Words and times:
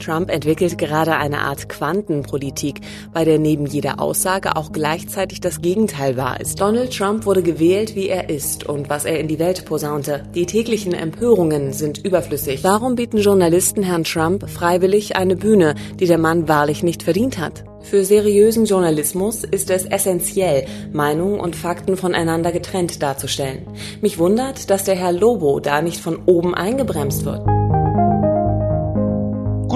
Trump 0.00 0.30
entwickelt 0.30 0.78
gerade 0.78 1.16
eine 1.16 1.42
Art 1.42 1.68
Quantenpolitik, 1.68 2.80
bei 3.12 3.24
der 3.24 3.38
neben 3.38 3.66
jeder 3.66 4.00
Aussage 4.00 4.56
auch 4.56 4.72
gleichzeitig 4.72 5.40
das 5.40 5.60
Gegenteil 5.60 6.16
wahr 6.16 6.40
ist. 6.40 6.60
Donald 6.60 6.96
Trump 6.96 7.26
wurde 7.26 7.42
gewählt, 7.42 7.94
wie 7.94 8.08
er 8.08 8.28
ist 8.28 8.66
und 8.66 8.90
was 8.90 9.04
er 9.04 9.20
in 9.20 9.28
die 9.28 9.38
Welt 9.38 9.64
posaunte. 9.64 10.24
Die 10.34 10.46
täglichen 10.46 10.92
Empörungen 10.92 11.72
sind 11.72 12.04
überflüssig. 12.04 12.64
Warum 12.64 12.96
bieten 12.96 13.18
Journalisten 13.18 13.82
Herrn 13.82 14.04
Trump 14.04 14.48
freiwillig 14.48 15.16
eine 15.16 15.36
Bühne, 15.36 15.74
die 15.98 16.06
der 16.06 16.18
Mann 16.18 16.48
wahrlich 16.48 16.82
nicht 16.82 17.02
verdient 17.02 17.38
hat? 17.38 17.64
Für 17.82 18.04
seriösen 18.04 18.66
Journalismus 18.66 19.42
ist 19.42 19.70
es 19.70 19.84
essentiell, 19.86 20.66
Meinung 20.92 21.40
und 21.40 21.56
Fakten 21.56 21.96
voneinander 21.96 22.52
getrennt 22.52 23.02
darzustellen. 23.02 23.66
Mich 24.00 24.18
wundert, 24.18 24.70
dass 24.70 24.84
der 24.84 24.96
Herr 24.96 25.12
Lobo 25.12 25.60
da 25.60 25.82
nicht 25.82 26.00
von 26.00 26.20
oben 26.26 26.54
eingebremst 26.54 27.24
wird. 27.24 27.59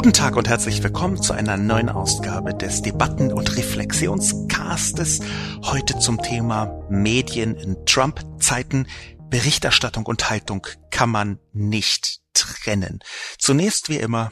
Guten 0.04 0.12
Tag 0.12 0.36
und 0.36 0.50
herzlich 0.50 0.82
willkommen 0.82 1.22
zu 1.22 1.32
einer 1.32 1.56
neuen 1.56 1.88
Ausgabe 1.88 2.52
des 2.52 2.82
Debatten- 2.82 3.32
und 3.32 3.56
Reflexionscastes. 3.56 5.20
Heute 5.62 5.98
zum 5.98 6.20
Thema 6.20 6.84
Medien 6.90 7.54
in 7.54 7.86
Trump-Zeiten. 7.86 8.86
Berichterstattung 9.30 10.04
und 10.04 10.28
Haltung 10.28 10.66
kann 10.90 11.08
man 11.08 11.38
nicht 11.54 12.20
trennen. 12.34 12.98
Zunächst 13.38 13.88
wie 13.88 13.96
immer 13.96 14.30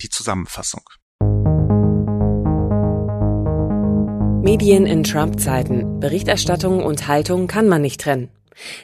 die 0.00 0.08
Zusammenfassung. 0.08 0.82
Medien 4.44 4.86
in 4.86 5.02
Trump-Zeiten. 5.02 5.98
Berichterstattung 5.98 6.80
und 6.84 7.08
Haltung 7.08 7.48
kann 7.48 7.66
man 7.66 7.82
nicht 7.82 8.02
trennen. 8.02 8.30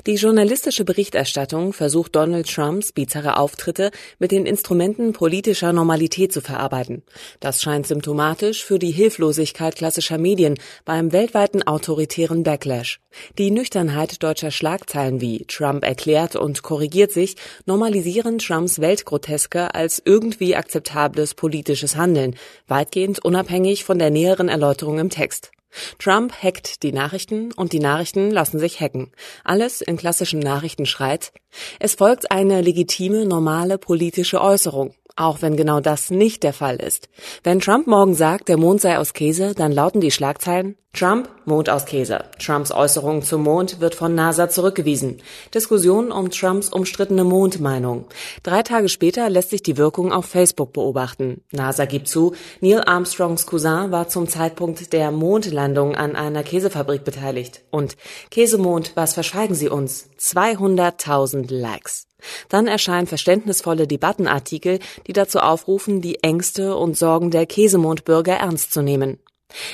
Die 0.06 0.14
journalistische 0.14 0.84
Berichterstattung 0.84 1.72
versucht 1.72 2.14
Donald 2.16 2.52
Trumps 2.52 2.92
bizarre 2.92 3.38
Auftritte 3.38 3.90
mit 4.18 4.32
den 4.32 4.46
Instrumenten 4.46 5.12
politischer 5.12 5.72
Normalität 5.72 6.32
zu 6.32 6.40
verarbeiten. 6.40 7.02
Das 7.40 7.62
scheint 7.62 7.86
symptomatisch 7.86 8.64
für 8.64 8.78
die 8.78 8.90
Hilflosigkeit 8.90 9.76
klassischer 9.76 10.18
Medien 10.18 10.58
beim 10.84 11.12
weltweiten 11.12 11.62
autoritären 11.62 12.42
Backlash. 12.42 13.00
Die 13.38 13.50
Nüchternheit 13.50 14.22
deutscher 14.22 14.50
Schlagzeilen 14.50 15.20
wie 15.20 15.44
Trump 15.46 15.84
erklärt 15.84 16.36
und 16.36 16.62
korrigiert 16.62 17.12
sich 17.12 17.36
normalisieren 17.66 18.38
Trumps 18.38 18.80
Weltgroteske 18.80 19.74
als 19.74 20.02
irgendwie 20.04 20.56
akzeptables 20.56 21.34
politisches 21.34 21.96
Handeln, 21.96 22.36
weitgehend 22.66 23.24
unabhängig 23.24 23.84
von 23.84 23.98
der 23.98 24.10
näheren 24.10 24.48
Erläuterung 24.48 24.98
im 24.98 25.10
Text. 25.10 25.50
Trump 25.98 26.32
hackt 26.42 26.82
die 26.82 26.92
Nachrichten 26.92 27.52
und 27.52 27.72
die 27.72 27.80
Nachrichten 27.80 28.30
lassen 28.30 28.58
sich 28.58 28.80
hacken. 28.80 29.12
Alles 29.44 29.80
in 29.80 29.96
klassischen 29.96 30.40
Nachrichtenschreit. 30.40 31.32
Es 31.78 31.94
folgt 31.94 32.30
eine 32.30 32.60
legitime, 32.60 33.24
normale 33.26 33.78
politische 33.78 34.40
Äußerung. 34.40 34.94
Auch 35.16 35.42
wenn 35.42 35.56
genau 35.56 35.80
das 35.80 36.10
nicht 36.10 36.42
der 36.42 36.52
Fall 36.52 36.76
ist. 36.76 37.08
Wenn 37.42 37.60
Trump 37.60 37.86
morgen 37.86 38.14
sagt, 38.14 38.48
der 38.48 38.56
Mond 38.56 38.80
sei 38.80 38.98
aus 38.98 39.12
Käse, 39.12 39.54
dann 39.54 39.72
lauten 39.72 40.00
die 40.00 40.10
Schlagzeilen 40.10 40.76
Trump, 40.94 41.28
Mond 41.44 41.68
aus 41.68 41.86
Käse. 41.86 42.24
Trumps 42.38 42.70
Äußerung 42.70 43.22
zum 43.22 43.42
Mond 43.42 43.80
wird 43.80 43.96
von 43.96 44.14
NASA 44.14 44.48
zurückgewiesen. 44.48 45.20
Diskussion 45.52 46.12
um 46.12 46.30
Trumps 46.30 46.68
umstrittene 46.68 47.24
Mondmeinung. 47.24 48.04
Drei 48.44 48.62
Tage 48.62 48.88
später 48.88 49.28
lässt 49.28 49.50
sich 49.50 49.64
die 49.64 49.76
Wirkung 49.76 50.12
auf 50.12 50.26
Facebook 50.26 50.72
beobachten. 50.72 51.42
NASA 51.50 51.86
gibt 51.86 52.06
zu, 52.06 52.34
Neil 52.60 52.80
Armstrongs 52.86 53.44
Cousin 53.44 53.90
war 53.90 54.06
zum 54.06 54.28
Zeitpunkt 54.28 54.92
der 54.92 55.10
Mondlandung 55.10 55.96
an 55.96 56.14
einer 56.14 56.44
Käsefabrik 56.44 57.02
beteiligt. 57.02 57.64
Und 57.70 57.96
Käsemond, 58.30 58.92
was 58.94 59.14
verschweigen 59.14 59.56
Sie 59.56 59.68
uns? 59.68 60.08
200.000 60.20 61.52
Likes. 61.52 62.06
Dann 62.48 62.66
erscheinen 62.66 63.06
verständnisvolle 63.06 63.86
Debattenartikel, 63.86 64.78
die 65.06 65.12
dazu 65.12 65.38
aufrufen, 65.38 66.00
die 66.00 66.22
Ängste 66.22 66.76
und 66.76 66.96
Sorgen 66.96 67.30
der 67.30 67.46
Käsemondbürger 67.46 68.34
ernst 68.34 68.72
zu 68.72 68.82
nehmen. 68.82 69.18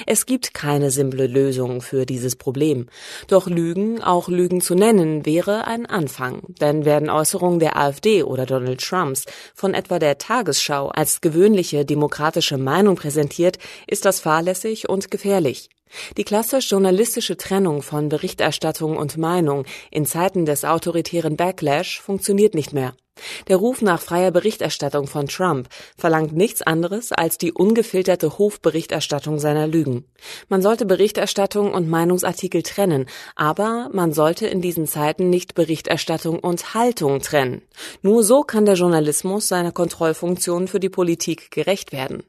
Es 0.06 0.26
gibt 0.26 0.54
keine 0.54 0.90
simple 0.90 1.26
Lösung 1.26 1.80
für 1.80 2.06
dieses 2.06 2.36
Problem. 2.36 2.86
Doch 3.28 3.46
Lügen, 3.46 4.02
auch 4.02 4.28
Lügen 4.28 4.60
zu 4.60 4.74
nennen, 4.74 5.26
wäre 5.26 5.66
ein 5.66 5.86
Anfang. 5.86 6.42
Denn 6.60 6.84
werden 6.84 7.10
Äußerungen 7.10 7.60
der 7.60 7.76
AfD 7.76 8.22
oder 8.22 8.46
Donald 8.46 8.80
Trumps 8.80 9.24
von 9.54 9.74
etwa 9.74 9.98
der 9.98 10.18
Tagesschau 10.18 10.88
als 10.88 11.20
gewöhnliche 11.20 11.84
demokratische 11.84 12.58
Meinung 12.58 12.96
präsentiert, 12.96 13.58
ist 13.86 14.04
das 14.04 14.20
fahrlässig 14.20 14.88
und 14.88 15.10
gefährlich. 15.10 15.70
Die 16.16 16.24
klassisch 16.24 16.70
journalistische 16.70 17.36
Trennung 17.36 17.82
von 17.82 18.08
Berichterstattung 18.08 18.96
und 18.96 19.18
Meinung 19.18 19.64
in 19.90 20.06
Zeiten 20.06 20.46
des 20.46 20.64
autoritären 20.64 21.36
Backlash 21.36 22.00
funktioniert 22.00 22.54
nicht 22.54 22.72
mehr. 22.72 22.94
Der 23.48 23.56
Ruf 23.56 23.82
nach 23.82 24.00
freier 24.00 24.30
Berichterstattung 24.30 25.06
von 25.06 25.28
Trump 25.28 25.68
verlangt 25.96 26.32
nichts 26.32 26.62
anderes 26.62 27.12
als 27.12 27.38
die 27.38 27.52
ungefilterte 27.52 28.38
Hofberichterstattung 28.38 29.38
seiner 29.38 29.66
Lügen. 29.66 30.04
Man 30.48 30.62
sollte 30.62 30.86
Berichterstattung 30.86 31.72
und 31.72 31.88
Meinungsartikel 31.88 32.62
trennen, 32.62 33.06
aber 33.36 33.90
man 33.92 34.12
sollte 34.12 34.46
in 34.46 34.60
diesen 34.60 34.86
Zeiten 34.86 35.30
nicht 35.30 35.54
Berichterstattung 35.54 36.38
und 36.38 36.74
Haltung 36.74 37.20
trennen. 37.20 37.62
Nur 38.02 38.22
so 38.22 38.42
kann 38.42 38.64
der 38.64 38.74
Journalismus 38.74 39.48
seiner 39.48 39.72
Kontrollfunktion 39.72 40.68
für 40.68 40.80
die 40.80 40.88
Politik 40.88 41.50
gerecht 41.50 41.92
werden. 41.92 42.22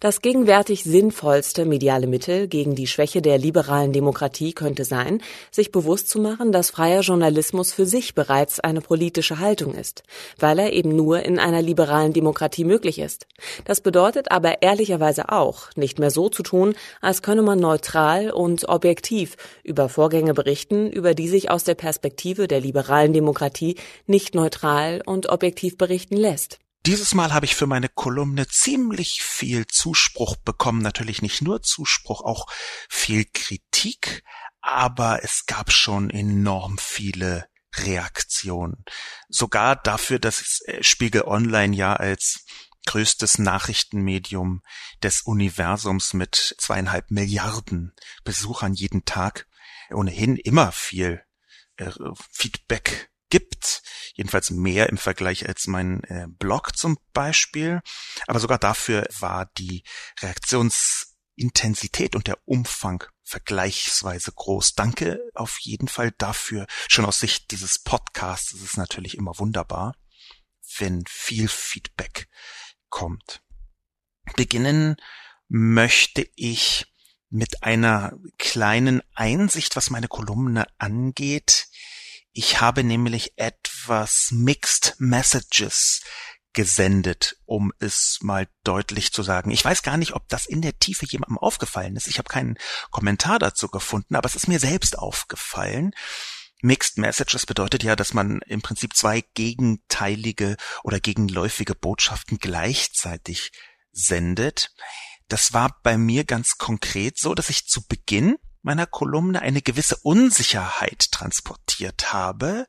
Das 0.00 0.22
gegenwärtig 0.22 0.84
sinnvollste 0.84 1.64
mediale 1.64 2.06
Mittel 2.06 2.48
gegen 2.48 2.74
die 2.74 2.86
Schwäche 2.86 3.22
der 3.22 3.38
liberalen 3.38 3.92
Demokratie 3.92 4.52
könnte 4.52 4.84
sein, 4.84 5.20
sich 5.50 5.72
bewusst 5.72 6.08
zu 6.08 6.20
machen, 6.20 6.52
dass 6.52 6.70
freier 6.70 7.00
Journalismus 7.00 7.72
für 7.72 7.86
sich 7.86 8.14
bereits 8.14 8.60
eine 8.60 8.80
politische 8.80 9.38
Haltung 9.38 9.74
ist, 9.74 10.02
weil 10.38 10.58
er 10.58 10.72
eben 10.72 10.94
nur 10.94 11.22
in 11.22 11.38
einer 11.38 11.62
liberalen 11.62 12.12
Demokratie 12.12 12.64
möglich 12.64 12.98
ist. 12.98 13.26
Das 13.64 13.80
bedeutet 13.80 14.30
aber 14.30 14.62
ehrlicherweise 14.62 15.30
auch, 15.30 15.68
nicht 15.76 15.98
mehr 15.98 16.10
so 16.10 16.28
zu 16.28 16.42
tun, 16.42 16.74
als 17.00 17.22
könne 17.22 17.42
man 17.42 17.58
neutral 17.58 18.30
und 18.30 18.68
objektiv 18.68 19.36
über 19.62 19.88
Vorgänge 19.88 20.34
berichten, 20.34 20.90
über 20.90 21.14
die 21.14 21.28
sich 21.28 21.50
aus 21.50 21.64
der 21.64 21.74
Perspektive 21.74 22.48
der 22.48 22.60
liberalen 22.60 23.12
Demokratie 23.12 23.76
nicht 24.06 24.34
neutral 24.34 25.02
und 25.04 25.28
objektiv 25.28 25.76
berichten 25.76 26.16
lässt. 26.16 26.58
Dieses 26.86 27.14
Mal 27.14 27.32
habe 27.32 27.46
ich 27.46 27.54
für 27.54 27.66
meine 27.66 27.88
Kolumne 27.88 28.46
ziemlich 28.46 29.22
viel 29.22 29.66
Zuspruch 29.66 30.36
bekommen. 30.36 30.82
Natürlich 30.82 31.22
nicht 31.22 31.40
nur 31.40 31.62
Zuspruch, 31.62 32.20
auch 32.20 32.46
viel 32.90 33.24
Kritik, 33.24 34.22
aber 34.60 35.24
es 35.24 35.46
gab 35.46 35.72
schon 35.72 36.10
enorm 36.10 36.76
viele 36.76 37.48
Reaktionen. 37.74 38.84
Sogar 39.30 39.76
dafür, 39.76 40.18
dass 40.18 40.60
äh, 40.66 40.82
Spiegel 40.82 41.22
Online 41.22 41.74
ja 41.74 41.94
als 41.94 42.44
größtes 42.86 43.38
Nachrichtenmedium 43.38 44.62
des 45.02 45.22
Universums 45.22 46.12
mit 46.12 46.54
zweieinhalb 46.58 47.10
Milliarden 47.10 47.94
Besuchern 48.24 48.74
jeden 48.74 49.06
Tag 49.06 49.46
ohnehin 49.90 50.36
immer 50.36 50.70
viel 50.70 51.22
äh, 51.76 51.90
Feedback 52.30 53.10
gibt, 53.34 53.82
jedenfalls 54.14 54.50
mehr 54.50 54.88
im 54.90 54.96
Vergleich 54.96 55.48
als 55.48 55.66
mein 55.66 56.04
äh, 56.04 56.28
Blog 56.28 56.76
zum 56.76 57.00
Beispiel. 57.12 57.80
Aber 58.28 58.38
sogar 58.38 58.58
dafür 58.58 59.08
war 59.18 59.46
die 59.58 59.82
Reaktionsintensität 60.20 62.14
und 62.14 62.28
der 62.28 62.38
Umfang 62.44 63.02
vergleichsweise 63.24 64.30
groß. 64.30 64.74
Danke 64.76 65.18
auf 65.34 65.58
jeden 65.58 65.88
Fall 65.88 66.12
dafür. 66.12 66.68
Schon 66.86 67.04
aus 67.06 67.18
Sicht 67.18 67.50
dieses 67.50 67.80
Podcasts 67.80 68.52
ist 68.52 68.62
es 68.62 68.76
natürlich 68.76 69.16
immer 69.16 69.36
wunderbar, 69.40 69.96
wenn 70.78 71.02
viel 71.08 71.48
Feedback 71.48 72.28
kommt. 72.88 73.42
Beginnen 74.36 74.94
möchte 75.48 76.24
ich 76.36 76.86
mit 77.30 77.64
einer 77.64 78.16
kleinen 78.38 79.02
Einsicht, 79.16 79.74
was 79.74 79.90
meine 79.90 80.06
Kolumne 80.06 80.68
angeht, 80.78 81.66
ich 82.34 82.60
habe 82.60 82.82
nämlich 82.82 83.32
etwas 83.36 84.30
Mixed 84.32 84.96
Messages 84.98 86.02
gesendet, 86.52 87.36
um 87.46 87.72
es 87.78 88.18
mal 88.22 88.48
deutlich 88.64 89.12
zu 89.12 89.22
sagen. 89.22 89.50
Ich 89.50 89.64
weiß 89.64 89.82
gar 89.82 89.96
nicht, 89.96 90.14
ob 90.14 90.28
das 90.28 90.46
in 90.46 90.60
der 90.60 90.78
Tiefe 90.78 91.06
jemandem 91.06 91.38
aufgefallen 91.38 91.96
ist. 91.96 92.08
Ich 92.08 92.18
habe 92.18 92.28
keinen 92.28 92.58
Kommentar 92.90 93.38
dazu 93.38 93.68
gefunden, 93.68 94.16
aber 94.16 94.26
es 94.26 94.34
ist 94.34 94.48
mir 94.48 94.58
selbst 94.58 94.98
aufgefallen. 94.98 95.92
Mixed 96.60 96.98
Messages 96.98 97.46
bedeutet 97.46 97.82
ja, 97.82 97.94
dass 97.94 98.14
man 98.14 98.40
im 98.46 98.62
Prinzip 98.62 98.96
zwei 98.96 99.22
gegenteilige 99.34 100.56
oder 100.82 100.98
gegenläufige 100.98 101.74
Botschaften 101.74 102.38
gleichzeitig 102.38 103.52
sendet. 103.92 104.74
Das 105.28 105.52
war 105.52 105.78
bei 105.82 105.96
mir 105.96 106.24
ganz 106.24 106.58
konkret 106.58 107.18
so, 107.18 107.34
dass 107.34 107.50
ich 107.50 107.66
zu 107.66 107.86
Beginn 107.86 108.36
meiner 108.64 108.86
Kolumne 108.86 109.40
eine 109.42 109.62
gewisse 109.62 109.96
Unsicherheit 109.96 111.12
transportiert 111.12 112.12
habe. 112.12 112.66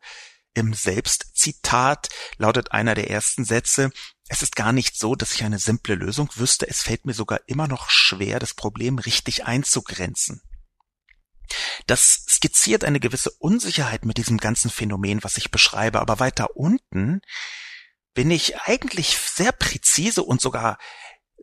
Im 0.54 0.74
Selbstzitat 0.74 2.10
lautet 2.38 2.72
einer 2.72 2.96
der 2.96 3.10
ersten 3.10 3.46
Sätze, 3.46 3.92
es 4.28 4.42
ist 4.42 4.56
gar 4.56 4.72
nicht 4.74 4.98
so, 4.98 5.16
dass 5.16 5.34
ich 5.34 5.44
eine 5.44 5.60
simple 5.60 5.96
Lösung 5.96 6.30
wüsste, 6.36 6.68
es 6.68 6.82
fällt 6.82 7.06
mir 7.06 7.14
sogar 7.14 7.42
immer 7.48 7.68
noch 7.68 7.90
schwer, 7.90 8.40
das 8.40 8.54
Problem 8.54 8.98
richtig 8.98 9.46
einzugrenzen. 9.46 10.42
Das 11.86 12.26
skizziert 12.28 12.84
eine 12.84 13.00
gewisse 13.00 13.30
Unsicherheit 13.32 14.04
mit 14.04 14.18
diesem 14.18 14.38
ganzen 14.38 14.72
Phänomen, 14.72 15.24
was 15.24 15.38
ich 15.38 15.52
beschreibe, 15.52 16.02
aber 16.02 16.20
weiter 16.20 16.56
unten 16.56 17.22
bin 18.16 18.32
ich 18.32 18.62
eigentlich 18.62 19.18
sehr 19.18 19.52
präzise 19.52 20.24
und 20.24 20.42
sogar 20.42 20.80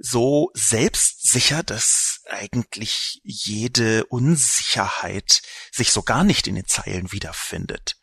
so 0.00 0.50
selbstsicher, 0.55 1.62
dass 1.62 2.23
eigentlich 2.29 3.21
jede 3.25 4.05
Unsicherheit 4.06 5.43
sich 5.71 5.91
so 5.91 6.03
gar 6.03 6.25
nicht 6.25 6.47
in 6.47 6.55
den 6.55 6.67
Zeilen 6.67 7.12
wiederfindet. 7.12 7.97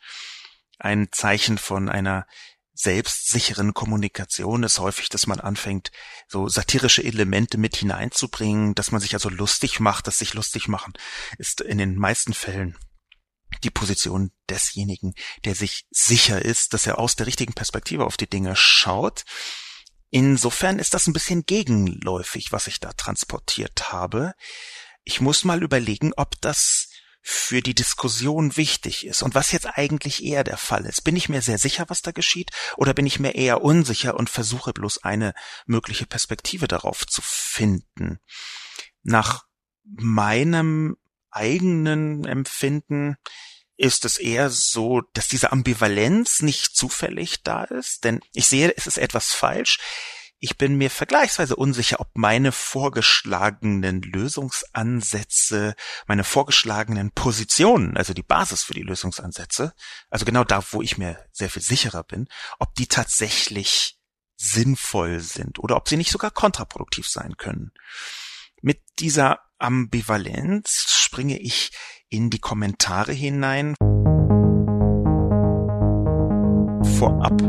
Ein 0.78 1.08
Zeichen 1.12 1.58
von 1.58 1.88
einer 1.88 2.26
selbstsicheren 2.72 3.74
Kommunikation 3.74 4.62
ist 4.62 4.78
häufig, 4.78 5.10
dass 5.10 5.26
man 5.26 5.40
anfängt, 5.40 5.90
so 6.28 6.48
satirische 6.48 7.04
Elemente 7.04 7.58
mit 7.58 7.76
hineinzubringen, 7.76 8.74
dass 8.74 8.90
man 8.90 9.00
sich 9.00 9.12
also 9.14 9.28
lustig 9.28 9.80
macht, 9.80 10.06
dass 10.06 10.18
sich 10.18 10.32
lustig 10.32 10.68
machen, 10.68 10.94
ist 11.36 11.60
in 11.60 11.78
den 11.78 11.96
meisten 11.96 12.32
Fällen 12.32 12.78
die 13.64 13.70
Position 13.70 14.30
desjenigen, 14.48 15.14
der 15.44 15.54
sich 15.54 15.86
sicher 15.90 16.42
ist, 16.42 16.72
dass 16.72 16.86
er 16.86 16.98
aus 16.98 17.16
der 17.16 17.26
richtigen 17.26 17.52
Perspektive 17.52 18.06
auf 18.06 18.16
die 18.16 18.30
Dinge 18.30 18.56
schaut. 18.56 19.24
Insofern 20.10 20.78
ist 20.78 20.94
das 20.94 21.06
ein 21.06 21.12
bisschen 21.12 21.44
gegenläufig, 21.44 22.52
was 22.52 22.66
ich 22.66 22.80
da 22.80 22.92
transportiert 22.92 23.92
habe. 23.92 24.34
Ich 25.04 25.20
muss 25.20 25.44
mal 25.44 25.62
überlegen, 25.62 26.12
ob 26.16 26.40
das 26.40 26.88
für 27.22 27.60
die 27.60 27.74
Diskussion 27.74 28.56
wichtig 28.56 29.06
ist 29.06 29.22
und 29.22 29.34
was 29.34 29.52
jetzt 29.52 29.66
eigentlich 29.66 30.24
eher 30.24 30.42
der 30.42 30.56
Fall 30.56 30.86
ist. 30.86 31.04
Bin 31.04 31.16
ich 31.16 31.28
mir 31.28 31.42
sehr 31.42 31.58
sicher, 31.58 31.84
was 31.88 32.02
da 32.02 32.12
geschieht, 32.12 32.50
oder 32.76 32.94
bin 32.94 33.06
ich 33.06 33.20
mir 33.20 33.34
eher 33.34 33.62
unsicher 33.62 34.16
und 34.16 34.30
versuche 34.30 34.72
bloß 34.72 35.04
eine 35.04 35.34
mögliche 35.66 36.06
Perspektive 36.06 36.66
darauf 36.66 37.06
zu 37.06 37.20
finden? 37.22 38.18
Nach 39.02 39.44
meinem 39.84 40.96
eigenen 41.30 42.24
Empfinden 42.24 43.16
ist 43.80 44.04
es 44.04 44.18
eher 44.18 44.50
so, 44.50 45.00
dass 45.14 45.26
diese 45.28 45.52
Ambivalenz 45.52 46.42
nicht 46.42 46.76
zufällig 46.76 47.42
da 47.42 47.64
ist, 47.64 48.04
denn 48.04 48.20
ich 48.34 48.46
sehe, 48.46 48.74
es 48.76 48.86
ist 48.86 48.98
etwas 48.98 49.32
falsch. 49.32 49.78
Ich 50.38 50.58
bin 50.58 50.76
mir 50.76 50.90
vergleichsweise 50.90 51.56
unsicher, 51.56 51.98
ob 51.98 52.10
meine 52.14 52.52
vorgeschlagenen 52.52 54.02
Lösungsansätze, 54.02 55.74
meine 56.06 56.24
vorgeschlagenen 56.24 57.12
Positionen, 57.12 57.96
also 57.96 58.12
die 58.12 58.22
Basis 58.22 58.62
für 58.62 58.74
die 58.74 58.82
Lösungsansätze, 58.82 59.74
also 60.10 60.26
genau 60.26 60.44
da, 60.44 60.62
wo 60.72 60.82
ich 60.82 60.98
mir 60.98 61.26
sehr 61.32 61.48
viel 61.48 61.62
sicherer 61.62 62.04
bin, 62.04 62.28
ob 62.58 62.74
die 62.74 62.86
tatsächlich 62.86 63.98
sinnvoll 64.36 65.20
sind 65.20 65.58
oder 65.58 65.76
ob 65.76 65.88
sie 65.88 65.96
nicht 65.96 66.10
sogar 66.10 66.30
kontraproduktiv 66.30 67.08
sein 67.08 67.36
können. 67.38 67.72
Mit 68.60 68.82
dieser 68.98 69.40
Ambivalenz 69.58 70.86
springe 70.90 71.38
ich 71.38 71.72
in 72.10 72.28
die 72.28 72.40
Kommentare 72.40 73.12
hinein. 73.12 73.74
Vorab 76.98 77.40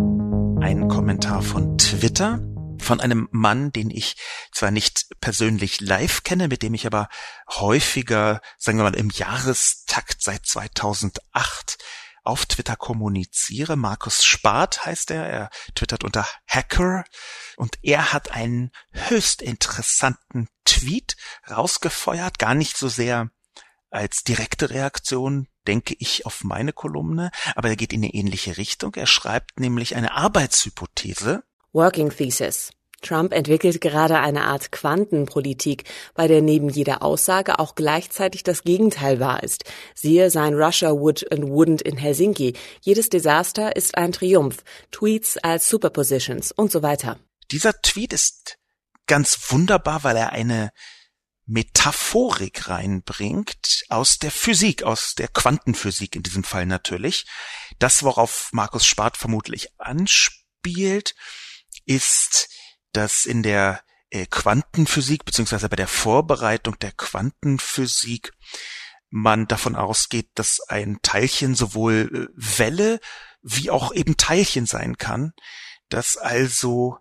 ein 0.61 0.87
Kommentar 0.87 1.41
von 1.41 1.77
Twitter 1.77 2.39
von 2.79 2.99
einem 2.99 3.27
Mann, 3.31 3.71
den 3.71 3.89
ich 3.89 4.15
zwar 4.51 4.71
nicht 4.71 5.07
persönlich 5.19 5.81
live 5.81 6.23
kenne, 6.23 6.47
mit 6.47 6.61
dem 6.61 6.73
ich 6.73 6.85
aber 6.85 7.09
häufiger, 7.49 8.41
sagen 8.57 8.77
wir 8.77 8.83
mal, 8.83 8.95
im 8.95 9.09
Jahrestakt 9.09 10.21
seit 10.21 10.45
2008 10.45 11.77
auf 12.23 12.45
Twitter 12.45 12.75
kommuniziere. 12.75 13.75
Markus 13.75 14.23
Spart 14.23 14.85
heißt 14.85 15.11
er. 15.11 15.25
Er 15.25 15.49
twittert 15.75 16.03
unter 16.03 16.27
Hacker 16.47 17.03
und 17.57 17.79
er 17.81 18.13
hat 18.13 18.31
einen 18.31 18.71
höchst 18.91 19.41
interessanten 19.41 20.47
Tweet 20.65 21.15
rausgefeuert, 21.49 22.37
gar 22.37 22.53
nicht 22.53 22.77
so 22.77 22.89
sehr 22.89 23.29
als 23.91 24.23
direkte 24.23 24.71
Reaktion 24.71 25.47
denke 25.67 25.95
ich 25.99 26.25
auf 26.25 26.43
meine 26.43 26.73
Kolumne, 26.73 27.29
aber 27.55 27.69
er 27.69 27.75
geht 27.75 27.93
in 27.93 28.03
eine 28.03 28.13
ähnliche 28.13 28.57
Richtung. 28.57 28.95
Er 28.95 29.05
schreibt 29.05 29.59
nämlich 29.59 29.95
eine 29.95 30.13
Arbeitshypothese, 30.13 31.43
Working 31.73 32.09
Thesis. 32.09 32.71
Trump 33.01 33.33
entwickelt 33.33 33.81
gerade 33.81 34.19
eine 34.19 34.43
Art 34.45 34.71
Quantenpolitik, 34.71 35.85
bei 36.13 36.27
der 36.27 36.41
neben 36.41 36.69
jeder 36.69 37.01
Aussage 37.01 37.59
auch 37.59 37.75
gleichzeitig 37.75 38.43
das 38.43 38.63
Gegenteil 38.63 39.19
wahr 39.19 39.41
ist. 39.41 39.63
Siehe 39.95 40.29
sein 40.29 40.53
Russia 40.53 40.91
would 40.91 41.31
and 41.31 41.45
wouldn't 41.45 41.81
in 41.81 41.97
Helsinki. 41.97 42.53
Jedes 42.81 43.09
Desaster 43.09 43.75
ist 43.75 43.97
ein 43.97 44.11
Triumph. 44.11 44.57
Tweets 44.91 45.38
als 45.38 45.69
Superpositions 45.69 46.51
und 46.51 46.71
so 46.71 46.83
weiter. 46.83 47.17
Dieser 47.51 47.73
Tweet 47.81 48.13
ist 48.13 48.57
ganz 49.07 49.38
wunderbar, 49.49 50.03
weil 50.03 50.17
er 50.17 50.31
eine 50.31 50.71
Metaphorik 51.51 52.69
reinbringt 52.69 53.83
aus 53.89 54.19
der 54.19 54.31
Physik, 54.31 54.83
aus 54.83 55.15
der 55.15 55.27
Quantenphysik 55.27 56.15
in 56.15 56.24
diesem 56.24 56.45
Fall 56.45 56.65
natürlich. 56.65 57.25
Das, 57.77 58.03
worauf 58.03 58.50
Markus 58.53 58.86
Spart 58.86 59.18
vermutlich 59.18 59.68
anspielt, 59.77 61.13
ist, 61.86 62.48
dass 62.94 63.25
in 63.25 63.44
der 63.44 63.83
äh, 64.12 64.25
Quantenphysik 64.27 65.25
beziehungsweise 65.25 65.68
bei 65.68 65.75
der 65.75 65.89
Vorbereitung 65.89 66.80
der 66.80 66.94
Quantenphysik 66.94 68.31
man 69.09 69.45
davon 69.48 69.75
ausgeht, 69.75 70.30
dass 70.36 70.62
ein 70.69 71.00
Teilchen 71.01 71.53
sowohl 71.56 72.09
äh, 72.13 72.33
Welle 72.33 73.01
wie 73.42 73.69
auch 73.69 73.94
eben 73.94 74.15
Teilchen 74.15 74.68
sein 74.68 74.98
kann, 74.98 75.33
dass 75.89 76.15
also 76.15 76.98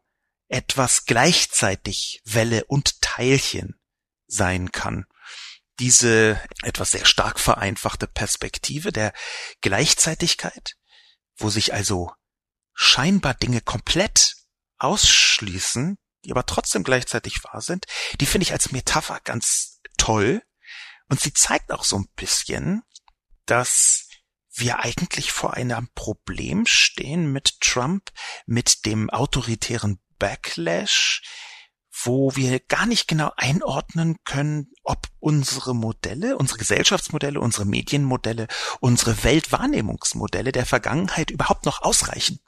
etwas 0.49 1.05
gleichzeitig 1.05 2.21
Welle 2.25 2.65
und 2.65 3.01
Teilchen 3.01 3.80
sein 4.31 4.73
kann. 4.73 5.07
Diese 5.79 6.41
etwas 6.63 6.91
sehr 6.91 7.05
stark 7.05 7.41
vereinfachte 7.41 8.07
Perspektive 8.07 8.93
der 8.93 9.13
Gleichzeitigkeit, 9.61 10.77
wo 11.37 11.51
sich 11.51 11.73
also 11.73 12.13
scheinbar 12.75 13.35
Dinge 13.35 13.61
komplett 13.61 14.35
ausschließen, 14.79 15.99
die 16.25 16.31
aber 16.31 16.47
trotzdem 16.47 16.85
gleichzeitig 16.85 17.43
wahr 17.45 17.61
sind, 17.61 17.87
die 18.21 18.27
finde 18.27 18.45
ich 18.45 18.53
als 18.53 18.73
Metapher 18.73 19.21
ganz 19.25 19.81
toll. 19.97 20.43
Und 21.09 21.21
sie 21.21 21.33
zeigt 21.33 21.73
auch 21.73 21.85
so 21.85 21.97
ein 21.97 22.09
bisschen, 22.15 22.83
dass 23.47 24.07
wir 24.53 24.81
eigentlich 24.81 25.33
vor 25.33 25.55
einem 25.55 25.89
Problem 25.95 26.67
stehen 26.67 27.33
mit 27.33 27.61
Trump, 27.61 28.11
mit 28.47 28.85
dem 28.87 29.11
autoritären 29.11 30.01
Backlash, 30.19 31.23
wo 32.05 32.35
wir 32.37 32.61
gar 32.61 32.87
nicht 32.87 33.09
genau 33.09 33.33
einordnen 33.37 34.17
können, 34.25 34.73
ob 34.83 35.07
unsere 35.19 35.75
Modelle, 35.75 36.37
unsere 36.37 36.59
Gesellschaftsmodelle, 36.59 37.41
unsere 37.41 37.65
Medienmodelle, 37.65 38.49
unsere 38.81 39.23
Weltwahrnehmungsmodelle 39.25 40.53
der 40.53 40.67
Vergangenheit 40.67 41.31
überhaupt 41.31 41.67
noch 41.67 41.83
ausreichen. 41.83 42.41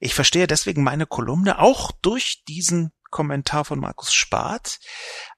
Ich 0.00 0.14
verstehe 0.14 0.46
deswegen 0.46 0.82
meine 0.82 1.06
Kolumne 1.06 1.58
auch 1.58 1.90
durch 1.90 2.44
diesen 2.46 2.92
Kommentar 3.10 3.64
von 3.64 3.80
Markus 3.80 4.12
Spart 4.12 4.78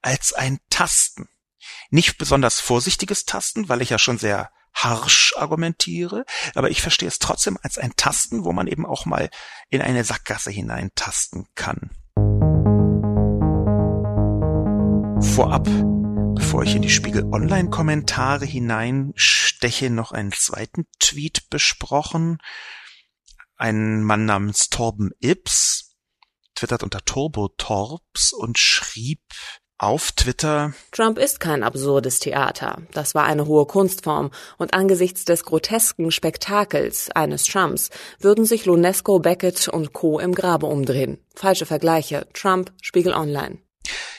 als 0.02 0.32
ein 0.32 0.58
Tasten. 0.70 1.28
Nicht 1.90 2.18
besonders 2.18 2.60
vorsichtiges 2.60 3.24
Tasten, 3.24 3.68
weil 3.68 3.82
ich 3.82 3.90
ja 3.90 3.98
schon 3.98 4.18
sehr 4.18 4.50
harsch 4.72 5.34
argumentiere, 5.36 6.24
aber 6.54 6.70
ich 6.70 6.80
verstehe 6.80 7.08
es 7.08 7.18
trotzdem 7.18 7.58
als 7.62 7.78
ein 7.78 7.94
Tasten, 7.96 8.44
wo 8.44 8.52
man 8.52 8.66
eben 8.66 8.86
auch 8.86 9.04
mal 9.04 9.30
in 9.68 9.82
eine 9.82 10.04
Sackgasse 10.04 10.50
hineintasten 10.50 11.46
kann. 11.54 11.90
Vorab, 15.22 15.68
bevor 16.34 16.62
ich 16.64 16.74
in 16.74 16.82
die 16.82 16.90
Spiegel 16.90 17.24
Online 17.32 17.70
Kommentare 17.70 18.44
hineinsteche, 18.44 19.90
noch 19.90 20.12
einen 20.12 20.32
zweiten 20.32 20.86
Tweet 20.98 21.48
besprochen 21.50 22.38
ein 23.60 24.02
Mann 24.02 24.24
namens 24.24 24.70
Torben 24.70 25.10
Ips 25.20 25.94
twittert 26.54 26.82
unter 26.82 27.04
Turbo 27.04 27.48
Torbs 27.58 28.32
und 28.32 28.58
schrieb 28.58 29.20
auf 29.76 30.12
Twitter 30.12 30.72
Trump 30.92 31.18
ist 31.18 31.40
kein 31.40 31.62
absurdes 31.62 32.20
Theater. 32.20 32.82
Das 32.92 33.14
war 33.14 33.24
eine 33.24 33.46
hohe 33.46 33.66
Kunstform 33.66 34.30
und 34.56 34.72
angesichts 34.72 35.26
des 35.26 35.44
grotesken 35.44 36.10
Spektakels 36.10 37.10
eines 37.10 37.44
Trumps 37.44 37.90
würden 38.18 38.46
sich 38.46 38.64
Lunesco, 38.64 39.18
Beckett 39.18 39.68
und 39.68 39.92
Co. 39.92 40.18
im 40.18 40.34
Grabe 40.34 40.66
umdrehen. 40.66 41.18
Falsche 41.34 41.66
Vergleiche. 41.66 42.28
Trump, 42.32 42.72
Spiegel 42.80 43.12
Online. 43.12 43.58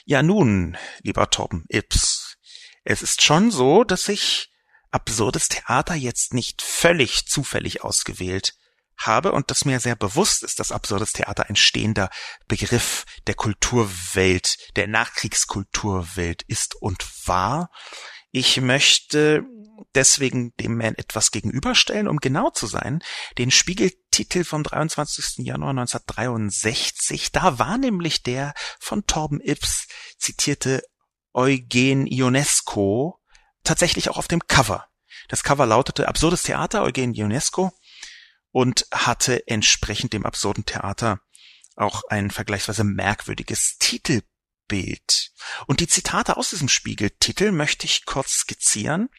Ja 0.06 0.24
nun, 0.24 0.78
lieber 1.04 1.30
Torben 1.30 1.66
Ips, 1.70 2.38
es 2.84 3.02
ist 3.02 3.22
schon 3.22 3.52
so, 3.52 3.84
dass 3.84 4.10
ich 4.10 4.52
absurdes 4.90 5.48
Theater 5.48 5.96
jetzt 5.96 6.34
nicht 6.34 6.62
völlig 6.62 7.28
zufällig 7.28 7.84
ausgewählt 7.84 8.56
habe 8.98 9.32
und 9.32 9.50
dass 9.50 9.66
mir 9.66 9.80
sehr 9.80 9.96
bewusst 9.96 10.44
ist, 10.44 10.60
dass 10.60 10.72
absurdes 10.72 11.14
Theater 11.14 11.50
ein 11.50 11.56
stehender 11.56 12.10
Begriff 12.48 13.06
der 13.28 13.36
Kulturwelt, 13.36 14.58
der 14.76 14.88
Nachkriegskulturwelt 14.88 16.44
ist 16.44 16.76
und 16.76 17.06
war. 17.28 17.72
Ich 18.32 18.62
möchte 18.62 19.44
deswegen 19.94 20.54
dem 20.58 20.78
Man 20.78 20.96
etwas 20.96 21.32
gegenüberstellen, 21.32 22.08
um 22.08 22.18
genau 22.18 22.50
zu 22.50 22.66
sein, 22.68 23.04
den 23.38 23.52
Spiegeltitel 23.52 24.44
vom 24.44 24.64
23. 24.64 25.46
Januar 25.46 25.72
1963. 25.72 27.32
Da 27.32 27.60
war 27.60 27.78
nämlich 27.78 28.24
der 28.24 28.54
von 28.80 29.06
Torben 29.06 29.42
Ips 29.42 29.88
zitierte 30.18 30.82
Eugen 31.34 32.08
Ionesco 32.08 33.20
tatsächlich 33.64 34.10
auch 34.10 34.18
auf 34.18 34.28
dem 34.28 34.48
Cover. 34.48 34.88
Das 35.28 35.44
Cover 35.44 35.66
lautete 35.66 36.08
Absurdes 36.08 36.44
Theater 36.44 36.84
Eugen 36.84 37.14
Ionesco 37.14 37.72
und 38.52 38.86
hatte 38.92 39.48
entsprechend 39.48 40.14
dem 40.14 40.26
absurden 40.26 40.66
Theater 40.66 41.20
auch 41.76 42.04
ein 42.10 42.32
vergleichsweise 42.32 42.84
merkwürdiges 42.84 43.78
Titelbild. 44.72 45.32
Und 45.68 45.80
die 45.80 45.88
Zitate 45.88 46.38
aus 46.38 46.52
diesem 46.52 46.70
Spiegeltitel 46.70 47.52
möchte 47.52 47.86
ich 47.86 48.06
kurz 48.06 48.32
skizzieren. 48.32 49.10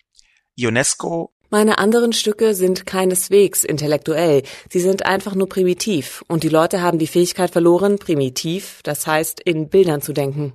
Ionesco 0.55 1.35
meine 1.53 1.77
anderen 1.77 2.15
Stücke 2.15 2.55
sind 2.55 2.87
keineswegs 2.87 3.63
intellektuell, 3.63 4.43
sie 4.71 4.81
sind 4.81 5.05
einfach 5.05 5.35
nur 5.35 5.49
primitiv, 5.51 6.25
und 6.27 6.45
die 6.45 6.49
Leute 6.49 6.81
haben 6.81 6.99
die 6.99 7.07
Fähigkeit 7.07 7.51
verloren, 7.51 7.99
primitiv, 7.99 8.81
das 8.83 9.07
heißt 9.07 9.39
in 9.41 9.69
Bildern 9.69 10.01
zu 10.01 10.15
denken. 10.15 10.55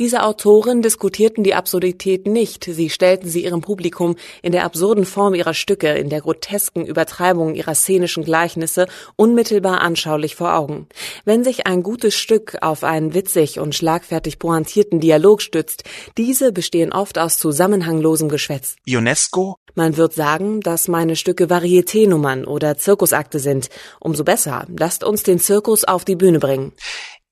Diese 0.00 0.24
Autoren 0.24 0.82
diskutierten 0.82 1.44
die 1.44 1.54
Absurdität 1.54 2.26
nicht, 2.26 2.64
sie 2.64 2.90
stellten 2.90 3.28
sie 3.28 3.44
ihrem 3.44 3.60
Publikum 3.60 4.16
in 4.42 4.50
der 4.50 4.64
absurden 4.64 5.04
Form 5.04 5.34
ihrer 5.34 5.54
Stücke, 5.54 5.92
in 5.92 6.08
der 6.08 6.20
grotesken 6.20 6.84
Übertreibung 6.84 7.54
ihrer 7.54 7.76
szenischen 7.76 8.24
Gleichnisse 8.24 8.88
unmittelbar 9.14 9.82
anschaulich 9.82 10.34
vor 10.34 10.56
Augen. 10.56 10.88
Wenn 11.24 11.44
sich 11.44 11.68
ein 11.68 11.84
gutes 11.84 12.16
Stück 12.16 12.56
auf 12.60 12.82
einen 12.82 13.14
witzig 13.14 13.60
und 13.60 13.76
schlagfertig 13.76 14.40
pointierten 14.40 14.98
Dialog 14.98 15.42
stützt, 15.42 15.84
diese 16.18 16.50
bestehen 16.50 16.92
oft 16.92 17.18
aus 17.18 17.38
zusammenhanglosem 17.38 18.28
Geschwätz. 18.28 18.74
UNESCO 18.88 19.58
man 19.76 19.96
wird 19.96 20.12
sagen, 20.24 20.62
dass 20.62 20.88
meine 20.88 21.16
Stücke 21.16 21.50
Varieté-Nummern 21.50 22.46
oder 22.46 22.78
Zirkusakte 22.78 23.38
sind. 23.40 23.68
Umso 24.00 24.24
besser. 24.24 24.66
Lasst 24.78 25.04
uns 25.04 25.22
den 25.22 25.38
Zirkus 25.38 25.84
auf 25.84 26.06
die 26.06 26.16
Bühne 26.16 26.38
bringen. 26.38 26.72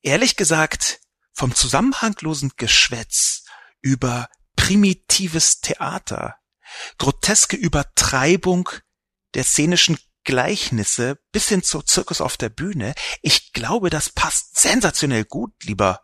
Ehrlich 0.03 0.37
gesagt, 0.37 1.01
vom 1.33 1.55
zusammenhanglosen 1.55 2.53
Geschwätz 2.59 3.45
über 3.81 4.29
primitives 4.57 5.63
Theater, 5.63 6.35
groteske 6.99 7.57
Übertreibung 7.57 8.69
der 9.33 9.45
szenischen 9.45 9.97
Gleichnisse 10.25 11.19
bis 11.33 11.49
hin 11.49 11.63
zur 11.63 11.87
Zirkus 11.87 12.21
auf 12.21 12.37
der 12.37 12.51
Bühne, 12.51 12.95
ich 13.23 13.55
glaube, 13.55 13.89
das 13.89 14.11
passt 14.11 14.61
sensationell 14.61 15.25
gut, 15.25 15.53
lieber 15.65 16.03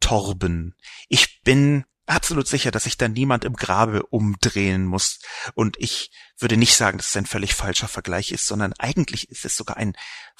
Torben. 0.00 0.74
Ich 1.08 1.42
bin 1.42 1.84
absolut 2.06 2.48
sicher, 2.48 2.70
dass 2.70 2.84
sich 2.84 2.96
da 2.96 3.08
niemand 3.08 3.44
im 3.44 3.54
Grabe 3.54 4.04
umdrehen 4.06 4.86
muss. 4.86 5.18
Und 5.54 5.76
ich 5.78 6.10
würde 6.38 6.56
nicht 6.56 6.76
sagen, 6.76 6.98
dass 6.98 7.08
es 7.08 7.16
ein 7.16 7.26
völlig 7.26 7.54
falscher 7.54 7.88
Vergleich 7.88 8.32
ist, 8.32 8.46
sondern 8.46 8.72
eigentlich 8.78 9.30
ist 9.30 9.44
es 9.44 9.56
sogar 9.56 9.76
ein 9.76 9.94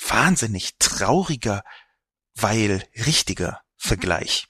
wahnsinnig 0.08 0.76
trauriger, 0.78 1.62
weil 2.34 2.84
richtiger 3.06 3.60
Vergleich. 3.76 4.48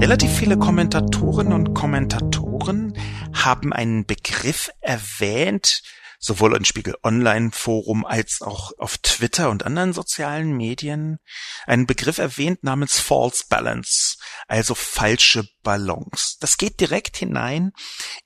Relativ 0.00 0.32
viele 0.32 0.56
Kommentatorinnen 0.56 1.52
und 1.52 1.74
Kommentatoren 1.74 2.96
haben 3.34 3.72
einen 3.72 4.06
Begriff 4.06 4.70
erwähnt, 4.80 5.82
sowohl 6.20 6.54
im 6.54 6.66
Spiegel 6.66 6.96
Online 7.02 7.50
Forum 7.50 8.04
als 8.04 8.42
auch 8.42 8.72
auf 8.78 8.98
Twitter 8.98 9.48
und 9.48 9.64
anderen 9.64 9.94
sozialen 9.94 10.54
Medien 10.54 11.18
einen 11.66 11.86
Begriff 11.86 12.18
erwähnt 12.18 12.62
namens 12.62 13.00
False 13.00 13.44
Balance, 13.48 14.18
also 14.46 14.74
falsche 14.74 15.48
Balance. 15.62 16.36
Das 16.40 16.58
geht 16.58 16.78
direkt 16.80 17.16
hinein 17.16 17.72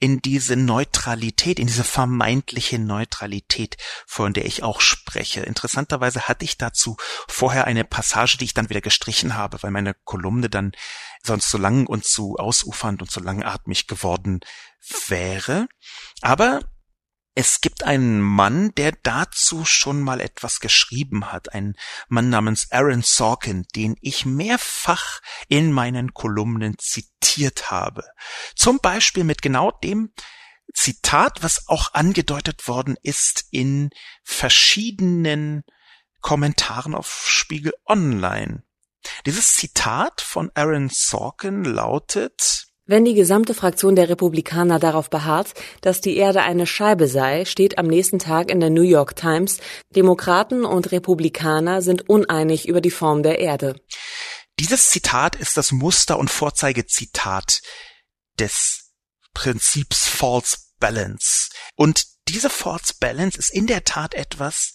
in 0.01 0.21
diese 0.21 0.57
Neutralität, 0.57 1.61
in 1.61 1.69
diese 1.69 1.85
vermeintliche 1.85 2.81
Neutralität, 2.81 3.77
von 4.07 4.33
der 4.33 4.45
ich 4.45 4.65
auch 4.65 4.81
spreche. 4.81 5.43
Interessanterweise 5.43 6.23
hatte 6.23 6.45
ich 6.45 6.59
dazu 6.59 6.97
vorher 7.29 7.67
eine 7.67 7.85
Passage, 7.85 8.37
die 8.39 8.45
ich 8.45 8.55
dann 8.55 8.71
wieder 8.71 8.81
gestrichen 8.81 9.37
habe, 9.37 9.63
weil 9.63 9.71
meine 9.71 9.95
Kolumne 10.05 10.51
dann 10.51 10.73
sonst 11.23 11.49
zu 11.49 11.59
lang 11.59 11.87
und 11.87 12.05
zu 12.05 12.37
ausufernd 12.39 13.03
und 13.03 13.11
zu 13.11 13.21
langatmig 13.21 13.87
geworden 13.87 14.41
wäre. 15.09 15.69
Aber 16.21 16.61
es 17.35 17.61
gibt 17.61 17.83
einen 17.83 18.21
Mann, 18.21 18.73
der 18.77 18.93
dazu 19.03 19.65
schon 19.65 20.01
mal 20.01 20.21
etwas 20.21 20.61
geschrieben 20.61 21.33
hat, 21.33 21.53
ein 21.53 21.75
Mann 22.09 22.31
namens 22.31 22.71
Aaron 22.71 23.03
Sorkin, 23.03 23.67
den 23.75 23.97
ich 24.01 24.25
mehrfach 24.25 25.21
in 25.49 25.73
meinen 25.73 26.15
Kolumnen 26.15 26.77
zitiert 26.79 27.73
habe. 27.73 28.05
Zum 28.55 28.79
Beispiel 28.79 29.25
mit 29.25 29.43
genau 29.43 29.73
dem 29.73 30.13
Zitat, 30.73 31.43
was 31.43 31.69
auch 31.69 31.93
angedeutet 31.95 32.69
worden 32.69 32.97
ist 33.03 33.45
in 33.51 33.91
verschiedenen 34.23 35.65
Kommentaren 36.21 36.95
auf 36.95 37.27
Spiegel 37.29 37.75
Online. 37.85 38.63
Dieses 39.27 39.55
Zitat 39.55 40.21
von 40.21 40.51
Aaron 40.55 40.89
Sorkin 40.89 41.65
lautet 41.65 42.69
wenn 42.87 43.05
die 43.05 43.15
gesamte 43.15 43.55
Fraktion 43.55 43.97
der 43.97 44.09
Republikaner 44.09 44.79
darauf 44.79 45.09
beharrt, 45.09 45.55
dass 45.81 46.01
die 46.01 46.17
Erde 46.17 46.43
eine 46.43 46.67
Scheibe 46.67 47.09
sei, 47.09 47.45
steht 47.45 47.79
am 47.79 47.87
nächsten 47.87 48.19
Tag 48.19 48.51
in 48.51 48.61
der 48.61 48.71
New 48.71 48.83
York 48.83 49.17
Times, 49.17 49.59
Demokraten 49.97 50.65
und 50.65 50.93
Republikaner 50.93 51.81
sind 51.83 52.09
uneinig 52.09 52.69
über 52.69 52.81
die 52.81 52.91
Form 52.91 53.23
der 53.23 53.39
Erde. 53.39 53.81
Dieses 54.59 54.89
Zitat 54.89 55.35
ist 55.37 55.57
das 55.57 55.73
Muster- 55.73 56.19
und 56.19 56.31
Vorzeigezitat 56.31 57.61
des 58.39 58.93
Prinzips 59.33 60.07
False 60.07 60.59
Balance. 60.79 61.49
Und 61.75 62.05
diese 62.29 62.51
False 62.51 62.95
Balance 63.01 63.39
ist 63.39 63.53
in 63.53 63.67
der 63.67 63.85
Tat 63.85 64.15
etwas, 64.15 64.75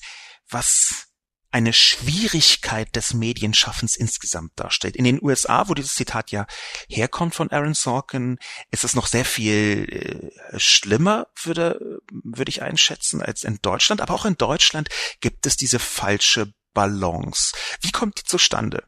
was 0.49 1.08
eine 1.51 1.73
Schwierigkeit 1.73 2.95
des 2.95 3.13
Medienschaffens 3.13 3.95
insgesamt 3.95 4.51
darstellt. 4.55 4.95
In 4.95 5.03
den 5.03 5.21
USA, 5.21 5.67
wo 5.67 5.73
dieses 5.73 5.95
Zitat 5.95 6.31
ja 6.31 6.45
herkommt 6.87 7.33
von 7.33 7.49
Aaron 7.51 7.73
Sorkin, 7.73 8.37
ist 8.69 8.83
es 8.83 8.95
noch 8.95 9.07
sehr 9.07 9.25
viel 9.25 10.31
äh, 10.51 10.59
schlimmer, 10.59 11.27
würde, 11.41 12.01
würde 12.11 12.49
ich 12.49 12.61
einschätzen, 12.61 13.21
als 13.21 13.43
in 13.43 13.59
Deutschland. 13.61 14.01
Aber 14.01 14.13
auch 14.13 14.25
in 14.25 14.37
Deutschland 14.37 14.89
gibt 15.21 15.45
es 15.47 15.57
diese 15.57 15.79
falsche 15.79 16.53
Balance. 16.73 17.55
Wie 17.81 17.91
kommt 17.91 18.19
die 18.19 18.25
zustande? 18.25 18.87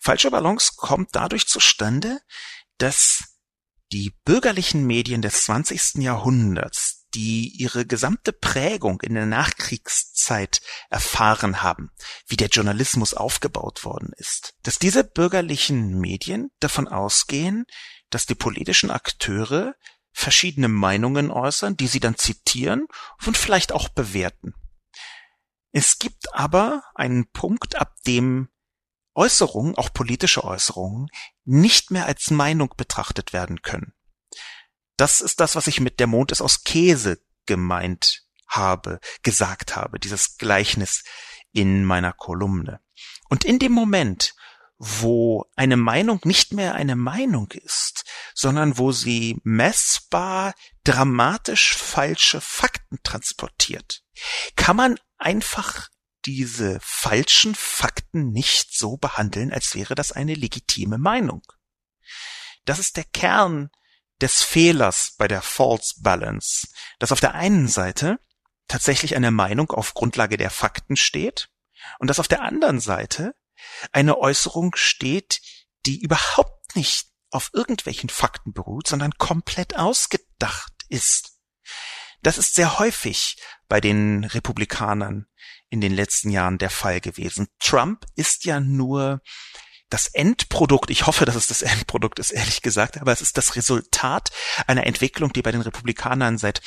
Falsche 0.00 0.30
Balance 0.30 0.72
kommt 0.76 1.10
dadurch 1.12 1.46
zustande, 1.46 2.20
dass 2.78 3.24
die 3.92 4.14
bürgerlichen 4.24 4.86
Medien 4.86 5.20
des 5.20 5.44
20. 5.44 5.96
Jahrhunderts 5.96 6.99
die 7.14 7.48
ihre 7.48 7.86
gesamte 7.86 8.32
Prägung 8.32 9.00
in 9.00 9.14
der 9.14 9.26
Nachkriegszeit 9.26 10.60
erfahren 10.88 11.62
haben, 11.62 11.90
wie 12.26 12.36
der 12.36 12.48
Journalismus 12.48 13.14
aufgebaut 13.14 13.84
worden 13.84 14.12
ist, 14.16 14.54
dass 14.62 14.78
diese 14.78 15.04
bürgerlichen 15.04 15.98
Medien 15.98 16.50
davon 16.60 16.88
ausgehen, 16.88 17.64
dass 18.10 18.26
die 18.26 18.34
politischen 18.34 18.90
Akteure 18.90 19.74
verschiedene 20.12 20.68
Meinungen 20.68 21.30
äußern, 21.30 21.76
die 21.76 21.86
sie 21.86 22.00
dann 22.00 22.16
zitieren 22.16 22.86
und 23.26 23.36
vielleicht 23.36 23.72
auch 23.72 23.88
bewerten. 23.88 24.54
Es 25.72 25.98
gibt 25.98 26.34
aber 26.34 26.82
einen 26.94 27.30
Punkt, 27.30 27.76
ab 27.76 27.94
dem 28.06 28.48
Äußerungen, 29.14 29.76
auch 29.76 29.92
politische 29.92 30.44
Äußerungen, 30.44 31.08
nicht 31.44 31.90
mehr 31.90 32.06
als 32.06 32.30
Meinung 32.30 32.74
betrachtet 32.76 33.32
werden 33.32 33.62
können. 33.62 33.92
Das 35.00 35.22
ist 35.22 35.40
das, 35.40 35.56
was 35.56 35.66
ich 35.66 35.80
mit 35.80 35.98
der 35.98 36.06
Mond 36.06 36.30
ist 36.30 36.42
aus 36.42 36.62
Käse 36.62 37.22
gemeint 37.46 38.26
habe, 38.46 39.00
gesagt 39.22 39.74
habe, 39.74 39.98
dieses 39.98 40.36
Gleichnis 40.36 41.04
in 41.52 41.86
meiner 41.86 42.12
Kolumne. 42.12 42.80
Und 43.30 43.46
in 43.46 43.58
dem 43.58 43.72
Moment, 43.72 44.34
wo 44.76 45.46
eine 45.56 45.78
Meinung 45.78 46.20
nicht 46.24 46.52
mehr 46.52 46.74
eine 46.74 46.96
Meinung 46.96 47.50
ist, 47.52 48.04
sondern 48.34 48.76
wo 48.76 48.92
sie 48.92 49.40
messbar 49.42 50.52
dramatisch 50.84 51.78
falsche 51.78 52.42
Fakten 52.42 52.98
transportiert, 53.02 54.02
kann 54.54 54.76
man 54.76 55.00
einfach 55.16 55.88
diese 56.26 56.78
falschen 56.82 57.54
Fakten 57.54 58.32
nicht 58.32 58.76
so 58.76 58.98
behandeln, 58.98 59.50
als 59.50 59.74
wäre 59.74 59.94
das 59.94 60.12
eine 60.12 60.34
legitime 60.34 60.98
Meinung. 60.98 61.40
Das 62.66 62.78
ist 62.78 62.98
der 62.98 63.04
Kern 63.04 63.70
des 64.20 64.42
Fehlers 64.42 65.14
bei 65.18 65.28
der 65.28 65.42
False 65.42 65.94
Balance, 66.00 66.68
dass 66.98 67.12
auf 67.12 67.20
der 67.20 67.34
einen 67.34 67.68
Seite 67.68 68.18
tatsächlich 68.68 69.16
eine 69.16 69.30
Meinung 69.30 69.70
auf 69.70 69.94
Grundlage 69.94 70.36
der 70.36 70.50
Fakten 70.50 70.96
steht 70.96 71.48
und 71.98 72.08
dass 72.08 72.20
auf 72.20 72.28
der 72.28 72.42
anderen 72.42 72.80
Seite 72.80 73.34
eine 73.92 74.18
Äußerung 74.18 74.74
steht, 74.76 75.40
die 75.86 76.00
überhaupt 76.00 76.76
nicht 76.76 77.08
auf 77.30 77.50
irgendwelchen 77.52 78.08
Fakten 78.08 78.52
beruht, 78.52 78.86
sondern 78.86 79.12
komplett 79.12 79.76
ausgedacht 79.76 80.72
ist. 80.88 81.38
Das 82.22 82.38
ist 82.38 82.54
sehr 82.54 82.78
häufig 82.78 83.40
bei 83.68 83.80
den 83.80 84.24
Republikanern 84.24 85.26
in 85.68 85.80
den 85.80 85.92
letzten 85.92 86.30
Jahren 86.30 86.58
der 86.58 86.70
Fall 86.70 87.00
gewesen. 87.00 87.48
Trump 87.60 88.04
ist 88.14 88.44
ja 88.44 88.60
nur 88.60 89.22
das 89.90 90.06
Endprodukt, 90.06 90.90
ich 90.90 91.06
hoffe, 91.06 91.24
dass 91.24 91.34
es 91.34 91.48
das 91.48 91.62
Endprodukt 91.62 92.18
ist, 92.18 92.30
ehrlich 92.30 92.62
gesagt, 92.62 92.98
aber 93.00 93.12
es 93.12 93.20
ist 93.20 93.36
das 93.36 93.56
Resultat 93.56 94.30
einer 94.66 94.86
Entwicklung, 94.86 95.32
die 95.32 95.42
bei 95.42 95.52
den 95.52 95.60
Republikanern 95.60 96.38
seit 96.38 96.62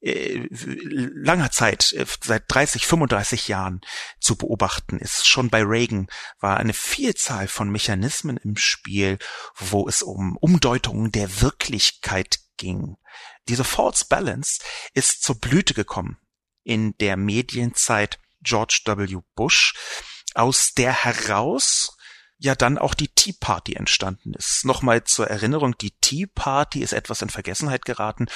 äh, 0.00 0.48
langer 0.50 1.52
Zeit, 1.52 1.92
äh, 1.92 2.06
seit 2.22 2.44
30, 2.48 2.86
35 2.86 3.46
Jahren 3.46 3.82
zu 4.20 4.36
beobachten 4.36 4.98
ist. 4.98 5.28
Schon 5.28 5.48
bei 5.48 5.62
Reagan 5.62 6.08
war 6.40 6.56
eine 6.56 6.72
Vielzahl 6.72 7.46
von 7.46 7.70
Mechanismen 7.70 8.36
im 8.38 8.56
Spiel, 8.56 9.18
wo 9.54 9.86
es 9.88 10.02
um 10.02 10.36
Umdeutungen 10.38 11.12
der 11.12 11.40
Wirklichkeit 11.40 12.40
ging. 12.56 12.96
Diese 13.48 13.64
False 13.64 14.06
Balance 14.08 14.60
ist 14.94 15.22
zur 15.22 15.38
Blüte 15.38 15.74
gekommen 15.74 16.18
in 16.64 16.96
der 16.98 17.16
Medienzeit 17.16 18.18
George 18.40 18.80
W. 18.84 19.18
Bush, 19.36 19.74
aus 20.34 20.72
der 20.74 21.04
heraus 21.04 21.96
ja 22.42 22.56
dann 22.56 22.76
auch 22.76 22.94
die 22.94 23.08
Tea 23.08 23.34
Party 23.38 23.74
entstanden 23.74 24.34
ist. 24.34 24.64
Nochmal 24.64 25.04
zur 25.04 25.28
Erinnerung, 25.28 25.78
die 25.78 25.92
Tea 26.00 26.26
Party 26.26 26.82
ist 26.82 26.92
etwas 26.92 27.22
in 27.22 27.30
Vergessenheit 27.30 27.84
geraten. 27.84 28.26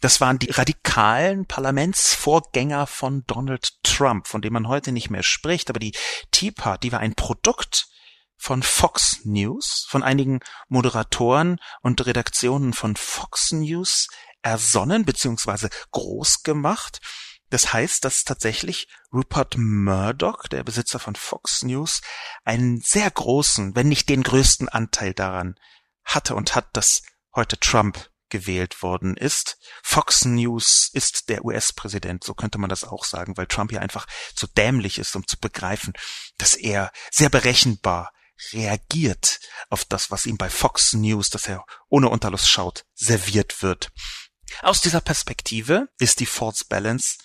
Das 0.00 0.20
waren 0.20 0.38
die 0.38 0.50
radikalen 0.50 1.44
Parlamentsvorgänger 1.44 2.86
von 2.86 3.24
Donald 3.26 3.82
Trump, 3.82 4.28
von 4.28 4.40
dem 4.40 4.54
man 4.54 4.66
heute 4.66 4.92
nicht 4.92 5.10
mehr 5.10 5.22
spricht, 5.22 5.68
aber 5.68 5.78
die 5.78 5.92
Tea 6.30 6.52
Party 6.52 6.90
war 6.90 7.00
ein 7.00 7.14
Produkt 7.14 7.88
von 8.38 8.62
Fox 8.62 9.20
News, 9.24 9.86
von 9.90 10.02
einigen 10.02 10.40
Moderatoren 10.68 11.60
und 11.82 12.06
Redaktionen 12.06 12.72
von 12.72 12.96
Fox 12.96 13.52
News 13.52 14.08
ersonnen 14.40 15.04
bzw. 15.04 15.68
groß 15.90 16.42
gemacht 16.44 17.00
das 17.50 17.72
heißt, 17.72 18.04
dass 18.04 18.24
tatsächlich 18.24 18.88
Rupert 19.12 19.56
Murdoch, 19.58 20.46
der 20.48 20.64
Besitzer 20.64 20.98
von 20.98 21.16
Fox 21.16 21.62
News, 21.62 22.00
einen 22.44 22.80
sehr 22.80 23.10
großen, 23.10 23.74
wenn 23.74 23.88
nicht 23.88 24.08
den 24.08 24.22
größten 24.22 24.68
Anteil 24.68 25.14
daran 25.14 25.56
hatte 26.04 26.34
und 26.34 26.54
hat, 26.54 26.68
dass 26.74 27.02
heute 27.34 27.58
Trump 27.58 28.10
gewählt 28.30 28.82
worden 28.82 29.16
ist. 29.16 29.58
Fox 29.82 30.24
News 30.24 30.88
ist 30.92 31.28
der 31.28 31.44
US-Präsident, 31.44 32.24
so 32.24 32.34
könnte 32.34 32.58
man 32.58 32.70
das 32.70 32.84
auch 32.84 33.04
sagen, 33.04 33.36
weil 33.36 33.46
Trump 33.46 33.72
ja 33.72 33.80
einfach 33.80 34.06
zu 34.34 34.46
dämlich 34.46 34.98
ist, 34.98 35.14
um 35.16 35.26
zu 35.26 35.38
begreifen, 35.38 35.92
dass 36.38 36.54
er 36.54 36.92
sehr 37.10 37.28
berechenbar 37.28 38.12
reagiert 38.52 39.40
auf 39.68 39.84
das, 39.84 40.10
was 40.10 40.26
ihm 40.26 40.38
bei 40.38 40.48
Fox 40.48 40.94
News, 40.94 41.28
dass 41.28 41.46
er 41.46 41.66
ohne 41.88 42.08
Unterlust 42.08 42.48
schaut, 42.48 42.86
serviert 42.94 43.62
wird. 43.62 43.90
Aus 44.62 44.80
dieser 44.80 45.00
Perspektive 45.00 45.88
ist 45.98 46.20
die 46.20 46.26
False 46.26 46.64
Balance 46.68 47.18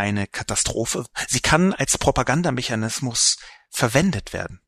eine 0.00 0.26
Katastrophe. 0.26 1.04
Sie 1.28 1.40
kann 1.40 1.74
als 1.74 1.98
Propagandamechanismus 1.98 3.36
verwendet 3.68 4.32
werden. 4.32 4.60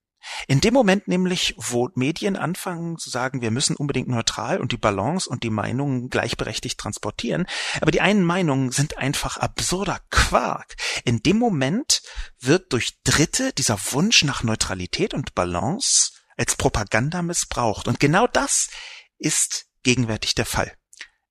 In 0.47 0.61
dem 0.61 0.73
Moment 0.73 1.09
nämlich, 1.09 1.55
wo 1.57 1.89
Medien 1.95 2.37
anfangen 2.37 2.97
zu 2.97 3.11
sagen, 3.11 3.41
wir 3.41 3.51
müssen 3.51 3.75
unbedingt 3.75 4.09
neutral 4.09 4.61
und 4.61 4.71
die 4.71 4.77
Balance 4.77 5.29
und 5.29 5.43
die 5.43 5.51
Meinungen 5.51 6.11
gleichberechtigt 6.11 6.79
transportieren, 6.79 7.47
aber 7.81 7.91
die 7.91 8.01
einen 8.01 8.25
Meinungen 8.25 8.71
sind 8.71 8.99
einfach 8.99 9.39
absurder 9.39 10.01
Quark. 10.11 10.77
In 11.05 11.23
dem 11.23 11.39
Moment 11.39 12.03
wird 12.39 12.73
durch 12.73 13.03
Dritte 13.03 13.53
dieser 13.53 13.79
Wunsch 13.93 14.23
nach 14.23 14.45
Neutralität 14.45 15.12
und 15.12 15.35
Balance 15.35 16.12
als 16.37 16.57
Propaganda 16.57 17.23
missbraucht. 17.23 17.89
Und 17.89 17.99
genau 17.99 18.29
das 18.29 18.69
ist 19.19 19.67
gegenwärtig 19.83 20.35
der 20.37 20.47
Fall. 20.47 20.73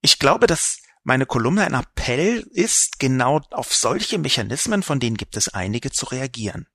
Ich 0.02 0.20
glaube, 0.20 0.48
dass 0.48 0.80
meine 1.04 1.26
Kolumne 1.26 1.66
ein 1.66 1.74
Appell 1.74 2.48
ist, 2.52 3.00
genau 3.00 3.42
auf 3.52 3.74
solche 3.74 4.20
Mechanismen, 4.20 4.84
von 4.84 5.00
denen 5.00 5.18
gibt 5.18 5.36
es 5.38 5.50
einige, 5.50 5.92
zu 5.92 6.06
reagieren. 6.08 6.68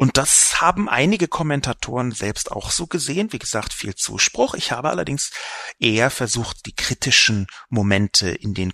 Und 0.00 0.16
das 0.16 0.60
haben 0.60 0.88
einige 0.88 1.26
Kommentatoren 1.26 2.12
selbst 2.12 2.52
auch 2.52 2.70
so 2.70 2.86
gesehen. 2.86 3.32
Wie 3.32 3.40
gesagt, 3.40 3.72
viel 3.72 3.96
Zuspruch. 3.96 4.54
Ich 4.54 4.70
habe 4.70 4.90
allerdings 4.90 5.32
eher 5.80 6.10
versucht, 6.10 6.66
die 6.66 6.74
kritischen 6.74 7.48
Momente 7.68 8.30
in 8.30 8.54
den, 8.54 8.72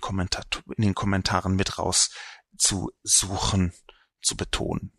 in 0.77 0.83
den 0.83 0.93
Kommentaren 0.93 1.55
mit 1.55 1.79
rauszusuchen, 1.79 3.73
zu 4.21 4.37
betonen. 4.37 4.91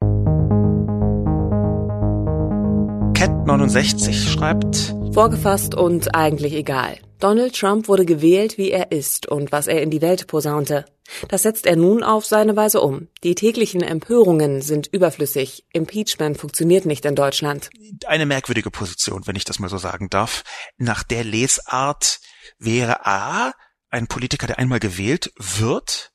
Cat69 3.15 4.33
schreibt, 4.33 4.95
Vorgefasst 5.15 5.75
und 5.77 6.15
eigentlich 6.15 6.53
egal. 6.53 6.99
Donald 7.19 7.59
Trump 7.59 7.89
wurde 7.89 8.05
gewählt, 8.05 8.59
wie 8.59 8.71
er 8.71 8.93
ist 8.93 9.27
und 9.27 9.51
was 9.51 9.67
er 9.67 9.83
in 9.83 9.91
die 9.91 10.03
Welt 10.03 10.27
posaunte. 10.27 10.85
Das 11.29 11.43
setzt 11.43 11.67
er 11.67 11.77
nun 11.77 12.03
auf 12.03 12.27
seine 12.27 12.57
Weise 12.57 12.81
um. 12.81 13.09
Die 13.23 13.35
täglichen 13.35 13.81
Empörungen 13.81 14.61
sind 14.61 14.89
überflüssig. 14.89 15.65
Impeachment 15.73 16.37
funktioniert 16.37 16.85
nicht 16.85 17.05
in 17.05 17.15
Deutschland. 17.15 17.71
Eine 18.07 18.27
merkwürdige 18.27 18.71
Position, 18.71 19.27
wenn 19.27 19.37
ich 19.37 19.45
das 19.45 19.59
mal 19.59 19.69
so 19.69 19.79
sagen 19.79 20.11
darf. 20.11 20.43
Nach 20.77 21.03
der 21.03 21.25
Lesart 21.25 22.21
wäre 22.59 23.07
A, 23.07 23.53
ein 23.89 24.09
Politiker, 24.09 24.47
der 24.47 24.59
einmal 24.59 24.81
gewählt 24.81 25.33
wird, 25.37 26.13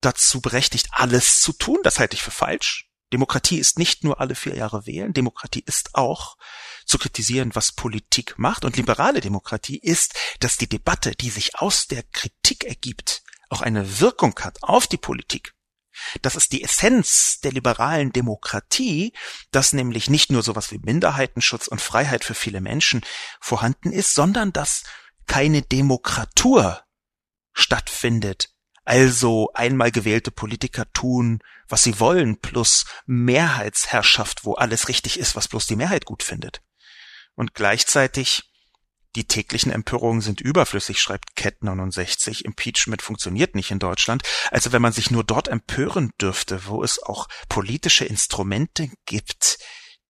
dazu 0.00 0.40
berechtigt, 0.40 0.88
alles 0.92 1.40
zu 1.40 1.52
tun. 1.52 1.78
Das 1.82 1.98
halte 1.98 2.14
ich 2.14 2.22
für 2.22 2.30
falsch. 2.30 2.89
Demokratie 3.12 3.58
ist 3.58 3.78
nicht 3.78 4.04
nur 4.04 4.20
alle 4.20 4.34
vier 4.34 4.54
Jahre 4.54 4.86
wählen, 4.86 5.12
Demokratie 5.12 5.62
ist 5.66 5.94
auch 5.94 6.36
zu 6.86 6.98
kritisieren, 6.98 7.54
was 7.54 7.72
Politik 7.72 8.38
macht. 8.38 8.64
Und 8.64 8.76
liberale 8.76 9.20
Demokratie 9.20 9.78
ist, 9.78 10.14
dass 10.40 10.56
die 10.56 10.68
Debatte, 10.68 11.12
die 11.12 11.30
sich 11.30 11.58
aus 11.58 11.86
der 11.86 12.02
Kritik 12.02 12.64
ergibt, 12.64 13.22
auch 13.48 13.60
eine 13.60 14.00
Wirkung 14.00 14.38
hat 14.40 14.62
auf 14.62 14.86
die 14.86 14.96
Politik. 14.96 15.54
Das 16.22 16.36
ist 16.36 16.52
die 16.52 16.62
Essenz 16.62 17.40
der 17.42 17.52
liberalen 17.52 18.12
Demokratie, 18.12 19.12
dass 19.50 19.72
nämlich 19.72 20.08
nicht 20.08 20.30
nur 20.30 20.42
sowas 20.42 20.70
wie 20.70 20.78
Minderheitenschutz 20.78 21.66
und 21.66 21.80
Freiheit 21.80 22.24
für 22.24 22.34
viele 22.34 22.60
Menschen 22.60 23.02
vorhanden 23.40 23.92
ist, 23.92 24.14
sondern 24.14 24.52
dass 24.52 24.84
keine 25.26 25.62
Demokratur 25.62 26.82
stattfindet, 27.52 28.50
also 28.84 29.50
einmal 29.54 29.90
gewählte 29.90 30.30
Politiker 30.30 30.90
tun, 30.92 31.40
was 31.68 31.82
sie 31.82 32.00
wollen, 32.00 32.40
plus 32.40 32.86
Mehrheitsherrschaft, 33.06 34.44
wo 34.44 34.54
alles 34.54 34.88
richtig 34.88 35.18
ist, 35.18 35.36
was 35.36 35.48
bloß 35.48 35.66
die 35.66 35.76
Mehrheit 35.76 36.04
gut 36.04 36.22
findet. 36.22 36.62
Und 37.34 37.54
gleichzeitig 37.54 38.50
die 39.16 39.26
täglichen 39.26 39.72
Empörungen 39.72 40.20
sind 40.20 40.40
überflüssig, 40.40 41.00
schreibt 41.00 41.34
Cat 41.34 41.62
69. 41.62 42.44
Impeachment 42.44 43.02
funktioniert 43.02 43.56
nicht 43.56 43.70
in 43.72 43.80
Deutschland. 43.80 44.22
Also 44.52 44.72
wenn 44.72 44.82
man 44.82 44.92
sich 44.92 45.10
nur 45.10 45.24
dort 45.24 45.48
empören 45.48 46.12
dürfte, 46.20 46.66
wo 46.66 46.84
es 46.84 47.02
auch 47.02 47.28
politische 47.48 48.04
Instrumente 48.04 48.88
gibt, 49.06 49.58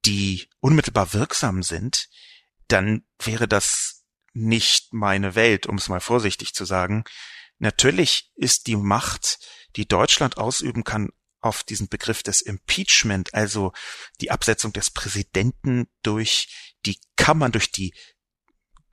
die 0.04 0.48
unmittelbar 0.60 1.14
wirksam 1.14 1.62
sind, 1.62 2.08
dann 2.68 3.04
wäre 3.22 3.48
das 3.48 4.04
nicht 4.32 4.92
meine 4.92 5.34
Welt, 5.34 5.66
um 5.66 5.76
es 5.76 5.88
mal 5.88 6.00
vorsichtig 6.00 6.52
zu 6.52 6.64
sagen. 6.64 7.04
Natürlich 7.60 8.32
ist 8.36 8.66
die 8.66 8.76
Macht, 8.76 9.38
die 9.76 9.86
Deutschland 9.86 10.38
ausüben 10.38 10.82
kann, 10.82 11.10
auf 11.42 11.62
diesen 11.62 11.88
Begriff 11.88 12.22
des 12.22 12.40
Impeachment, 12.40 13.34
also 13.34 13.72
die 14.20 14.30
Absetzung 14.30 14.72
des 14.72 14.90
Präsidenten 14.90 15.88
durch 16.02 16.74
die 16.86 16.98
Kammern, 17.16 17.52
durch 17.52 17.70
die 17.70 17.94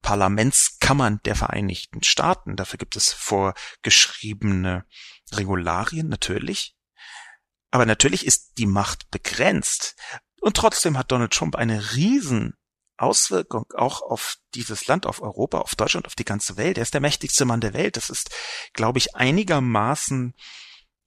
Parlamentskammern 0.02 1.22
der 1.24 1.36
Vereinigten 1.36 2.04
Staaten. 2.04 2.56
Dafür 2.56 2.78
gibt 2.78 2.96
es 2.98 3.14
vorgeschriebene 3.14 4.86
Regularien, 5.32 6.10
natürlich. 6.10 6.76
Aber 7.72 7.86
natürlich 7.86 8.26
ist 8.26 8.58
die 8.58 8.66
Macht 8.66 9.10
begrenzt. 9.12 9.96
Und 10.42 10.58
trotzdem 10.58 10.98
hat 10.98 11.12
Donald 11.12 11.34
Trump 11.34 11.56
eine 11.56 11.96
riesen 11.96 12.57
Auswirkung 12.98 13.66
auch 13.76 14.02
auf 14.02 14.38
dieses 14.54 14.88
Land, 14.88 15.06
auf 15.06 15.22
Europa, 15.22 15.60
auf 15.60 15.76
Deutschland, 15.76 16.08
auf 16.08 16.16
die 16.16 16.26
ganze 16.26 16.58
Welt. 16.58 16.78
Er 16.78 16.84
ist 16.84 16.94
der 16.94 17.02
mächtigste 17.02 17.46
Mann 17.46 17.62
der 17.62 17.74
Welt. 17.74 17.98
Das 17.98 18.10
ist, 18.10 18.30
glaube 18.74 18.98
ich, 18.98 19.16
einigermaßen, 19.16 20.34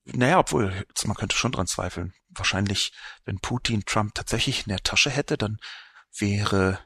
naja, 0.05 0.39
obwohl, 0.39 0.87
man 1.05 1.17
könnte 1.17 1.37
schon 1.37 1.53
dran 1.53 1.67
zweifeln. 1.67 2.15
Wahrscheinlich, 2.29 2.93
wenn 3.25 3.41
Putin 3.41 3.85
Trump 3.85 4.15
tatsächlich 4.15 4.67
in 4.67 4.71
der 4.71 4.83
Tasche 4.83 5.11
hätte, 5.11 5.37
dann 5.37 5.59
wäre 6.17 6.79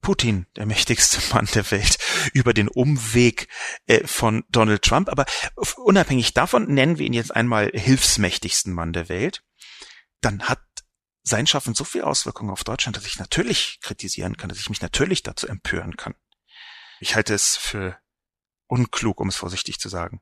Putin 0.00 0.46
der 0.54 0.66
mächtigste 0.66 1.18
Mann 1.34 1.48
der 1.54 1.68
Welt 1.72 1.98
über 2.32 2.54
den 2.54 2.68
Umweg 2.68 3.48
äh, 3.86 4.06
von 4.06 4.44
Donald 4.50 4.82
Trump. 4.82 5.08
Aber 5.08 5.24
unabhängig 5.76 6.34
davon 6.34 6.72
nennen 6.72 6.98
wir 6.98 7.06
ihn 7.06 7.12
jetzt 7.12 7.34
einmal 7.34 7.70
hilfsmächtigsten 7.74 8.72
Mann 8.72 8.92
der 8.92 9.08
Welt. 9.08 9.42
Dann 10.20 10.44
hat 10.44 10.60
sein 11.24 11.46
Schaffen 11.46 11.74
so 11.74 11.84
viel 11.84 12.02
Auswirkungen 12.02 12.50
auf 12.50 12.64
Deutschland, 12.64 12.96
dass 12.96 13.06
ich 13.06 13.18
natürlich 13.18 13.80
kritisieren 13.80 14.36
kann, 14.36 14.50
dass 14.50 14.60
ich 14.60 14.68
mich 14.68 14.82
natürlich 14.82 15.22
dazu 15.22 15.48
empören 15.48 15.96
kann. 15.96 16.14
Ich 17.00 17.16
halte 17.16 17.34
es 17.34 17.56
für 17.56 17.98
unklug, 18.66 19.20
um 19.20 19.28
es 19.28 19.36
vorsichtig 19.36 19.80
zu 19.80 19.88
sagen, 19.88 20.20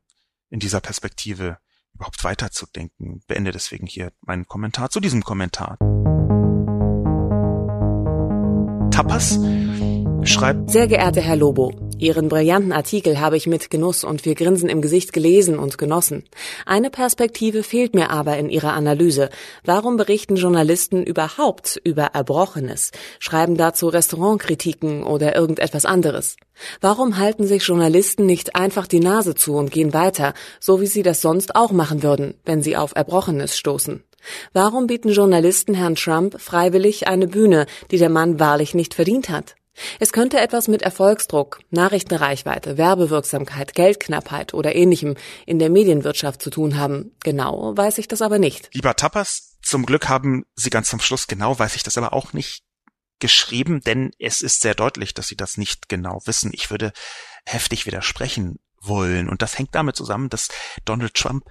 in 0.48 0.60
dieser 0.60 0.80
Perspektive 0.80 1.58
überhaupt 1.92 2.22
weiterzudenken. 2.24 3.22
Beende 3.26 3.50
deswegen 3.50 3.86
hier 3.86 4.12
meinen 4.20 4.46
Kommentar 4.46 4.90
zu 4.90 5.00
diesem 5.00 5.22
Kommentar. 5.22 5.76
Tapas 8.90 9.38
schreibt 10.22 10.70
Sehr 10.70 10.86
geehrter 10.86 11.20
Herr 11.20 11.36
Lobo, 11.36 11.72
Ihren 12.02 12.28
brillanten 12.28 12.72
Artikel 12.72 13.20
habe 13.20 13.36
ich 13.36 13.46
mit 13.46 13.70
Genuss 13.70 14.02
und 14.02 14.22
viel 14.22 14.34
Grinsen 14.34 14.68
im 14.68 14.82
Gesicht 14.82 15.12
gelesen 15.12 15.56
und 15.56 15.78
genossen. 15.78 16.24
Eine 16.66 16.90
Perspektive 16.90 17.62
fehlt 17.62 17.94
mir 17.94 18.10
aber 18.10 18.36
in 18.38 18.50
Ihrer 18.50 18.72
Analyse. 18.72 19.30
Warum 19.64 19.96
berichten 19.96 20.34
Journalisten 20.34 21.04
überhaupt 21.04 21.80
über 21.84 22.06
Erbrochenes, 22.06 22.90
schreiben 23.20 23.56
dazu 23.56 23.86
Restaurantkritiken 23.86 25.04
oder 25.04 25.36
irgendetwas 25.36 25.84
anderes? 25.84 26.34
Warum 26.80 27.18
halten 27.18 27.46
sich 27.46 27.62
Journalisten 27.62 28.26
nicht 28.26 28.56
einfach 28.56 28.88
die 28.88 28.98
Nase 28.98 29.36
zu 29.36 29.54
und 29.54 29.70
gehen 29.70 29.94
weiter, 29.94 30.34
so 30.58 30.80
wie 30.80 30.88
sie 30.88 31.04
das 31.04 31.20
sonst 31.20 31.54
auch 31.54 31.70
machen 31.70 32.02
würden, 32.02 32.34
wenn 32.44 32.64
sie 32.64 32.76
auf 32.76 32.96
Erbrochenes 32.96 33.56
stoßen? 33.56 34.02
Warum 34.52 34.88
bieten 34.88 35.10
Journalisten 35.10 35.74
Herrn 35.74 35.94
Trump 35.94 36.40
freiwillig 36.40 37.06
eine 37.06 37.28
Bühne, 37.28 37.66
die 37.92 37.98
der 37.98 38.10
Mann 38.10 38.40
wahrlich 38.40 38.74
nicht 38.74 38.94
verdient 38.94 39.28
hat? 39.28 39.54
Es 39.98 40.12
könnte 40.12 40.40
etwas 40.40 40.68
mit 40.68 40.82
Erfolgsdruck, 40.82 41.60
Nachrichtenreichweite, 41.70 42.76
Werbewirksamkeit, 42.78 43.74
Geldknappheit 43.74 44.54
oder 44.54 44.74
ähnlichem 44.74 45.16
in 45.46 45.58
der 45.58 45.70
Medienwirtschaft 45.70 46.42
zu 46.42 46.50
tun 46.50 46.78
haben. 46.78 47.12
Genau 47.22 47.76
weiß 47.76 47.98
ich 47.98 48.08
das 48.08 48.22
aber 48.22 48.38
nicht. 48.38 48.70
Lieber 48.72 48.94
Tapas, 48.96 49.58
zum 49.62 49.86
Glück 49.86 50.08
haben 50.08 50.44
Sie 50.54 50.70
ganz 50.70 50.88
zum 50.88 51.00
Schluss, 51.00 51.26
genau 51.26 51.58
weiß 51.58 51.76
ich 51.76 51.82
das 51.82 51.98
aber 51.98 52.12
auch 52.12 52.32
nicht, 52.32 52.62
geschrieben, 53.20 53.80
denn 53.80 54.10
es 54.18 54.40
ist 54.40 54.60
sehr 54.60 54.74
deutlich, 54.74 55.14
dass 55.14 55.28
Sie 55.28 55.36
das 55.36 55.56
nicht 55.56 55.88
genau 55.88 56.20
wissen. 56.24 56.50
Ich 56.52 56.70
würde 56.70 56.92
heftig 57.46 57.86
widersprechen 57.86 58.58
wollen. 58.80 59.28
Und 59.28 59.42
das 59.42 59.58
hängt 59.58 59.74
damit 59.74 59.96
zusammen, 59.96 60.28
dass 60.28 60.48
Donald 60.84 61.14
Trump 61.14 61.44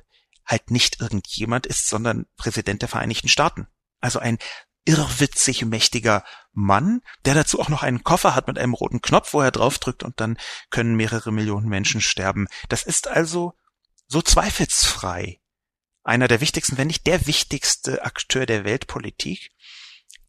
halt 0.46 0.70
nicht 0.70 1.00
irgendjemand 1.00 1.66
ist, 1.66 1.88
sondern 1.88 2.26
Präsident 2.36 2.82
der 2.82 2.90
Vereinigten 2.90 3.30
Staaten. 3.30 3.68
Also 4.02 4.20
ein 4.20 4.38
irrwitzig 4.86 5.66
mächtiger 5.66 6.24
Mann, 6.54 7.02
der 7.26 7.34
dazu 7.34 7.60
auch 7.60 7.70
noch 7.70 7.84
einen 7.84 8.04
Koffer 8.04 8.36
hat 8.36 8.48
mit 8.48 8.58
einem 8.58 8.74
roten 8.74 9.02
Knopf, 9.02 9.34
wo 9.34 9.42
er 9.42 9.52
draufdrückt 9.52 10.04
und 10.04 10.20
dann 10.20 10.38
können 10.70 10.96
mehrere 10.96 11.32
Millionen 11.32 11.70
Menschen 11.70 12.02
sterben. 12.02 12.48
Das 12.70 12.84
ist 12.84 13.08
also 13.08 13.54
so 14.08 14.22
zweifelsfrei 14.22 15.40
einer 16.04 16.28
der 16.28 16.42
wichtigsten, 16.42 16.78
wenn 16.78 16.88
nicht 16.88 17.06
der 17.08 17.28
wichtigste 17.28 18.04
Akteur 18.04 18.46
der 18.46 18.66
Weltpolitik, 18.66 19.52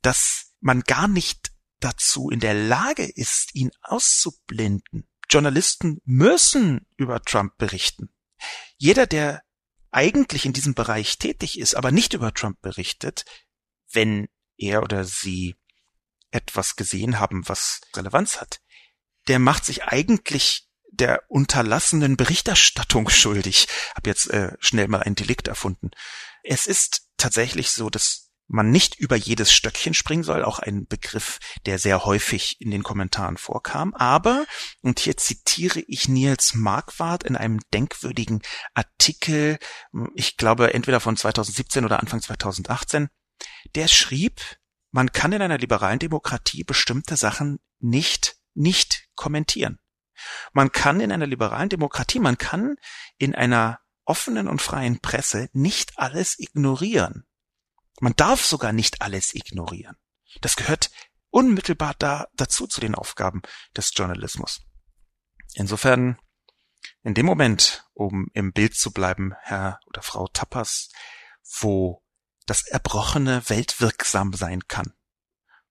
dass 0.02 0.52
man 0.60 0.82
gar 0.82 1.08
nicht 1.08 1.52
dazu 1.80 2.30
in 2.30 2.40
der 2.40 2.54
Lage 2.54 3.04
ist, 3.04 3.54
ihn 3.54 3.70
auszublenden. 3.82 5.08
Journalisten 5.28 5.98
müssen 6.04 6.86
über 6.96 7.22
Trump 7.22 7.56
berichten. 7.56 8.12
Jeder, 8.76 9.06
der 9.06 9.42
eigentlich 9.90 10.46
in 10.46 10.52
diesem 10.52 10.74
Bereich 10.74 11.18
tätig 11.18 11.58
ist, 11.58 11.74
aber 11.74 11.90
nicht 11.90 12.14
über 12.14 12.32
Trump 12.34 12.60
berichtet, 12.60 13.24
wenn 13.92 14.28
er 14.62 14.82
oder 14.82 15.04
sie 15.04 15.56
etwas 16.30 16.76
gesehen 16.76 17.20
haben, 17.20 17.48
was 17.48 17.80
Relevanz 17.94 18.40
hat, 18.40 18.60
der 19.28 19.38
macht 19.38 19.64
sich 19.64 19.84
eigentlich 19.84 20.68
der 20.90 21.22
unterlassenen 21.28 22.16
Berichterstattung 22.16 23.08
schuldig. 23.10 23.68
Hab 23.94 24.06
jetzt 24.06 24.30
äh, 24.30 24.52
schnell 24.60 24.88
mal 24.88 25.02
ein 25.02 25.14
Delikt 25.14 25.48
erfunden. 25.48 25.90
Es 26.42 26.66
ist 26.66 27.08
tatsächlich 27.16 27.70
so, 27.70 27.90
dass 27.90 28.30
man 28.48 28.70
nicht 28.70 28.96
über 28.98 29.16
jedes 29.16 29.52
Stöckchen 29.52 29.94
springen 29.94 30.24
soll, 30.24 30.44
auch 30.44 30.58
ein 30.58 30.86
Begriff, 30.86 31.38
der 31.64 31.78
sehr 31.78 32.04
häufig 32.04 32.60
in 32.60 32.70
den 32.70 32.82
Kommentaren 32.82 33.38
vorkam. 33.38 33.94
Aber, 33.94 34.44
und 34.82 35.00
hier 35.00 35.16
zitiere 35.16 35.80
ich 35.86 36.08
Nils 36.08 36.54
Marquardt 36.54 37.22
in 37.22 37.36
einem 37.36 37.60
denkwürdigen 37.72 38.42
Artikel, 38.74 39.58
ich 40.14 40.36
glaube 40.36 40.74
entweder 40.74 41.00
von 41.00 41.16
2017 41.16 41.84
oder 41.84 42.00
Anfang 42.00 42.20
2018, 42.20 43.08
der 43.74 43.88
schrieb, 43.88 44.40
man 44.90 45.12
kann 45.12 45.32
in 45.32 45.42
einer 45.42 45.58
liberalen 45.58 45.98
Demokratie 45.98 46.64
bestimmte 46.64 47.16
Sachen 47.16 47.58
nicht, 47.78 48.36
nicht 48.54 49.08
kommentieren. 49.14 49.78
Man 50.52 50.70
kann 50.70 51.00
in 51.00 51.10
einer 51.10 51.26
liberalen 51.26 51.68
Demokratie, 51.68 52.18
man 52.18 52.38
kann 52.38 52.76
in 53.16 53.34
einer 53.34 53.80
offenen 54.04 54.48
und 54.48 54.60
freien 54.60 55.00
Presse 55.00 55.48
nicht 55.52 55.98
alles 55.98 56.38
ignorieren. 56.38 57.24
Man 58.00 58.14
darf 58.16 58.44
sogar 58.44 58.72
nicht 58.72 59.00
alles 59.00 59.34
ignorieren. 59.34 59.96
Das 60.40 60.56
gehört 60.56 60.90
unmittelbar 61.30 61.94
da, 61.98 62.26
dazu 62.34 62.66
zu 62.66 62.80
den 62.80 62.94
Aufgaben 62.94 63.42
des 63.76 63.92
Journalismus. 63.94 64.60
Insofern, 65.54 66.18
in 67.02 67.14
dem 67.14 67.26
Moment, 67.26 67.86
um 67.94 68.28
im 68.34 68.52
Bild 68.52 68.74
zu 68.74 68.92
bleiben, 68.92 69.34
Herr 69.40 69.80
oder 69.86 70.02
Frau 70.02 70.26
Tappers, 70.28 70.90
wo 71.60 72.01
das 72.46 72.66
Erbrochene 72.66 73.42
weltwirksam 73.48 74.32
sein 74.32 74.66
kann, 74.68 74.92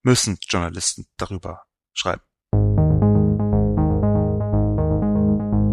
müssen 0.02 0.38
Journalisten 0.48 1.06
darüber 1.16 1.64
schreiben. 1.92 2.22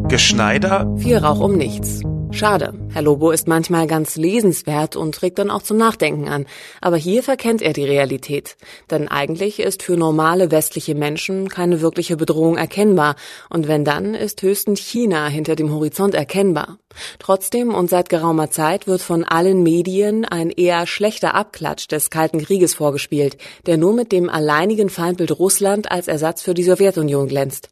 Geschneider. 0.10 0.88
Viel 0.98 1.18
Rauch 1.18 1.40
um 1.40 1.56
nichts. 1.56 2.02
Schade. 2.32 2.74
Herr 2.94 3.02
Lobo 3.02 3.32
ist 3.32 3.48
manchmal 3.48 3.88
ganz 3.88 4.16
lesenswert 4.16 4.96
und 4.96 5.22
regt 5.24 5.40
dann 5.40 5.50
auch 5.50 5.64
zum 5.64 5.78
Nachdenken 5.78 6.30
an. 6.30 6.46
Aber 6.80 6.96
hier 6.96 7.24
verkennt 7.24 7.62
er 7.62 7.74
die 7.74 7.84
Realität. 7.84 8.56
Denn 8.92 9.08
eigentlich 9.08 9.60
ist 9.60 9.82
für 9.82 9.98
normale 9.98 10.52
westliche 10.52 10.94
Menschen 10.94 11.50
keine 11.50 11.82
wirkliche 11.82 12.18
Bedrohung 12.18 12.56
erkennbar. 12.56 13.16
Und 13.50 13.68
wenn 13.68 13.84
dann, 13.84 14.14
ist 14.14 14.42
höchstens 14.44 14.80
China 14.80 15.28
hinter 15.28 15.56
dem 15.56 15.74
Horizont 15.74 16.14
erkennbar. 16.14 16.78
Trotzdem 17.18 17.74
und 17.74 17.90
seit 17.90 18.10
geraumer 18.10 18.52
Zeit 18.52 18.88
wird 18.88 19.02
von 19.02 19.24
allen 19.24 19.64
Medien 19.64 20.24
ein 20.24 20.52
eher 20.52 20.86
schlechter 20.86 21.34
Abklatsch 21.34 21.88
des 21.88 22.10
Kalten 22.10 22.40
Krieges 22.40 22.76
vorgespielt, 22.76 23.38
der 23.66 23.78
nur 23.78 23.94
mit 23.94 24.12
dem 24.12 24.30
alleinigen 24.30 24.90
Feindbild 24.90 25.38
Russland 25.38 25.92
als 25.92 26.08
Ersatz 26.08 26.44
für 26.44 26.54
die 26.54 26.64
Sowjetunion 26.64 27.28
glänzt. 27.28 27.70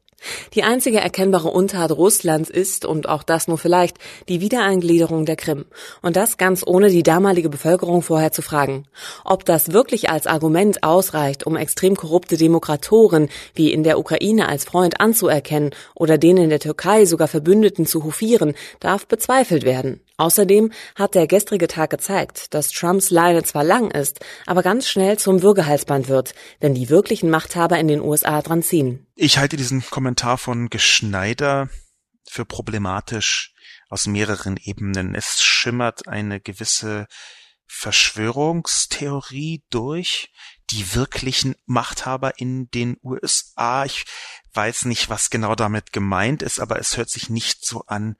Die 0.53 0.63
einzige 0.63 0.99
erkennbare 0.99 1.49
Untat 1.49 1.91
Russlands 1.91 2.49
ist, 2.49 2.85
und 2.85 3.07
auch 3.07 3.23
das 3.23 3.47
nur 3.47 3.57
vielleicht, 3.57 3.97
die 4.27 4.41
Wiedereingliederung 4.41 5.25
der 5.25 5.35
Krim. 5.35 5.65
Und 6.01 6.15
das 6.15 6.37
ganz 6.37 6.63
ohne 6.65 6.89
die 6.89 7.03
damalige 7.03 7.49
Bevölkerung 7.49 8.01
vorher 8.01 8.31
zu 8.31 8.41
fragen. 8.41 8.85
Ob 9.23 9.45
das 9.45 9.73
wirklich 9.73 10.09
als 10.09 10.27
Argument 10.27 10.83
ausreicht, 10.83 11.45
um 11.45 11.55
extrem 11.55 11.95
korrupte 11.95 12.37
Demokratoren 12.37 13.29
wie 13.53 13.71
in 13.71 13.83
der 13.83 13.99
Ukraine 13.99 14.49
als 14.49 14.65
Freund 14.65 14.99
anzuerkennen 14.99 15.71
oder 15.93 16.17
denen 16.17 16.45
in 16.45 16.49
der 16.49 16.59
Türkei 16.59 17.05
sogar 17.05 17.27
Verbündeten 17.27 17.85
zu 17.85 18.03
hofieren, 18.03 18.55
darf 18.79 19.07
bezweifelt 19.07 19.63
werden. 19.63 20.01
Außerdem 20.17 20.71
hat 20.95 21.13
der 21.13 21.27
gestrige 21.27 21.67
Tag 21.67 21.91
gezeigt, 21.91 22.55
dass 22.55 22.71
Trumps 22.71 23.11
Leine 23.11 23.43
zwar 23.43 23.63
lang 23.63 23.91
ist, 23.91 24.19
aber 24.47 24.63
ganz 24.63 24.89
schnell 24.89 25.19
zum 25.19 25.43
Würgehalsband 25.43 26.07
wird, 26.07 26.33
wenn 26.59 26.73
die 26.73 26.89
wirklichen 26.89 27.29
Machthaber 27.29 27.77
in 27.77 27.87
den 27.87 28.01
USA 28.01 28.41
dran 28.41 28.63
ziehen. 28.63 29.05
Ich 29.15 29.37
halte 29.37 29.57
diesen 29.57 29.85
Kommentar 29.85 30.39
von 30.39 30.69
Geschneider 30.71 31.69
für 32.27 32.45
problematisch 32.45 33.53
aus 33.89 34.07
mehreren 34.07 34.57
Ebenen. 34.57 35.13
Es 35.13 35.43
schimmert 35.43 36.07
eine 36.07 36.41
gewisse 36.41 37.05
Verschwörungstheorie 37.67 39.63
durch, 39.69 40.31
die 40.71 40.95
wirklichen 40.95 41.55
Machthaber 41.65 42.39
in 42.39 42.71
den 42.71 42.97
USA. 43.03 43.85
Ich 43.85 44.05
weiß 44.53 44.85
nicht, 44.85 45.09
was 45.09 45.29
genau 45.29 45.53
damit 45.53 45.93
gemeint 45.93 46.41
ist, 46.41 46.59
aber 46.59 46.79
es 46.79 46.97
hört 46.97 47.11
sich 47.11 47.29
nicht 47.29 47.65
so 47.65 47.83
an, 47.85 48.15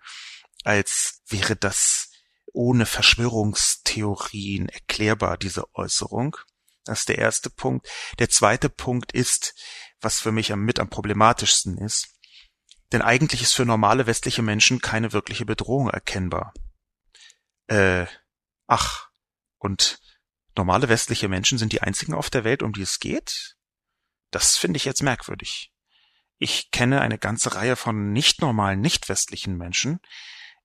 als 0.68 1.22
wäre 1.28 1.56
das 1.56 2.12
ohne 2.52 2.86
Verschwörungstheorien 2.86 4.68
erklärbar, 4.68 5.38
diese 5.38 5.74
Äußerung. 5.76 6.36
Das 6.84 7.00
ist 7.00 7.10
der 7.10 7.20
erste 7.20 7.50
Punkt. 7.50 7.88
Der 8.20 8.30
zweite 8.30 8.70
Punkt 8.70 9.14
ist, 9.14 9.56
was 10.02 10.20
für 10.20 10.34
mich 10.34 10.52
am, 10.52 10.66
mit 10.66 10.80
am 10.80 10.90
problematischsten 10.90 11.78
ist, 11.78 12.10
denn 12.92 13.02
eigentlich 13.02 13.42
ist 13.42 13.54
für 13.54 13.66
normale 13.66 14.08
westliche 14.08 14.42
Menschen 14.42 14.82
keine 14.82 15.14
wirkliche 15.14 15.46
Bedrohung 15.46 15.90
erkennbar. 15.90 16.54
Äh, 17.68 18.06
ach, 18.66 19.10
und 19.60 20.00
normale 20.58 20.90
westliche 20.90 21.30
Menschen 21.30 21.58
sind 21.58 21.72
die 21.72 21.82
einzigen 21.82 22.14
auf 22.14 22.30
der 22.30 22.44
Welt, 22.44 22.62
um 22.62 22.74
die 22.74 22.82
es 22.82 23.00
geht? 23.00 23.56
Das 24.32 24.58
finde 24.58 24.78
ich 24.78 24.86
jetzt 24.86 25.02
merkwürdig. 25.02 25.72
Ich 26.40 26.72
kenne 26.72 27.00
eine 27.00 27.18
ganze 27.18 27.56
Reihe 27.56 27.78
von 27.78 28.12
nicht 28.12 28.42
normalen, 28.42 28.82
nicht 28.82 29.08
westlichen 29.08 29.58
Menschen, 29.58 30.02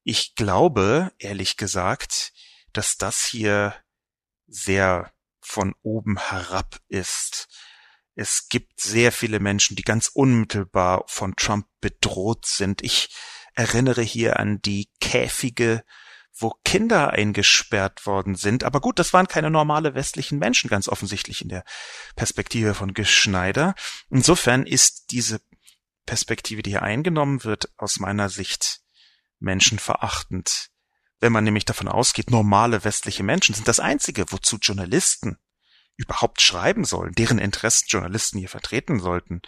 ich 0.05 0.35
glaube, 0.35 1.13
ehrlich 1.19 1.57
gesagt, 1.57 2.33
dass 2.73 2.97
das 2.97 3.25
hier 3.25 3.75
sehr 4.47 5.13
von 5.41 5.75
oben 5.83 6.19
herab 6.19 6.81
ist. 6.89 7.49
Es 8.15 8.49
gibt 8.49 8.81
sehr 8.81 9.13
viele 9.13 9.41
Menschen, 9.41 9.77
die 9.77 9.83
ganz 9.83 10.09
unmittelbar 10.09 11.05
von 11.07 11.35
Trump 11.37 11.67
bedroht 11.81 12.47
sind. 12.47 12.83
Ich 12.83 13.09
erinnere 13.55 14.03
hier 14.03 14.39
an 14.39 14.61
die 14.61 14.91
Käfige, 15.01 15.85
wo 16.35 16.55
Kinder 16.65 17.11
eingesperrt 17.11 18.07
worden 18.07 18.35
sind. 18.35 18.65
Aber 18.65 18.81
gut, 18.81 18.99
das 18.99 19.13
waren 19.13 19.29
keine 19.29 19.51
normale 19.51 19.95
westlichen 19.95 20.39
Menschen, 20.39 20.71
ganz 20.71 20.89
offensichtlich 20.89 21.43
in 21.43 21.49
der 21.49 21.65
Perspektive 22.17 22.75
von 22.75 22.95
Geschneider. 22.95 23.75
Insofern 24.11 24.67
ist 24.67 25.11
diese 25.11 25.41
Perspektive, 26.07 26.63
die 26.63 26.71
hier 26.71 26.83
eingenommen 26.83 27.45
wird, 27.45 27.71
aus 27.77 27.99
meiner 27.99 28.29
Sicht 28.29 28.82
menschenverachtend. 29.43 30.71
Wenn 31.21 31.33
man 31.33 31.45
nämlich 31.45 31.65
davon 31.65 31.89
ausgeht, 31.89 32.31
normale 32.31 32.85
westliche 32.85 33.23
Menschen 33.23 33.55
sind 33.55 33.69
das 33.69 33.81
Einzige, 33.81 34.25
wozu 34.31 34.57
Journalisten 34.57 35.39
überhaupt 35.97 36.41
schreiben 36.41 36.85
sollen, 36.85 37.13
deren 37.13 37.39
Interessen 37.39 37.87
Journalisten 37.89 38.39
hier 38.39 38.49
vertreten 38.49 38.99
sollten, 38.99 39.43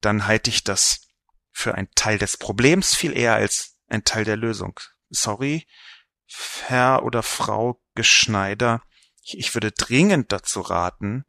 dann 0.00 0.26
halte 0.26 0.50
ich 0.50 0.64
das 0.64 1.08
für 1.52 1.74
ein 1.74 1.88
Teil 1.94 2.18
des 2.18 2.36
Problems 2.36 2.94
viel 2.94 3.16
eher 3.16 3.34
als 3.34 3.76
ein 3.88 4.04
Teil 4.04 4.24
der 4.24 4.36
Lösung. 4.36 4.78
Sorry, 5.08 5.66
Herr 6.66 7.04
oder 7.04 7.22
Frau 7.22 7.82
Geschneider, 7.94 8.82
ich 9.22 9.54
würde 9.54 9.72
dringend 9.72 10.32
dazu 10.32 10.60
raten, 10.60 11.24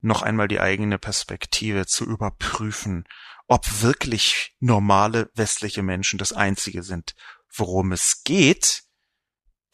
noch 0.00 0.22
einmal 0.22 0.48
die 0.48 0.60
eigene 0.60 0.98
Perspektive 0.98 1.86
zu 1.86 2.04
überprüfen, 2.04 3.04
ob 3.46 3.82
wirklich 3.82 4.54
normale 4.58 5.30
westliche 5.34 5.82
Menschen 5.82 6.18
das 6.18 6.32
Einzige 6.32 6.82
sind, 6.82 7.14
worum 7.54 7.92
es 7.92 8.22
geht, 8.24 8.84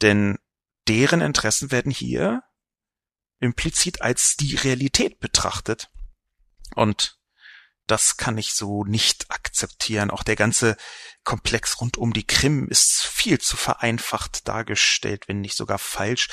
denn 0.01 0.37
deren 0.87 1.21
Interessen 1.21 1.71
werden 1.71 1.91
hier 1.91 2.43
implizit 3.39 4.01
als 4.01 4.35
die 4.37 4.55
Realität 4.55 5.19
betrachtet. 5.19 5.89
Und 6.75 7.17
das 7.87 8.15
kann 8.15 8.37
ich 8.37 8.53
so 8.53 8.85
nicht 8.85 9.29
akzeptieren. 9.29 10.09
Auch 10.09 10.23
der 10.23 10.37
ganze 10.37 10.77
Komplex 11.23 11.81
rund 11.81 11.97
um 11.97 12.13
die 12.13 12.25
Krim 12.25 12.67
ist 12.69 13.03
viel 13.03 13.39
zu 13.39 13.57
vereinfacht 13.57 14.47
dargestellt, 14.47 15.27
wenn 15.27 15.41
nicht 15.41 15.57
sogar 15.57 15.79
falsch. 15.79 16.29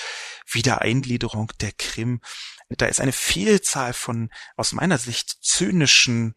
Wiedereingliederung 0.47 1.53
der 1.61 1.73
Krim. 1.73 2.21
Da 2.69 2.87
ist 2.87 3.01
eine 3.01 3.13
Vielzahl 3.13 3.93
von, 3.93 4.31
aus 4.57 4.73
meiner 4.73 4.99
Sicht, 4.99 5.39
zynischen 5.43 6.35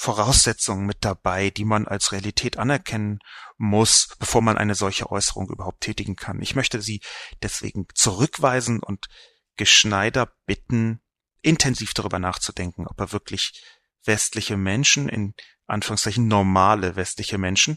Voraussetzungen 0.00 0.86
mit 0.86 1.04
dabei, 1.04 1.50
die 1.50 1.66
man 1.66 1.86
als 1.86 2.10
Realität 2.10 2.56
anerkennen 2.56 3.18
muss, 3.58 4.08
bevor 4.18 4.40
man 4.40 4.56
eine 4.56 4.74
solche 4.74 5.10
Äußerung 5.10 5.50
überhaupt 5.50 5.82
tätigen 5.82 6.16
kann. 6.16 6.40
Ich 6.40 6.54
möchte 6.54 6.80
Sie 6.80 7.02
deswegen 7.42 7.86
zurückweisen 7.94 8.82
und 8.82 9.08
Geschneider 9.56 10.32
bitten, 10.46 11.02
intensiv 11.42 11.92
darüber 11.92 12.18
nachzudenken, 12.18 12.86
ob 12.86 12.98
er 12.98 13.12
wirklich 13.12 13.62
westliche 14.06 14.56
Menschen, 14.56 15.10
in 15.10 15.34
Anführungszeichen 15.66 16.26
normale 16.26 16.96
westliche 16.96 17.36
Menschen, 17.36 17.76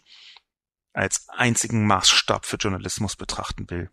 als 0.93 1.27
einzigen 1.27 1.86
Maßstab 1.86 2.45
für 2.45 2.55
Journalismus 2.55 3.17
betrachten 3.17 3.69
will. 3.69 3.91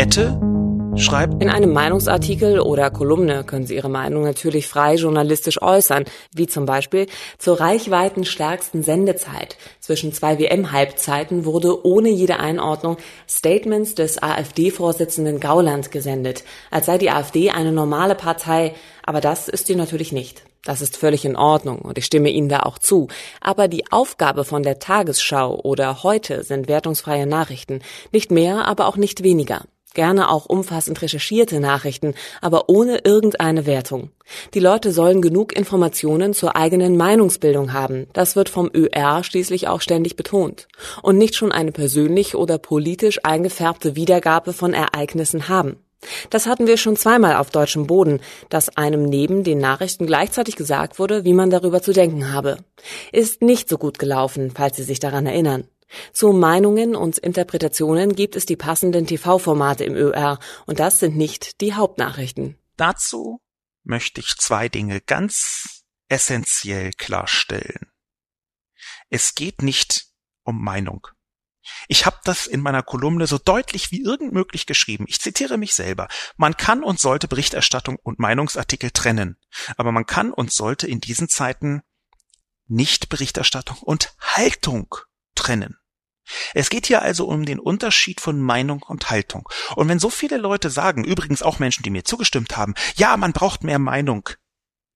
Ette 0.00 0.55
schreibt, 0.98 1.42
in 1.42 1.50
einem 1.50 1.72
Meinungsartikel 1.72 2.58
oder 2.60 2.90
Kolumne 2.90 3.44
können 3.44 3.66
Sie 3.66 3.74
Ihre 3.74 3.90
Meinung 3.90 4.22
natürlich 4.24 4.66
frei 4.66 4.94
journalistisch 4.94 5.60
äußern, 5.60 6.04
wie 6.34 6.46
zum 6.46 6.64
Beispiel 6.64 7.06
zur 7.38 7.60
reichweitenstärksten 7.60 8.82
Sendezeit 8.82 9.56
zwischen 9.80 10.12
zwei 10.12 10.38
WM-Halbzeiten 10.38 11.44
wurde 11.44 11.84
ohne 11.86 12.08
jede 12.08 12.38
Einordnung 12.38 12.96
Statements 13.28 13.94
des 13.94 14.22
AfD-Vorsitzenden 14.22 15.38
Gauland 15.38 15.90
gesendet, 15.90 16.44
als 16.70 16.86
sei 16.86 16.98
die 16.98 17.10
AfD 17.10 17.50
eine 17.50 17.72
normale 17.72 18.14
Partei, 18.14 18.74
aber 19.04 19.20
das 19.20 19.48
ist 19.48 19.66
sie 19.66 19.76
natürlich 19.76 20.12
nicht. 20.12 20.44
Das 20.64 20.82
ist 20.82 20.96
völlig 20.96 21.24
in 21.24 21.36
Ordnung 21.36 21.78
und 21.78 21.96
ich 21.96 22.06
stimme 22.06 22.30
Ihnen 22.30 22.48
da 22.48 22.60
auch 22.60 22.78
zu. 22.78 23.06
Aber 23.40 23.68
die 23.68 23.84
Aufgabe 23.92 24.44
von 24.44 24.64
der 24.64 24.80
Tagesschau 24.80 25.60
oder 25.62 26.02
heute 26.02 26.42
sind 26.42 26.66
wertungsfreie 26.66 27.26
Nachrichten. 27.26 27.82
Nicht 28.10 28.32
mehr, 28.32 28.66
aber 28.66 28.88
auch 28.88 28.96
nicht 28.96 29.22
weniger 29.22 29.62
gerne 29.96 30.30
auch 30.30 30.46
umfassend 30.46 31.02
recherchierte 31.02 31.58
Nachrichten, 31.58 32.14
aber 32.40 32.68
ohne 32.68 32.98
irgendeine 32.98 33.66
Wertung. 33.66 34.10
Die 34.54 34.60
Leute 34.60 34.92
sollen 34.92 35.20
genug 35.20 35.56
Informationen 35.56 36.34
zur 36.34 36.54
eigenen 36.54 36.96
Meinungsbildung 36.96 37.72
haben. 37.72 38.06
Das 38.12 38.36
wird 38.36 38.48
vom 38.48 38.70
ÖR 38.72 39.24
schließlich 39.24 39.66
auch 39.66 39.80
ständig 39.80 40.14
betont. 40.14 40.68
Und 41.02 41.18
nicht 41.18 41.34
schon 41.34 41.50
eine 41.50 41.72
persönlich 41.72 42.36
oder 42.36 42.58
politisch 42.58 43.18
eingefärbte 43.24 43.96
Wiedergabe 43.96 44.52
von 44.52 44.72
Ereignissen 44.72 45.48
haben. 45.48 45.78
Das 46.30 46.46
hatten 46.46 46.66
wir 46.66 46.76
schon 46.76 46.96
zweimal 46.96 47.36
auf 47.36 47.50
deutschem 47.50 47.86
Boden, 47.86 48.20
dass 48.48 48.76
einem 48.76 49.04
neben 49.04 49.44
den 49.44 49.58
Nachrichten 49.58 50.06
gleichzeitig 50.06 50.56
gesagt 50.56 50.98
wurde, 50.98 51.24
wie 51.24 51.34
man 51.34 51.50
darüber 51.50 51.82
zu 51.82 51.92
denken 51.92 52.32
habe. 52.32 52.58
Ist 53.12 53.42
nicht 53.42 53.68
so 53.68 53.78
gut 53.78 53.98
gelaufen, 53.98 54.52
falls 54.54 54.76
Sie 54.76 54.84
sich 54.84 55.00
daran 55.00 55.26
erinnern. 55.26 55.64
Zu 56.12 56.32
Meinungen 56.32 56.96
und 56.96 57.18
Interpretationen 57.18 58.14
gibt 58.14 58.36
es 58.36 58.46
die 58.46 58.56
passenden 58.56 59.06
TV-Formate 59.06 59.84
im 59.84 59.94
ÖR 59.94 60.38
und 60.66 60.80
das 60.80 60.98
sind 60.98 61.16
nicht 61.16 61.60
die 61.60 61.74
Hauptnachrichten. 61.74 62.58
Dazu 62.76 63.40
möchte 63.84 64.20
ich 64.20 64.36
zwei 64.38 64.68
Dinge 64.68 65.00
ganz 65.00 65.84
essentiell 66.08 66.92
klarstellen. 66.92 67.90
Es 69.10 69.34
geht 69.34 69.62
nicht 69.62 70.06
um 70.42 70.62
Meinung. 70.62 71.06
Ich 71.88 72.06
habe 72.06 72.18
das 72.24 72.46
in 72.46 72.60
meiner 72.60 72.82
Kolumne 72.82 73.26
so 73.26 73.38
deutlich 73.38 73.90
wie 73.90 74.02
irgend 74.02 74.32
möglich 74.32 74.66
geschrieben. 74.66 75.04
Ich 75.08 75.20
zitiere 75.20 75.58
mich 75.58 75.74
selber. 75.74 76.08
Man 76.36 76.56
kann 76.56 76.84
und 76.84 77.00
sollte 77.00 77.26
Berichterstattung 77.26 77.96
und 78.02 78.18
Meinungsartikel 78.18 78.90
trennen, 78.90 79.36
aber 79.76 79.92
man 79.92 80.06
kann 80.06 80.32
und 80.32 80.52
sollte 80.52 80.86
in 80.86 81.00
diesen 81.00 81.28
Zeiten 81.28 81.82
nicht 82.68 83.08
Berichterstattung 83.08 83.78
und 83.78 84.14
Haltung 84.20 84.94
trennen. 85.36 85.78
Es 86.54 86.70
geht 86.70 86.86
hier 86.86 87.02
also 87.02 87.26
um 87.26 87.46
den 87.46 87.60
Unterschied 87.60 88.20
von 88.20 88.40
Meinung 88.40 88.82
und 88.82 89.10
Haltung. 89.10 89.48
Und 89.76 89.88
wenn 89.88 90.00
so 90.00 90.10
viele 90.10 90.38
Leute 90.38 90.70
sagen, 90.70 91.04
übrigens 91.04 91.42
auch 91.42 91.58
Menschen, 91.58 91.84
die 91.84 91.90
mir 91.90 92.04
zugestimmt 92.04 92.56
haben, 92.56 92.74
ja, 92.96 93.16
man 93.16 93.32
braucht 93.32 93.62
mehr 93.62 93.78
Meinung 93.78 94.28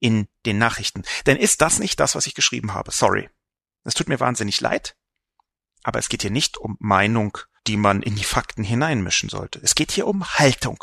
in 0.00 0.28
den 0.44 0.58
Nachrichten, 0.58 1.04
dann 1.24 1.36
ist 1.36 1.60
das 1.60 1.78
nicht 1.78 2.00
das, 2.00 2.14
was 2.14 2.26
ich 2.26 2.34
geschrieben 2.34 2.74
habe. 2.74 2.90
Sorry. 2.90 3.28
Es 3.84 3.94
tut 3.94 4.08
mir 4.08 4.20
wahnsinnig 4.20 4.60
leid, 4.60 4.96
aber 5.84 5.98
es 5.98 6.08
geht 6.08 6.22
hier 6.22 6.30
nicht 6.30 6.58
um 6.58 6.76
Meinung, 6.80 7.38
die 7.66 7.76
man 7.76 8.02
in 8.02 8.16
die 8.16 8.24
Fakten 8.24 8.64
hineinmischen 8.64 9.28
sollte. 9.28 9.60
Es 9.62 9.74
geht 9.74 9.92
hier 9.92 10.06
um 10.06 10.26
Haltung. 10.26 10.82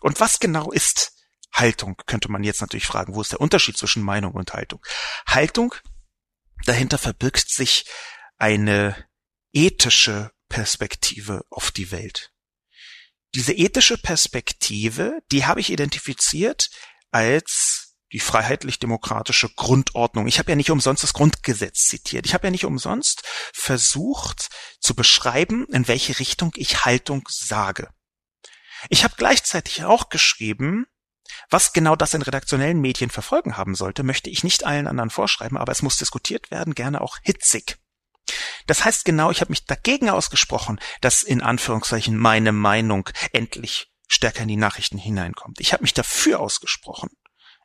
Und 0.00 0.20
was 0.20 0.38
genau 0.38 0.70
ist 0.70 1.12
Haltung, 1.52 1.96
könnte 2.06 2.30
man 2.30 2.44
jetzt 2.44 2.60
natürlich 2.60 2.86
fragen. 2.86 3.14
Wo 3.14 3.22
ist 3.22 3.32
der 3.32 3.40
Unterschied 3.40 3.78
zwischen 3.78 4.02
Meinung 4.02 4.32
und 4.32 4.52
Haltung? 4.52 4.84
Haltung, 5.26 5.74
dahinter 6.66 6.98
verbirgt 6.98 7.50
sich 7.50 7.86
eine 8.38 9.06
ethische 9.52 10.32
Perspektive 10.48 11.44
auf 11.50 11.70
die 11.70 11.90
Welt. 11.90 12.32
Diese 13.34 13.52
ethische 13.52 13.98
Perspektive, 13.98 15.20
die 15.32 15.46
habe 15.46 15.60
ich 15.60 15.70
identifiziert 15.70 16.70
als 17.10 17.94
die 18.12 18.20
freiheitlich-demokratische 18.20 19.50
Grundordnung. 19.54 20.26
Ich 20.26 20.38
habe 20.38 20.52
ja 20.52 20.56
nicht 20.56 20.70
umsonst 20.70 21.02
das 21.02 21.12
Grundgesetz 21.12 21.86
zitiert. 21.86 22.24
Ich 22.24 22.34
habe 22.34 22.46
ja 22.46 22.50
nicht 22.50 22.64
umsonst 22.64 23.22
versucht 23.52 24.48
zu 24.80 24.94
beschreiben, 24.94 25.66
in 25.72 25.88
welche 25.88 26.18
Richtung 26.18 26.52
ich 26.56 26.84
Haltung 26.84 27.28
sage. 27.28 27.90
Ich 28.88 29.04
habe 29.04 29.14
gleichzeitig 29.16 29.84
auch 29.84 30.08
geschrieben, 30.08 30.86
was 31.50 31.72
genau 31.72 31.96
das 31.96 32.14
in 32.14 32.22
redaktionellen 32.22 32.80
Medien 32.80 33.10
verfolgen 33.10 33.56
haben 33.56 33.74
sollte, 33.74 34.04
möchte 34.04 34.30
ich 34.30 34.44
nicht 34.44 34.64
allen 34.64 34.86
anderen 34.86 35.10
vorschreiben, 35.10 35.58
aber 35.58 35.72
es 35.72 35.82
muss 35.82 35.96
diskutiert 35.96 36.50
werden, 36.50 36.74
gerne 36.74 37.00
auch 37.00 37.18
hitzig. 37.22 37.76
Das 38.66 38.84
heißt 38.84 39.04
genau, 39.04 39.30
ich 39.30 39.40
habe 39.40 39.50
mich 39.50 39.64
dagegen 39.64 40.10
ausgesprochen, 40.10 40.80
dass 41.00 41.22
in 41.22 41.40
Anführungszeichen 41.40 42.16
meine 42.16 42.52
Meinung 42.52 43.08
endlich 43.32 43.92
stärker 44.08 44.42
in 44.42 44.48
die 44.48 44.56
Nachrichten 44.56 44.98
hineinkommt. 44.98 45.60
Ich 45.60 45.72
habe 45.72 45.82
mich 45.82 45.94
dafür 45.94 46.40
ausgesprochen, 46.40 47.10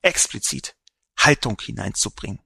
explizit 0.02 0.76
Haltung 1.18 1.60
hineinzubringen. 1.62 2.42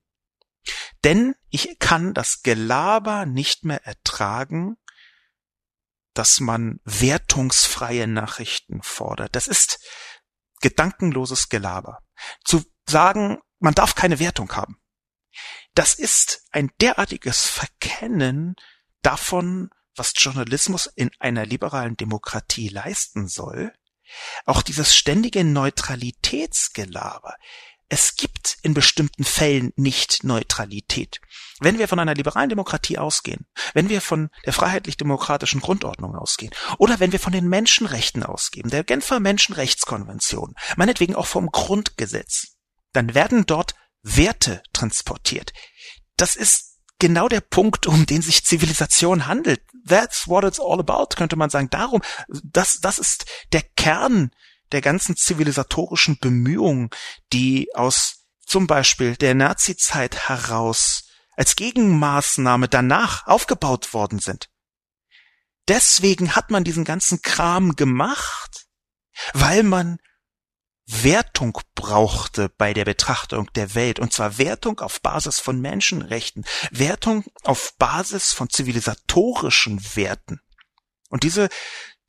Denn 1.04 1.36
ich 1.50 1.78
kann 1.80 2.14
das 2.14 2.42
Gelaber 2.42 3.26
nicht 3.26 3.64
mehr 3.64 3.86
ertragen, 3.86 4.78
dass 6.14 6.40
man 6.40 6.80
wertungsfreie 6.86 8.08
Nachrichten 8.08 8.82
fordert. 8.82 9.36
Das 9.36 9.48
ist 9.48 9.80
gedankenloses 10.62 11.50
Gelaber. 11.50 12.00
Zu 12.44 12.64
sagen, 12.90 13.40
man 13.60 13.76
darf 13.76 13.96
keine 13.96 14.20
Wertung 14.20 14.52
haben. 14.56 14.82
Das 15.76 15.94
ist 15.94 16.42
ein 16.52 16.72
derartiges 16.80 17.46
Verkennen 17.46 18.56
davon, 19.02 19.70
was 19.96 20.14
Journalismus 20.16 20.88
in 20.88 21.12
einer 21.20 21.46
liberalen 21.46 21.98
Demokratie 21.98 22.70
leisten 22.70 23.28
soll. 23.28 23.74
Auch 24.46 24.62
dieses 24.62 24.96
ständige 24.96 25.44
Neutralitätsgelaber. 25.44 27.36
Es 27.90 28.16
gibt 28.16 28.58
in 28.64 28.74
bestimmten 28.74 29.26
Fällen 29.26 29.74
nicht 29.76 30.24
Neutralität. 30.24 31.20
Wenn 31.60 31.78
wir 31.78 31.90
von 31.90 32.00
einer 32.00 32.16
liberalen 32.16 32.50
Demokratie 32.50 32.98
ausgehen, 32.98 33.46
wenn 33.74 33.90
wir 33.90 34.02
von 34.02 34.30
der 34.46 34.54
freiheitlich-demokratischen 34.54 35.62
Grundordnung 35.62 36.16
ausgehen 36.16 36.54
oder 36.78 37.00
wenn 37.00 37.12
wir 37.12 37.20
von 37.20 37.34
den 37.34 37.48
Menschenrechten 37.48 38.24
ausgehen, 38.24 38.70
der 38.70 38.84
Genfer 38.84 39.20
Menschenrechtskonvention, 39.20 40.56
meinetwegen 40.78 41.16
auch 41.16 41.28
vom 41.28 41.52
Grundgesetz, 41.52 42.56
dann 42.94 43.14
werden 43.14 43.46
dort 43.46 43.76
Werte 44.06 44.62
transportiert. 44.72 45.52
Das 46.16 46.36
ist 46.36 46.78
genau 47.00 47.28
der 47.28 47.42
Punkt, 47.42 47.88
um 47.88 48.06
den 48.06 48.22
sich 48.22 48.46
Zivilisation 48.46 49.26
handelt. 49.26 49.62
That's 49.88 50.28
what 50.28 50.44
it's 50.44 50.60
all 50.60 50.80
about, 50.80 51.16
könnte 51.16 51.36
man 51.36 51.50
sagen. 51.50 51.70
Darum, 51.70 52.02
das, 52.44 52.80
das 52.80 53.00
ist 53.00 53.26
der 53.52 53.64
Kern 53.64 54.32
der 54.72 54.82
ganzen 54.82 55.16
zivilisatorischen 55.16 56.18
Bemühungen, 56.20 56.90
die 57.34 57.70
aus 57.74 58.28
zum 58.46 58.68
Beispiel 58.68 59.16
der 59.16 59.34
Nazi-Zeit 59.34 60.30
heraus 60.30 61.10
als 61.36 61.56
Gegenmaßnahme 61.56 62.68
danach 62.68 63.26
aufgebaut 63.28 63.94
worden 63.94 64.20
sind. 64.20 64.50
Deswegen 65.68 66.36
hat 66.36 66.52
man 66.52 66.64
diesen 66.64 66.84
ganzen 66.84 67.22
Kram 67.22 67.76
gemacht, 67.76 68.68
weil 69.34 69.64
man 69.64 69.98
Wertung 70.88 71.58
brauchte 71.74 72.50
bei 72.50 72.74
der 72.74 72.86
Betrachtung 72.86 73.52
der 73.54 73.74
Welt, 73.74 74.00
und 74.00 74.14
zwar 74.14 74.38
Wertung 74.38 74.80
auf 74.80 75.02
Basis 75.02 75.40
von 75.40 75.60
Menschenrechten, 75.60 76.46
Wertung 76.72 77.26
auf 77.44 77.76
Basis 77.78 78.34
von 78.34 78.50
zivilisatorischen 78.50 79.84
Werten. 79.96 80.42
Und 81.10 81.24
diese 81.24 81.50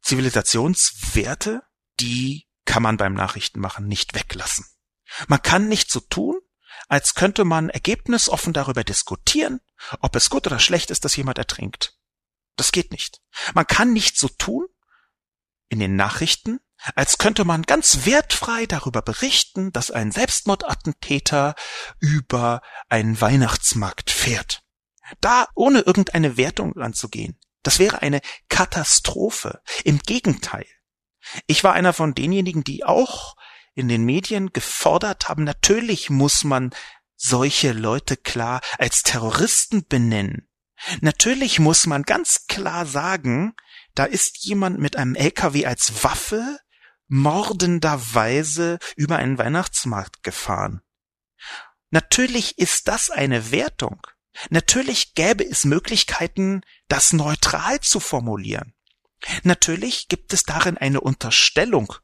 Zivilisationswerte, 0.02 1.62
die 2.00 2.46
kann 2.66 2.82
man 2.82 2.98
beim 2.98 3.14
Nachrichtenmachen 3.14 3.86
nicht 3.86 4.14
weglassen. 4.14 4.66
Man 5.28 5.42
kann 5.42 5.68
nicht 5.68 5.90
so 5.90 6.00
tun, 6.00 6.38
als 6.88 7.14
könnte 7.14 7.44
man 7.44 7.70
ergebnisoffen 7.70 8.52
darüber 8.52 8.84
diskutieren, 8.84 9.60
ob 10.00 10.16
es 10.16 10.30
gut 10.30 10.46
oder 10.46 10.58
schlecht 10.58 10.90
ist, 10.90 11.04
dass 11.04 11.16
jemand 11.16 11.38
ertrinkt. 11.38 11.98
Das 12.56 12.72
geht 12.72 12.92
nicht. 12.92 13.20
Man 13.54 13.66
kann 13.66 13.92
nicht 13.92 14.18
so 14.18 14.28
tun 14.28 14.66
in 15.68 15.78
den 15.78 15.96
Nachrichten, 15.96 16.60
als 16.94 17.18
könnte 17.18 17.44
man 17.44 17.62
ganz 17.62 18.04
wertfrei 18.04 18.66
darüber 18.66 19.02
berichten, 19.02 19.72
dass 19.72 19.90
ein 19.90 20.12
Selbstmordattentäter 20.12 21.54
über 22.00 22.62
einen 22.88 23.20
Weihnachtsmarkt 23.20 24.10
fährt. 24.10 24.62
Da 25.20 25.48
ohne 25.54 25.80
irgendeine 25.80 26.36
Wertung 26.36 26.76
anzugehen, 26.76 27.38
das 27.62 27.78
wäre 27.78 28.02
eine 28.02 28.20
Katastrophe. 28.48 29.60
Im 29.84 29.98
Gegenteil. 29.98 30.66
Ich 31.46 31.64
war 31.64 31.72
einer 31.72 31.92
von 31.92 32.14
denjenigen, 32.14 32.62
die 32.62 32.84
auch 32.84 33.36
in 33.74 33.88
den 33.88 34.04
Medien 34.04 34.52
gefordert 34.52 35.28
haben, 35.28 35.44
natürlich 35.44 36.08
muss 36.08 36.44
man 36.44 36.70
solche 37.16 37.72
Leute 37.72 38.16
klar 38.16 38.60
als 38.78 39.02
Terroristen 39.02 39.86
benennen. 39.86 40.48
Natürlich 41.00 41.58
muss 41.58 41.86
man 41.86 42.02
ganz 42.02 42.46
klar 42.46 42.86
sagen, 42.86 43.54
da 43.94 44.04
ist 44.04 44.44
jemand 44.44 44.78
mit 44.78 44.96
einem 44.96 45.14
LKW 45.14 45.66
als 45.66 46.04
Waffe 46.04 46.58
mordenderweise 47.08 48.78
über 48.96 49.16
einen 49.16 49.38
Weihnachtsmarkt 49.38 50.22
gefahren. 50.22 50.82
Natürlich 51.90 52.58
ist 52.58 52.88
das 52.88 53.10
eine 53.10 53.50
Wertung. 53.50 54.06
Natürlich 54.50 55.14
gäbe 55.14 55.44
es 55.44 55.64
Möglichkeiten, 55.64 56.62
das 56.88 57.12
neutral 57.12 57.80
zu 57.80 58.00
formulieren. 58.00 58.74
Natürlich 59.42 60.08
gibt 60.08 60.32
es 60.32 60.42
darin 60.42 60.76
eine 60.76 61.00
Unterstellung. 61.00 61.94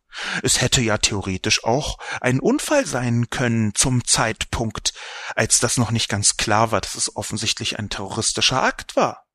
Es 0.42 0.60
hätte 0.60 0.80
ja 0.80 0.98
theoretisch 0.98 1.64
auch 1.64 1.98
ein 2.20 2.40
Unfall 2.40 2.86
sein 2.86 3.28
können 3.30 3.74
zum 3.74 4.04
Zeitpunkt, 4.04 4.94
als 5.34 5.58
das 5.58 5.76
noch 5.76 5.90
nicht 5.90 6.08
ganz 6.08 6.36
klar 6.36 6.70
war, 6.70 6.80
dass 6.80 6.94
es 6.94 7.14
offensichtlich 7.14 7.78
ein 7.78 7.90
terroristischer 7.90 8.62
Akt 8.62 8.96
war. 8.96 9.26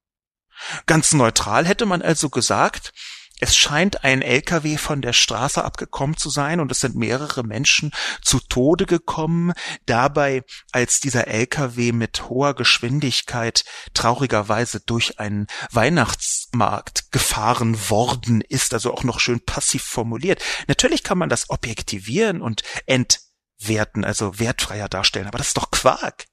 Ganz 0.86 1.14
neutral 1.14 1.66
hätte 1.66 1.86
man 1.86 2.02
also 2.02 2.30
gesagt, 2.30 2.92
es 3.40 3.56
scheint 3.56 4.04
ein 4.04 4.22
LKW 4.22 4.78
von 4.78 5.02
der 5.02 5.14
Straße 5.14 5.64
abgekommen 5.64 6.18
zu 6.18 6.30
sein 6.30 6.60
und 6.60 6.72
es 6.72 6.80
sind 6.80 6.96
mehrere 6.96 7.44
Menschen 7.44 7.92
zu 8.22 8.40
Tode 8.40 8.86
gekommen. 8.86 9.54
Dabei, 9.86 10.44
als 10.72 11.00
dieser 11.00 11.28
LKW 11.28 11.92
mit 11.92 12.30
hoher 12.30 12.56
Geschwindigkeit 12.56 13.64
traurigerweise 13.94 14.80
durch 14.80 15.20
einen 15.20 15.48
Weihnachtsmarkt 15.72 17.12
gefahren 17.12 17.90
worden 17.90 18.42
ist, 18.42 18.74
also 18.74 18.92
auch 18.94 19.04
noch 19.04 19.20
schön 19.20 19.44
passiv 19.46 19.84
formuliert. 19.84 20.44
Natürlich 20.68 21.04
kann 21.04 21.20
man 21.20 21.30
das 21.30 21.50
objektivieren 21.50 22.42
und 22.42 22.64
entwerten, 22.88 24.04
also 24.04 24.40
wertfreier 24.40 24.90
darstellen, 24.90 25.28
aber 25.28 25.38
das 25.38 25.50
ist 25.50 25.58
doch 25.58 25.70
Quark. 25.70 26.26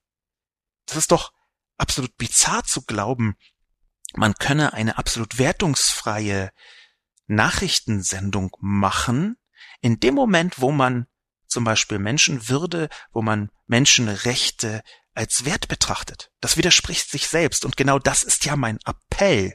Das 0.86 0.96
ist 0.96 1.12
doch 1.12 1.32
absolut 1.76 2.16
bizarr 2.16 2.64
zu 2.64 2.82
glauben, 2.82 3.36
man 4.16 4.34
könne 4.34 4.72
eine 4.72 4.96
absolut 4.96 5.38
wertungsfreie 5.38 6.52
Nachrichtensendung 7.26 8.56
machen, 8.60 9.36
in 9.80 10.00
dem 10.00 10.14
Moment, 10.14 10.60
wo 10.60 10.70
man 10.70 11.06
zum 11.46 11.64
Beispiel 11.64 11.98
Menschenwürde, 11.98 12.88
wo 13.12 13.22
man 13.22 13.50
Menschenrechte 13.66 14.82
als 15.14 15.44
Wert 15.44 15.68
betrachtet. 15.68 16.30
Das 16.40 16.56
widerspricht 16.56 17.10
sich 17.10 17.28
selbst 17.28 17.64
und 17.64 17.76
genau 17.76 17.98
das 17.98 18.22
ist 18.22 18.44
ja 18.44 18.56
mein 18.56 18.78
Appell. 18.84 19.54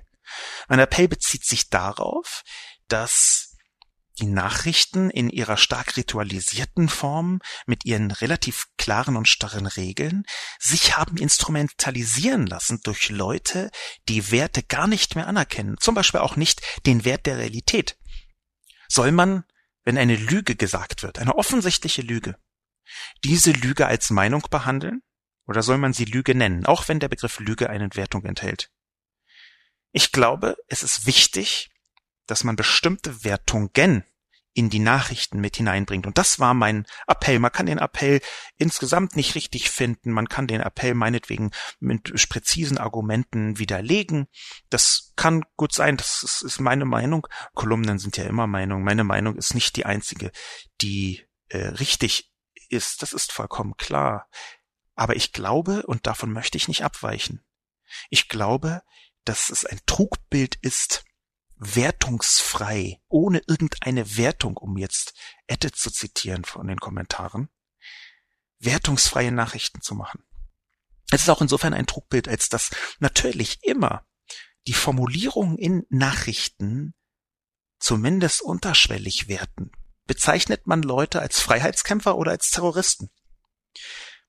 Mein 0.67 0.79
Appell 0.79 1.07
bezieht 1.07 1.43
sich 1.45 1.69
darauf, 1.69 2.43
dass 2.87 3.48
die 4.19 4.27
Nachrichten 4.27 5.09
in 5.09 5.29
ihrer 5.29 5.57
stark 5.57 5.97
ritualisierten 5.97 6.89
Form 6.89 7.41
mit 7.65 7.85
ihren 7.85 8.11
relativ 8.11 8.67
klaren 8.77 9.15
und 9.15 9.27
starren 9.27 9.65
Regeln 9.65 10.23
sich 10.59 10.97
haben 10.97 11.17
instrumentalisieren 11.17 12.45
lassen 12.45 12.81
durch 12.83 13.09
Leute, 13.09 13.71
die 14.07 14.31
Werte 14.31 14.63
gar 14.63 14.87
nicht 14.87 15.15
mehr 15.15 15.27
anerkennen, 15.27 15.77
zum 15.79 15.95
Beispiel 15.95 16.19
auch 16.19 16.35
nicht 16.35 16.61
den 16.85 17.05
Wert 17.05 17.25
der 17.25 17.37
Realität. 17.37 17.97
Soll 18.87 19.11
man, 19.11 19.43
wenn 19.83 19.97
eine 19.97 20.15
Lüge 20.15 20.55
gesagt 20.55 21.03
wird, 21.03 21.19
eine 21.19 21.35
offensichtliche 21.35 22.01
Lüge, 22.01 22.35
diese 23.23 23.51
Lüge 23.51 23.87
als 23.87 24.09
Meinung 24.09 24.45
behandeln? 24.49 25.01
Oder 25.45 25.63
soll 25.63 25.79
man 25.79 25.93
sie 25.93 26.05
Lüge 26.05 26.35
nennen, 26.35 26.67
auch 26.67 26.87
wenn 26.87 26.99
der 26.99 27.07
Begriff 27.07 27.39
Lüge 27.39 27.69
eine 27.69 27.89
Wertung 27.93 28.23
enthält? 28.25 28.69
Ich 29.91 30.11
glaube, 30.11 30.57
es 30.67 30.83
ist 30.83 31.07
wichtig, 31.07 31.71
dass 32.29 32.43
man 32.43 32.55
bestimmte 32.55 33.23
Wertungen 33.23 34.03
in 34.53 34.69
die 34.69 34.79
Nachrichten 34.79 35.39
mit 35.39 35.57
hineinbringt. 35.57 36.07
Und 36.07 36.17
das 36.17 36.39
war 36.39 36.53
mein 36.53 36.85
Appell. 37.07 37.39
Man 37.39 37.51
kann 37.51 37.67
den 37.67 37.77
Appell 37.77 38.19
insgesamt 38.57 39.15
nicht 39.15 39.35
richtig 39.35 39.69
finden. 39.69 40.11
Man 40.11 40.27
kann 40.27 40.47
den 40.47 40.61
Appell 40.61 40.95
meinetwegen 40.95 41.51
mit 41.79 42.11
präzisen 42.29 42.77
Argumenten 42.77 43.59
widerlegen. 43.59 44.27
Das 44.69 45.13
kann 45.15 45.45
gut 45.55 45.73
sein. 45.73 45.97
Das 45.97 46.23
ist, 46.23 46.41
ist 46.41 46.59
meine 46.59 46.85
Meinung. 46.85 47.27
Kolumnen 47.53 47.99
sind 47.99 48.17
ja 48.17 48.25
immer 48.25 48.47
Meinung. 48.47 48.83
Meine 48.83 49.03
Meinung 49.03 49.37
ist 49.37 49.53
nicht 49.53 49.75
die 49.75 49.85
einzige, 49.85 50.31
die 50.81 51.25
äh, 51.49 51.67
richtig 51.67 52.31
ist. 52.69 53.01
Das 53.01 53.13
ist 53.13 53.31
vollkommen 53.31 53.77
klar. 53.77 54.27
Aber 54.95 55.15
ich 55.15 55.31
glaube, 55.31 55.83
und 55.85 56.07
davon 56.07 56.33
möchte 56.33 56.57
ich 56.57 56.67
nicht 56.67 56.83
abweichen, 56.83 57.45
ich 58.09 58.27
glaube, 58.27 58.81
dass 59.23 59.49
es 59.49 59.65
ein 59.65 59.79
Trugbild 59.85 60.57
ist, 60.61 61.05
wertungsfrei, 61.59 63.01
ohne 63.09 63.41
irgendeine 63.47 64.17
Wertung, 64.17 64.57
um 64.57 64.77
jetzt 64.77 65.13
Edit 65.47 65.75
zu 65.75 65.91
zitieren 65.91 66.45
von 66.45 66.67
den 66.67 66.79
Kommentaren, 66.79 67.49
wertungsfreie 68.59 69.31
Nachrichten 69.31 69.81
zu 69.81 69.93
machen. 69.93 70.23
Es 71.11 71.23
ist 71.23 71.29
auch 71.29 71.41
insofern 71.41 71.73
ein 71.73 71.87
Trugbild, 71.87 72.27
als 72.27 72.49
dass 72.49 72.71
natürlich 72.99 73.59
immer 73.63 74.05
die 74.67 74.73
Formulierungen 74.73 75.57
in 75.57 75.85
Nachrichten 75.89 76.93
zumindest 77.79 78.41
unterschwellig 78.41 79.27
werten. 79.27 79.71
Bezeichnet 80.05 80.67
man 80.67 80.81
Leute 80.81 81.19
als 81.21 81.39
Freiheitskämpfer 81.39 82.17
oder 82.17 82.31
als 82.31 82.51
Terroristen? 82.51 83.09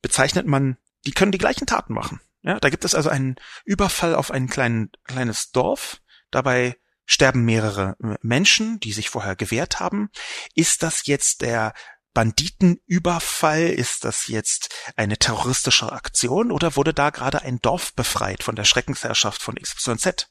Bezeichnet 0.03 0.47
man, 0.47 0.79
die 1.07 1.13
können 1.13 1.33
die 1.33 1.39
gleichen 1.39 1.67
Taten 1.67 1.95
machen. 1.95 2.21
Ja, 2.43 2.59
da 2.59 2.71
gibt 2.71 2.85
es 2.85 2.95
also 2.95 3.11
einen 3.11 3.37
Überfall 3.65 4.15
auf 4.15 4.31
ein 4.31 4.49
klein, 4.49 4.91
kleines 5.05 5.51
Dorf. 5.51 6.01
Dabei 6.31 6.79
sterben 7.11 7.45
mehrere 7.45 7.97
Menschen, 8.23 8.79
die 8.79 8.93
sich 8.93 9.11
vorher 9.11 9.35
gewehrt 9.35 9.81
haben. 9.81 10.11
Ist 10.55 10.85
das 10.85 11.07
jetzt 11.07 11.43
der 11.43 11.75
Banditenüberfall? 12.15 13.63
Ist 13.67 14.05
das 14.05 14.29
jetzt 14.29 14.73
eine 14.95 15.19
terroristische 15.19 15.91
Aktion 15.91 16.53
oder 16.53 16.77
wurde 16.77 16.95
da 16.95 17.11
gerade 17.11 17.43
ein 17.43 17.59
Dorf 17.59 17.95
befreit 17.95 18.45
von 18.45 18.55
der 18.55 18.63
Schreckensherrschaft 18.63 19.43
von 19.43 19.57
XYZ? 19.57 20.31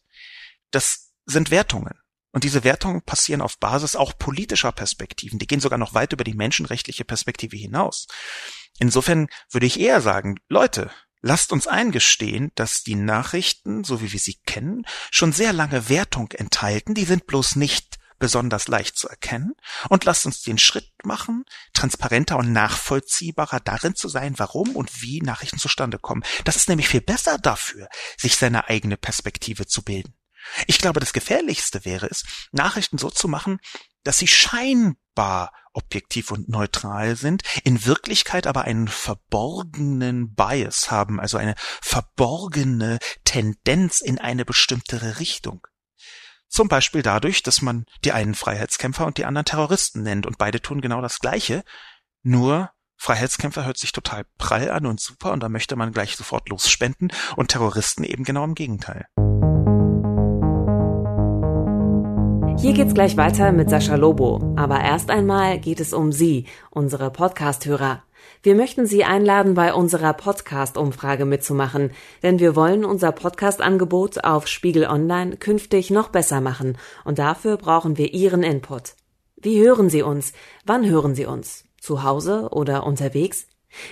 Das 0.72 1.12
sind 1.26 1.52
Wertungen. 1.52 2.00
Und 2.32 2.46
diese 2.46 2.63
Wertungen 2.63 3.02
passieren 3.02 3.42
auf 3.42 3.60
Basis 3.60 3.98
auch 3.98 4.18
politischer 4.18 4.72
Perspektiven. 4.72 5.38
Die 5.38 5.48
gehen 5.48 5.60
sogar 5.60 5.80
noch 5.80 5.94
weit 5.94 6.13
über 6.13 6.24
die 6.24 6.34
menschenrechtliche 6.34 7.04
Perspektive 7.04 7.58
hinaus. 7.58 8.08
Insofern 8.80 9.28
würde 9.52 9.65
ich 9.65 9.80
eher 9.82 10.00
sagen, 10.00 10.39
Leute, 10.48 10.92
Lasst 11.22 11.52
uns 11.52 11.68
eingestehen, 11.68 12.52
dass 12.56 12.84
die 12.84 12.96
Nachrichten, 12.96 13.84
so 13.84 14.02
wie 14.02 14.12
wir 14.12 14.20
sie 14.20 14.40
kennen, 14.46 14.86
schon 15.12 15.34
sehr 15.34 15.52
lange 15.52 15.90
Wertung 15.90 16.32
enthalten, 16.32 16.94
die 16.94 17.06
sind 17.06 17.28
bloß 17.28 17.58
nicht 17.58 18.00
besonders 18.20 18.68
leicht 18.68 18.98
zu 18.98 19.08
erkennen, 19.08 19.54
und 19.88 20.06
lasst 20.06 20.26
uns 20.26 20.42
den 20.42 20.58
Schritt 20.58 20.92
machen, 21.04 21.46
transparenter 21.74 22.38
und 22.38 22.52
nachvollziehbarer 22.52 23.62
darin 23.62 23.96
zu 23.96 24.10
sein, 24.10 24.38
warum 24.38 24.76
und 24.76 25.02
wie 25.02 25.22
Nachrichten 25.22 25.58
zustande 25.58 25.98
kommen. 25.98 26.24
Das 26.44 26.58
ist 26.58 26.70
nämlich 26.70 26.90
viel 26.90 27.02
besser 27.02 27.38
dafür, 27.38 27.88
sich 28.18 28.36
seine 28.36 28.68
eigene 28.68 28.98
Perspektive 28.98 29.66
zu 29.66 29.84
bilden. 29.84 30.14
Ich 30.68 30.78
glaube, 30.78 31.00
das 31.00 31.14
Gefährlichste 31.14 31.86
wäre 31.86 32.08
es, 32.08 32.24
Nachrichten 32.52 32.98
so 32.98 33.10
zu 33.10 33.28
machen, 33.28 33.60
dass 34.04 34.18
sie 34.18 34.28
scheinbar 34.28 35.52
objektiv 35.74 36.32
und 36.32 36.50
neutral 36.50 37.15
sind, 37.15 37.44
in 37.63 37.86
Wirklichkeit 37.86 38.48
aber 38.48 38.63
einen 38.63 38.88
verborgenen 38.88 40.34
Bias 40.34 40.92
haben, 40.92 41.19
also 41.19 41.38
eine 41.38 41.56
verborgene 41.82 43.00
Tendenz 43.23 44.02
in 44.02 44.19
eine 44.19 44.46
bestimmtere 44.46 45.19
Richtung. 45.19 45.65
Zum 46.48 46.67
Beispiel 46.67 47.04
dadurch, 47.04 47.44
dass 47.44 47.62
man 47.62 47.86
die 48.04 48.12
einen 48.12 48.34
Freiheitskämpfer 48.34 49.06
und 49.06 49.17
die 49.17 49.26
anderen 49.26 49.46
Terroristen 49.46 50.02
nennt 50.02 50.26
und 50.26 50.40
beide 50.40 50.62
tun 50.62 50.82
genau 50.82 51.02
das 51.02 51.19
Gleiche, 51.19 51.63
nur 52.23 52.71
Freiheitskämpfer 52.98 53.65
hört 53.65 53.78
sich 53.78 53.92
total 53.92 54.26
prall 54.38 54.69
an 54.71 54.86
und 54.86 55.00
super 55.00 55.32
und 55.32 55.42
da 55.42 55.48
möchte 55.48 55.76
man 55.76 55.94
gleich 55.94 56.17
sofort 56.17 56.50
losspenden 56.50 57.13
und 57.38 57.52
Terroristen 57.52 58.04
eben 58.04 58.23
genau 58.23 58.44
im 58.44 58.56
Gegenteil. 58.56 59.08
Hier 62.62 62.74
geht's 62.74 62.94
gleich 62.94 63.16
weiter 63.16 63.54
mit 63.54 63.70
Sascha 63.70 63.96
Lobo, 63.96 64.54
aber 64.58 64.82
erst 64.82 65.10
einmal 65.12 65.60
geht 65.60 65.80
es 65.80 65.94
um 65.94 66.12
Sie, 66.12 66.44
unsere 66.70 67.10
Podcast-Hörer. 67.10 68.04
Wir 68.44 68.54
möchten 68.54 68.86
Sie 68.86 69.06
einladen, 69.06 69.54
bei 69.54 69.74
unserer 69.74 70.12
Podcast-Umfrage 70.12 71.24
mitzumachen, 71.24 71.92
denn 72.22 72.40
wir 72.40 72.58
wollen 72.58 72.84
unser 72.84 73.14
Podcast-Angebot 73.14 74.26
auf 74.26 74.48
Spiegel 74.48 74.88
Online 74.88 75.38
künftig 75.38 75.90
noch 75.90 76.10
besser 76.10 76.42
machen 76.42 76.78
und 77.06 77.18
dafür 77.18 77.56
brauchen 77.56 77.98
wir 77.98 78.14
Ihren 78.14 78.44
Input. 78.44 78.96
Wie 79.38 79.62
hören 79.62 79.90
Sie 79.90 80.02
uns? 80.02 80.34
Wann 80.66 80.86
hören 80.86 81.16
Sie 81.16 81.26
uns? 81.26 81.64
Zu 81.80 82.04
Hause 82.04 82.50
oder 82.52 82.86
unterwegs? 82.86 83.48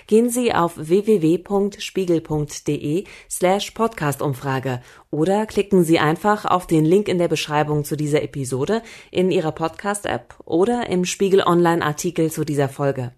Gehen 0.08 0.30
Sie 0.30 0.54
auf 0.54 0.74
www.spiegel.de 0.78 3.04
slash 3.30 3.72
Podcastumfrage 3.72 4.82
oder 5.12 5.46
klicken 5.46 5.84
Sie 5.84 6.00
einfach 6.00 6.46
auf 6.46 6.68
den 6.68 6.86
Link 6.86 7.08
in 7.08 7.18
der 7.18 7.28
Beschreibung 7.28 7.84
zu 7.84 7.96
dieser 7.96 8.24
Episode 8.24 8.82
in 9.12 9.32
Ihrer 9.32 9.52
Podcast-App 9.52 10.36
oder 10.46 10.90
im 10.90 11.06
Spiegel 11.06 11.42
Online-Artikel 11.42 12.32
zu 12.32 12.44
dieser 12.44 12.70
Folge. 12.70 13.14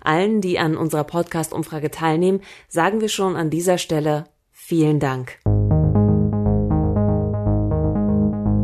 Allen, 0.00 0.40
die 0.40 0.58
an 0.58 0.76
unserer 0.76 1.04
Podcast-Umfrage 1.04 1.90
teilnehmen, 1.90 2.40
sagen 2.68 3.00
wir 3.00 3.08
schon 3.08 3.36
an 3.36 3.50
dieser 3.50 3.78
Stelle 3.78 4.24
vielen 4.50 5.00
Dank. 5.00 5.38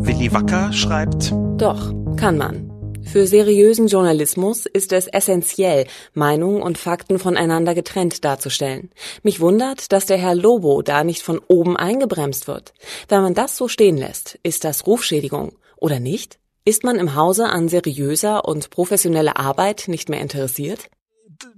Willi 0.04 0.32
Wacker 0.32 0.72
schreibt 0.72 1.32
Doch, 1.58 1.92
kann 2.16 2.38
man. 2.38 2.75
Für 3.10 3.26
seriösen 3.26 3.86
Journalismus 3.86 4.66
ist 4.66 4.92
es 4.92 5.06
essentiell, 5.06 5.86
Meinungen 6.12 6.60
und 6.60 6.76
Fakten 6.76 7.18
voneinander 7.18 7.74
getrennt 7.74 8.24
darzustellen. 8.24 8.90
Mich 9.22 9.40
wundert, 9.40 9.92
dass 9.92 10.06
der 10.06 10.18
Herr 10.18 10.34
Lobo 10.34 10.82
da 10.82 11.04
nicht 11.04 11.22
von 11.22 11.40
oben 11.48 11.76
eingebremst 11.76 12.48
wird. 12.48 12.74
Wenn 13.08 13.22
man 13.22 13.34
das 13.34 13.56
so 13.56 13.68
stehen 13.68 13.96
lässt, 13.96 14.38
ist 14.42 14.64
das 14.64 14.86
Rufschädigung, 14.86 15.56
oder 15.76 16.00
nicht? 16.00 16.38
Ist 16.64 16.84
man 16.84 16.96
im 16.96 17.14
Hause 17.14 17.46
an 17.46 17.68
seriöser 17.68 18.44
und 18.44 18.70
professioneller 18.70 19.38
Arbeit 19.38 19.84
nicht 19.86 20.08
mehr 20.08 20.20
interessiert? 20.20 20.88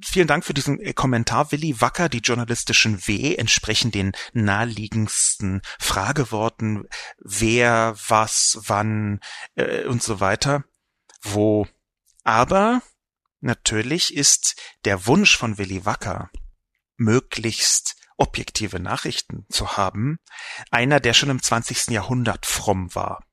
vielen 0.04 0.26
Dank 0.26 0.44
für 0.44 0.54
diesen 0.54 0.80
äh, 0.80 0.92
Kommentar, 0.92 1.52
Willi 1.52 1.80
Wacker. 1.80 2.08
Die 2.08 2.18
journalistischen 2.18 3.06
W 3.06 3.34
entsprechen 3.34 3.90
den 3.90 4.12
naheliegendsten 4.32 5.62
Frageworten, 5.78 6.84
wer, 7.18 7.94
was, 8.08 8.58
wann 8.66 9.20
äh, 9.54 9.84
und 9.84 10.02
so 10.02 10.20
weiter. 10.20 10.64
Wo 11.20 11.66
aber 12.24 12.82
natürlich 13.40 14.14
ist 14.14 14.56
der 14.84 15.06
Wunsch 15.06 15.36
von 15.36 15.58
Willi 15.58 15.84
Wacker, 15.84 16.30
möglichst 16.96 17.96
objektive 18.16 18.80
Nachrichten 18.80 19.46
zu 19.48 19.76
haben, 19.76 20.18
einer, 20.70 21.00
der 21.00 21.14
schon 21.14 21.30
im 21.30 21.42
20. 21.42 21.88
Jahrhundert 21.88 22.46
fromm 22.46 22.94
war. 22.94 23.24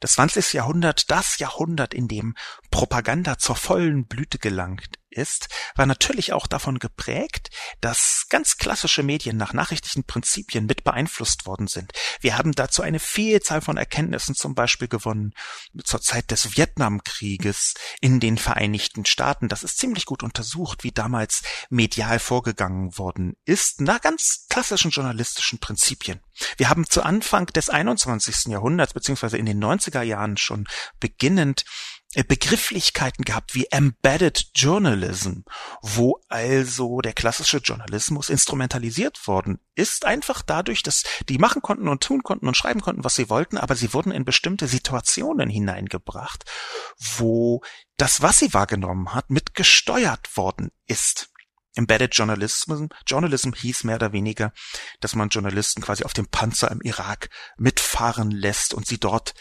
Das 0.00 0.14
20. 0.14 0.54
Jahrhundert, 0.54 1.10
das 1.10 1.38
Jahrhundert, 1.38 1.94
in 1.94 2.08
dem 2.08 2.34
Propaganda 2.72 3.38
zur 3.38 3.54
vollen 3.54 4.06
Blüte 4.06 4.38
gelangt 4.38 4.98
ist, 5.10 5.48
war 5.76 5.84
natürlich 5.84 6.32
auch 6.32 6.46
davon 6.46 6.78
geprägt, 6.78 7.50
dass 7.82 8.26
ganz 8.30 8.56
klassische 8.56 9.02
Medien 9.02 9.36
nach 9.36 9.52
nachrichtlichen 9.52 10.04
Prinzipien 10.04 10.64
mit 10.64 10.82
beeinflusst 10.82 11.44
worden 11.44 11.66
sind. 11.66 11.92
Wir 12.20 12.38
haben 12.38 12.52
dazu 12.52 12.82
eine 12.82 12.98
Vielzahl 12.98 13.60
von 13.60 13.76
Erkenntnissen 13.76 14.34
zum 14.34 14.54
Beispiel 14.54 14.88
gewonnen 14.88 15.34
zur 15.84 16.00
Zeit 16.00 16.30
des 16.30 16.56
Vietnamkrieges 16.56 17.74
in 18.00 18.20
den 18.20 18.38
Vereinigten 18.38 19.04
Staaten. 19.04 19.48
Das 19.48 19.62
ist 19.62 19.78
ziemlich 19.78 20.06
gut 20.06 20.22
untersucht, 20.22 20.82
wie 20.82 20.92
damals 20.92 21.42
medial 21.68 22.18
vorgegangen 22.18 22.96
worden 22.96 23.34
ist, 23.44 23.82
nach 23.82 24.00
ganz 24.00 24.46
klassischen 24.48 24.90
journalistischen 24.90 25.58
Prinzipien. 25.58 26.20
Wir 26.56 26.70
haben 26.70 26.88
zu 26.88 27.02
Anfang 27.02 27.46
des 27.46 27.68
21. 27.68 28.46
Jahrhunderts 28.46 28.94
beziehungsweise 28.94 29.36
in 29.36 29.44
den 29.46 29.62
90er 29.62 30.02
Jahren 30.02 30.38
schon 30.38 30.66
beginnend 30.98 31.64
Begrifflichkeiten 32.14 33.24
gehabt 33.24 33.54
wie 33.54 33.66
Embedded 33.70 34.50
Journalism, 34.54 35.40
wo 35.80 36.20
also 36.28 37.00
der 37.00 37.14
klassische 37.14 37.58
Journalismus 37.58 38.28
instrumentalisiert 38.28 39.26
worden 39.26 39.60
ist, 39.74 40.04
einfach 40.04 40.42
dadurch, 40.42 40.82
dass 40.82 41.04
die 41.28 41.38
machen 41.38 41.62
konnten 41.62 41.88
und 41.88 42.02
tun 42.02 42.22
konnten 42.22 42.48
und 42.48 42.56
schreiben 42.56 42.82
konnten, 42.82 43.02
was 43.02 43.14
sie 43.14 43.30
wollten, 43.30 43.56
aber 43.56 43.76
sie 43.76 43.94
wurden 43.94 44.12
in 44.12 44.26
bestimmte 44.26 44.68
Situationen 44.68 45.48
hineingebracht, 45.48 46.44
wo 46.98 47.62
das, 47.96 48.20
was 48.20 48.38
sie 48.38 48.52
wahrgenommen 48.52 49.14
hat, 49.14 49.30
mit 49.30 49.54
gesteuert 49.54 50.36
worden 50.36 50.70
ist. 50.86 51.30
Embedded 51.74 52.14
Journalism, 52.14 52.88
Journalism 53.06 53.54
hieß 53.54 53.84
mehr 53.84 53.96
oder 53.96 54.12
weniger, 54.12 54.52
dass 55.00 55.14
man 55.14 55.30
Journalisten 55.30 55.80
quasi 55.80 56.04
auf 56.04 56.12
dem 56.12 56.26
Panzer 56.26 56.70
im 56.70 56.82
Irak 56.82 57.30
mitfahren 57.56 58.30
lässt 58.30 58.74
und 58.74 58.86
sie 58.86 58.98
dort 58.98 59.32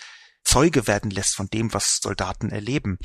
Zeuge 0.44 0.88
werden 0.88 1.12
lässt 1.12 1.36
von 1.36 1.48
dem, 1.48 1.74
was 1.74 2.00
Soldaten 2.02 2.50
erleben. 2.50 2.98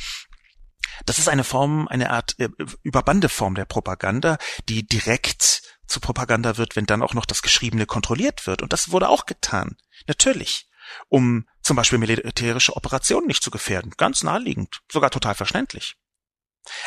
Das 1.04 1.18
ist 1.18 1.28
eine 1.28 1.44
Form, 1.44 1.88
eine 1.88 2.10
Art 2.10 2.38
äh, 2.38 2.48
Überbandeform 2.82 3.54
der 3.54 3.64
Propaganda, 3.64 4.38
die 4.68 4.86
direkt 4.86 5.62
zu 5.86 6.00
Propaganda 6.00 6.56
wird, 6.56 6.76
wenn 6.76 6.86
dann 6.86 7.02
auch 7.02 7.14
noch 7.14 7.26
das 7.26 7.42
Geschriebene 7.42 7.86
kontrolliert 7.86 8.46
wird. 8.46 8.62
Und 8.62 8.72
das 8.72 8.90
wurde 8.90 9.08
auch 9.08 9.26
getan. 9.26 9.76
Natürlich. 10.06 10.68
Um 11.08 11.48
zum 11.62 11.76
Beispiel 11.76 11.98
militärische 11.98 12.76
Operationen 12.76 13.26
nicht 13.26 13.42
zu 13.42 13.50
gefährden. 13.50 13.92
Ganz 13.96 14.22
naheliegend. 14.22 14.82
Sogar 14.90 15.10
total 15.10 15.34
verständlich. 15.34 15.96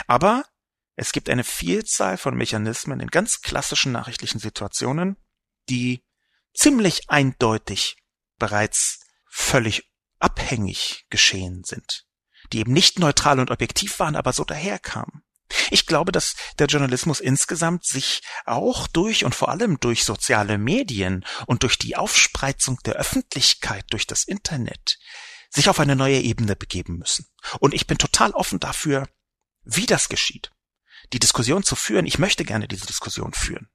Aber 0.08 0.44
es 0.96 1.12
gibt 1.12 1.30
eine 1.30 1.44
Vielzahl 1.44 2.18
von 2.18 2.36
Mechanismen 2.36 3.00
in 3.00 3.10
ganz 3.10 3.42
klassischen 3.42 3.92
nachrichtlichen 3.92 4.40
Situationen, 4.40 5.18
die 5.70 6.04
ziemlich 6.54 7.10
eindeutig 7.10 7.98
bereits 8.38 9.00
völlig 9.30 9.89
abhängig 10.20 11.06
geschehen 11.10 11.64
sind, 11.64 12.06
die 12.52 12.60
eben 12.60 12.74
nicht 12.74 13.00
neutral 13.00 13.40
und 13.40 13.52
objektiv 13.52 14.00
waren, 14.00 14.16
aber 14.16 14.34
so 14.34 14.44
daherkamen. 14.44 15.24
Ich 15.72 15.86
glaube, 15.86 16.12
dass 16.12 16.36
der 16.60 16.68
Journalismus 16.68 17.20
insgesamt 17.20 17.86
sich 17.86 18.22
auch 18.46 18.88
durch 18.88 19.26
und 19.26 19.34
vor 19.34 19.50
allem 19.50 19.80
durch 19.80 20.04
soziale 20.04 20.58
Medien 20.58 21.26
und 21.48 21.64
durch 21.64 21.78
die 21.78 21.96
Aufspreizung 21.96 22.78
der 22.86 22.96
Öffentlichkeit 22.96 23.86
durch 23.90 24.06
das 24.06 24.24
Internet 24.24 25.00
sich 25.50 25.68
auf 25.68 25.80
eine 25.80 25.96
neue 25.96 26.20
Ebene 26.20 26.56
begeben 26.56 26.98
müssen. 26.98 27.26
Und 27.60 27.74
ich 27.74 27.88
bin 27.88 27.98
total 27.98 28.32
offen 28.32 28.60
dafür, 28.60 29.08
wie 29.64 29.88
das 29.88 30.10
geschieht. 30.10 30.52
Die 31.12 31.20
Diskussion 31.20 31.64
zu 31.64 31.76
führen, 31.76 32.06
ich 32.06 32.20
möchte 32.20 32.46
gerne 32.46 32.68
diese 32.68 32.86
Diskussion 32.86 33.34
führen. 33.34 33.70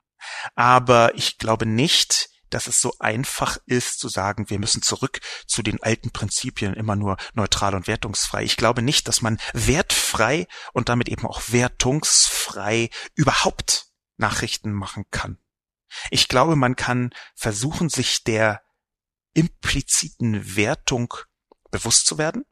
Aber 0.55 1.15
ich 1.17 1.39
glaube 1.39 1.67
nicht, 1.67 2.31
dass 2.55 2.69
es 2.69 2.81
so 2.81 2.95
einfach 3.01 3.59
ist 3.67 3.99
zu 3.99 4.09
sagen, 4.09 4.49
wir 4.49 4.61
müssen 4.61 4.81
zurück 4.81 5.21
zu 5.47 5.63
den 5.63 5.83
alten 5.83 6.13
Prinzipien 6.13 6.75
immer 6.75 6.95
nur 6.95 7.17
neutral 7.35 7.75
und 7.75 7.89
wertungsfrei. 7.89 8.45
Ich 8.45 8.57
glaube 8.57 8.81
nicht, 8.81 9.09
dass 9.09 9.23
man 9.23 9.39
wertfrei 9.53 10.47
und 10.73 10.89
damit 10.89 11.09
eben 11.09 11.27
auch 11.27 11.43
wertungsfrei 11.49 12.91
überhaupt 13.17 13.87
Nachrichten 14.19 14.73
machen 14.73 15.05
kann. 15.11 15.39
Ich 16.11 16.29
glaube, 16.29 16.55
man 16.55 16.77
kann 16.77 17.11
versuchen, 17.35 17.89
sich 17.89 18.23
der 18.23 18.63
impliziten 19.33 20.57
Wertung 20.57 21.13
bewusst 21.73 22.07
zu 22.07 22.19
werden 22.19 22.45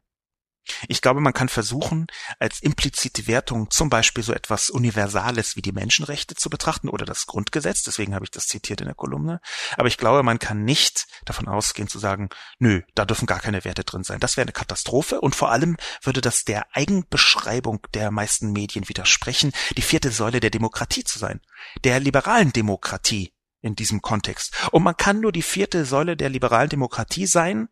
ich 0.87 1.01
glaube, 1.01 1.19
man 1.19 1.33
kann 1.33 1.49
versuchen, 1.49 2.07
als 2.39 2.61
implizite 2.61 3.27
Wertung 3.27 3.69
zum 3.69 3.89
Beispiel 3.89 4.23
so 4.23 4.33
etwas 4.33 4.69
Universales 4.69 5.55
wie 5.55 5.61
die 5.61 5.71
Menschenrechte 5.71 6.35
zu 6.35 6.49
betrachten 6.49 6.89
oder 6.89 7.05
das 7.05 7.25
Grundgesetz, 7.25 7.83
deswegen 7.83 8.15
habe 8.15 8.25
ich 8.25 8.31
das 8.31 8.47
zitiert 8.47 8.81
in 8.81 8.87
der 8.87 8.95
Kolumne. 8.95 9.41
Aber 9.77 9.87
ich 9.87 9.97
glaube, 9.97 10.23
man 10.23 10.39
kann 10.39 10.63
nicht 10.63 11.07
davon 11.25 11.47
ausgehen 11.47 11.87
zu 11.87 11.99
sagen, 11.99 12.29
nö, 12.59 12.81
da 12.95 13.05
dürfen 13.05 13.25
gar 13.25 13.39
keine 13.39 13.65
Werte 13.65 13.83
drin 13.83 14.03
sein. 14.03 14.19
Das 14.19 14.37
wäre 14.37 14.45
eine 14.45 14.53
Katastrophe 14.53 15.21
und 15.21 15.35
vor 15.35 15.51
allem 15.51 15.77
würde 16.01 16.21
das 16.21 16.43
der 16.43 16.75
Eigenbeschreibung 16.75 17.85
der 17.93 18.11
meisten 18.11 18.51
Medien 18.51 18.87
widersprechen, 18.87 19.51
die 19.77 19.81
vierte 19.81 20.11
Säule 20.11 20.39
der 20.39 20.49
Demokratie 20.49 21.03
zu 21.03 21.19
sein, 21.19 21.41
der 21.83 21.99
liberalen 21.99 22.53
Demokratie 22.53 23.33
in 23.61 23.75
diesem 23.75 24.01
Kontext. 24.01 24.53
Und 24.71 24.83
man 24.83 24.97
kann 24.97 25.21
nur 25.21 25.31
die 25.31 25.41
vierte 25.41 25.85
Säule 25.85 26.17
der 26.17 26.29
liberalen 26.29 26.69
Demokratie 26.69 27.25
sein 27.25 27.69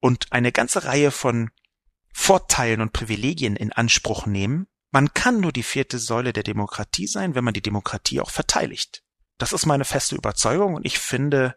und 0.00 0.26
eine 0.30 0.52
ganze 0.52 0.84
Reihe 0.84 1.10
von 1.10 1.50
Vorteilen 2.18 2.80
und 2.80 2.94
Privilegien 2.94 3.54
in 3.56 3.72
Anspruch 3.72 4.26
nehmen. 4.26 4.66
Man 4.90 5.12
kann 5.12 5.38
nur 5.38 5.52
die 5.52 5.62
vierte 5.62 5.98
Säule 5.98 6.32
der 6.32 6.42
Demokratie 6.42 7.06
sein, 7.06 7.34
wenn 7.34 7.44
man 7.44 7.54
die 7.54 7.62
Demokratie 7.62 8.20
auch 8.20 8.30
verteidigt. 8.30 9.04
Das 9.38 9.52
ist 9.52 9.66
meine 9.66 9.84
feste 9.84 10.16
Überzeugung 10.16 10.74
und 10.74 10.86
ich 10.86 10.98
finde, 10.98 11.54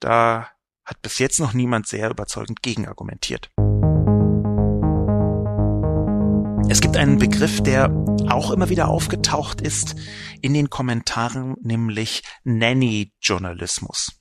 da 0.00 0.48
hat 0.84 1.02
bis 1.02 1.18
jetzt 1.18 1.38
noch 1.38 1.52
niemand 1.52 1.86
sehr 1.86 2.10
überzeugend 2.10 2.62
gegenargumentiert. 2.62 3.50
Es 6.68 6.80
gibt 6.80 6.96
einen 6.96 7.18
Begriff, 7.18 7.62
der 7.62 7.90
auch 8.28 8.50
immer 8.50 8.70
wieder 8.70 8.88
aufgetaucht 8.88 9.60
ist 9.60 9.94
in 10.40 10.54
den 10.54 10.70
Kommentaren, 10.70 11.54
nämlich 11.60 12.22
Nanny-Journalismus. 12.42 14.20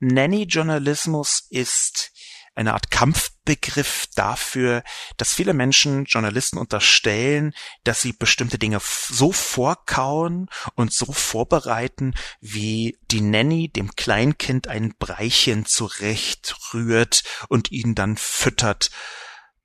Nanny-Journalismus 0.00 1.46
ist 1.48 2.10
eine 2.56 2.74
Art 2.74 2.90
Kampf 2.90 3.30
Überbegriff 3.48 4.08
dafür, 4.14 4.82
dass 5.16 5.32
viele 5.32 5.54
Menschen 5.54 6.04
Journalisten 6.04 6.58
unterstellen, 6.58 7.54
dass 7.82 8.02
sie 8.02 8.12
bestimmte 8.12 8.58
Dinge 8.58 8.78
so 8.82 9.32
vorkauen 9.32 10.50
und 10.74 10.92
so 10.92 11.10
vorbereiten, 11.12 12.14
wie 12.40 12.98
die 13.10 13.22
Nanny 13.22 13.70
dem 13.70 13.94
Kleinkind 13.96 14.68
ein 14.68 14.94
Breichen 14.98 15.64
zurechtrührt 15.64 17.24
und 17.48 17.72
ihn 17.72 17.94
dann 17.94 18.18
füttert. 18.18 18.90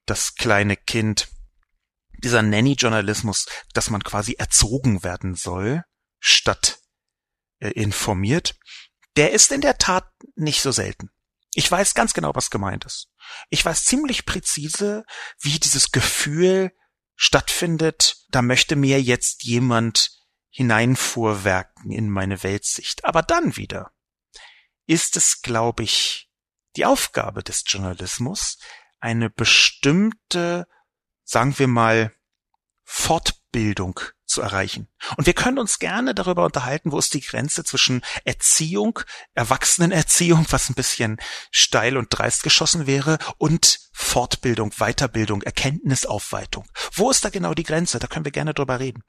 Das 0.05 0.35
kleine 0.35 0.77
Kind. 0.77 1.27
Dieser 2.23 2.41
Nanny-Journalismus, 2.41 3.47
dass 3.73 3.89
man 3.89 4.01
quasi 4.01 4.35
erzogen 4.37 5.03
werden 5.03 5.35
soll, 5.35 5.83
statt 6.19 6.79
äh, 7.59 7.69
informiert, 7.71 8.55
der 9.17 9.31
ist 9.31 9.51
in 9.51 9.59
der 9.59 9.77
Tat 9.77 10.09
nicht 10.35 10.61
so 10.61 10.71
selten. 10.71 11.09
Ich 11.53 11.69
weiß 11.69 11.93
ganz 11.93 12.13
genau, 12.13 12.33
was 12.33 12.49
gemeint 12.49 12.85
ist. 12.85 13.09
Ich 13.49 13.63
weiß 13.63 13.85
ziemlich 13.85 14.25
präzise, 14.25 15.03
wie 15.39 15.59
dieses 15.59 15.91
Gefühl 15.91 16.71
stattfindet, 17.15 18.17
da 18.29 18.41
möchte 18.41 18.75
mir 18.75 19.01
jetzt 19.01 19.43
jemand 19.43 20.11
hineinfuhrwerken 20.49 21.91
in 21.91 22.09
meine 22.09 22.43
Weltsicht. 22.43 23.05
Aber 23.05 23.21
dann 23.21 23.57
wieder 23.57 23.91
ist 24.85 25.17
es, 25.17 25.41
glaube 25.41 25.83
ich, 25.83 26.29
die 26.75 26.85
Aufgabe 26.85 27.43
des 27.43 27.63
Journalismus, 27.65 28.57
eine 28.99 29.29
bestimmte, 29.29 30.67
sagen 31.23 31.57
wir 31.59 31.67
mal, 31.67 32.15
Fortbildung 33.53 33.99
zu 34.25 34.41
erreichen. 34.41 34.87
Und 35.15 35.27
wir 35.27 35.33
können 35.33 35.59
uns 35.59 35.77
gerne 35.77 36.15
darüber 36.15 36.43
unterhalten, 36.43 36.91
wo 36.91 36.97
ist 36.97 37.13
die 37.13 37.21
Grenze 37.21 37.63
zwischen 37.63 38.01
Erziehung, 38.25 38.99
Erwachsenenerziehung, 39.35 40.47
was 40.49 40.69
ein 40.69 40.73
bisschen 40.73 41.17
steil 41.51 41.97
und 41.97 42.07
dreist 42.09 42.41
geschossen 42.41 42.87
wäre, 42.87 43.19
und 43.37 43.79
Fortbildung, 43.93 44.71
Weiterbildung, 44.79 45.43
Erkenntnisaufweitung. 45.43 46.67
Wo 46.93 47.11
ist 47.11 47.23
da 47.23 47.29
genau 47.29 47.53
die 47.53 47.63
Grenze? 47.63 47.99
Da 47.99 48.07
können 48.07 48.25
wir 48.25 48.31
gerne 48.31 48.55
drüber 48.55 48.79
reden. 48.79 49.03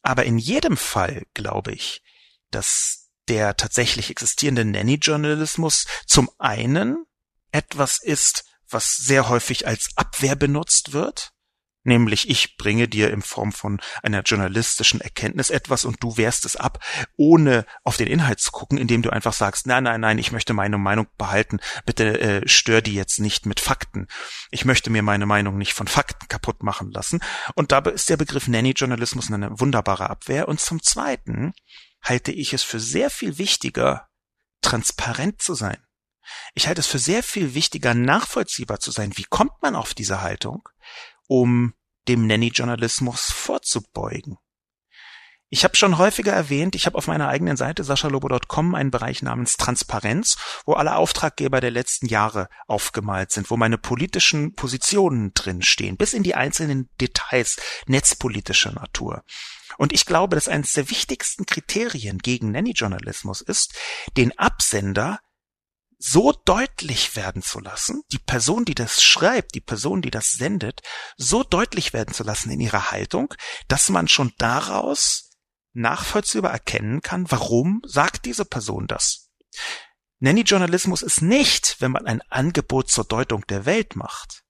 Aber 0.00 0.24
in 0.24 0.38
jedem 0.38 0.78
Fall 0.78 1.26
glaube 1.34 1.72
ich, 1.72 2.02
dass 2.50 3.10
der 3.28 3.58
tatsächlich 3.58 4.08
existierende 4.08 4.64
Nanny-Journalismus 4.64 5.86
zum 6.06 6.30
einen 6.38 7.04
etwas 7.52 8.02
ist, 8.02 8.44
was 8.70 8.96
sehr 8.96 9.28
häufig 9.28 9.66
als 9.66 9.90
Abwehr 9.96 10.36
benutzt 10.36 10.92
wird, 10.92 11.32
Nämlich 11.82 12.28
ich 12.28 12.58
bringe 12.58 12.88
dir 12.88 13.10
in 13.10 13.22
Form 13.22 13.52
von 13.52 13.80
einer 14.02 14.20
journalistischen 14.22 15.00
Erkenntnis 15.00 15.48
etwas 15.48 15.86
und 15.86 16.02
du 16.02 16.18
wehrst 16.18 16.44
es 16.44 16.56
ab, 16.56 16.84
ohne 17.16 17.64
auf 17.84 17.96
den 17.96 18.06
Inhalt 18.06 18.40
zu 18.40 18.50
gucken, 18.50 18.76
indem 18.76 19.00
du 19.00 19.10
einfach 19.10 19.32
sagst, 19.32 19.66
nein, 19.66 19.84
nein, 19.84 20.02
nein, 20.02 20.18
ich 20.18 20.30
möchte 20.30 20.52
meine 20.52 20.76
Meinung 20.76 21.06
behalten, 21.16 21.58
bitte 21.86 22.20
äh, 22.20 22.48
stör 22.48 22.82
die 22.82 22.94
jetzt 22.94 23.18
nicht 23.18 23.46
mit 23.46 23.60
Fakten. 23.60 24.08
Ich 24.50 24.66
möchte 24.66 24.90
mir 24.90 25.02
meine 25.02 25.24
Meinung 25.24 25.56
nicht 25.56 25.72
von 25.72 25.88
Fakten 25.88 26.28
kaputt 26.28 26.62
machen 26.62 26.90
lassen. 26.90 27.20
Und 27.54 27.72
dabei 27.72 27.92
ist 27.92 28.10
der 28.10 28.18
Begriff 28.18 28.46
Nanny-Journalismus 28.46 29.32
eine 29.32 29.58
wunderbare 29.58 30.10
Abwehr. 30.10 30.48
Und 30.48 30.60
zum 30.60 30.82
Zweiten 30.82 31.54
halte 32.02 32.30
ich 32.32 32.52
es 32.52 32.62
für 32.62 32.80
sehr 32.80 33.08
viel 33.08 33.38
wichtiger, 33.38 34.08
transparent 34.60 35.40
zu 35.40 35.54
sein. 35.54 35.78
Ich 36.54 36.68
halte 36.68 36.80
es 36.80 36.86
für 36.86 36.98
sehr 36.98 37.22
viel 37.22 37.54
wichtiger, 37.54 37.94
nachvollziehbar 37.94 38.80
zu 38.80 38.90
sein. 38.90 39.16
Wie 39.16 39.24
kommt 39.24 39.62
man 39.62 39.74
auf 39.74 39.94
diese 39.94 40.20
Haltung? 40.20 40.68
Um 41.30 41.74
dem 42.08 42.26
Nanny-Journalismus 42.26 43.30
vorzubeugen. 43.30 44.36
Ich 45.48 45.62
habe 45.64 45.76
schon 45.76 45.98
häufiger 45.98 46.32
erwähnt, 46.32 46.74
ich 46.74 46.86
habe 46.86 46.98
auf 46.98 47.06
meiner 47.06 47.28
eigenen 47.28 47.56
Seite 47.56 47.84
saschalobo.com 47.84 48.74
einen 48.74 48.90
Bereich 48.90 49.22
namens 49.22 49.56
Transparenz, 49.56 50.36
wo 50.64 50.72
alle 50.74 50.96
Auftraggeber 50.96 51.60
der 51.60 51.70
letzten 51.70 52.06
Jahre 52.06 52.48
aufgemalt 52.66 53.30
sind, 53.30 53.50
wo 53.50 53.56
meine 53.56 53.78
politischen 53.78 54.54
Positionen 54.54 55.32
drin 55.34 55.62
stehen, 55.62 55.96
bis 55.96 56.14
in 56.14 56.24
die 56.24 56.34
einzelnen 56.34 56.88
Details 57.00 57.56
netzpolitischer 57.86 58.72
Natur. 58.72 59.22
Und 59.78 59.92
ich 59.92 60.06
glaube, 60.06 60.34
dass 60.34 60.48
eines 60.48 60.72
der 60.72 60.90
wichtigsten 60.90 61.46
Kriterien 61.46 62.18
gegen 62.18 62.50
Nanny-Journalismus 62.50 63.40
ist, 63.40 63.74
den 64.16 64.36
Absender 64.36 65.20
so 66.02 66.32
deutlich 66.32 67.14
werden 67.14 67.42
zu 67.42 67.60
lassen, 67.60 68.02
die 68.10 68.18
Person, 68.18 68.64
die 68.64 68.74
das 68.74 69.02
schreibt, 69.02 69.54
die 69.54 69.60
Person, 69.60 70.00
die 70.00 70.10
das 70.10 70.32
sendet, 70.32 70.80
so 71.18 71.44
deutlich 71.44 71.92
werden 71.92 72.14
zu 72.14 72.24
lassen 72.24 72.50
in 72.50 72.58
ihrer 72.58 72.90
Haltung, 72.90 73.34
dass 73.68 73.90
man 73.90 74.08
schon 74.08 74.32
daraus 74.38 75.30
nachvollziehbar 75.74 76.52
erkennen 76.52 77.02
kann, 77.02 77.30
warum 77.30 77.82
sagt 77.84 78.24
diese 78.24 78.46
Person 78.46 78.86
das. 78.86 79.28
Nanny-Journalismus 80.20 81.02
ist 81.02 81.20
nicht, 81.20 81.76
wenn 81.80 81.92
man 81.92 82.06
ein 82.06 82.22
Angebot 82.30 82.90
zur 82.90 83.04
Deutung 83.04 83.46
der 83.46 83.66
Welt 83.66 83.94
macht. 83.94 84.42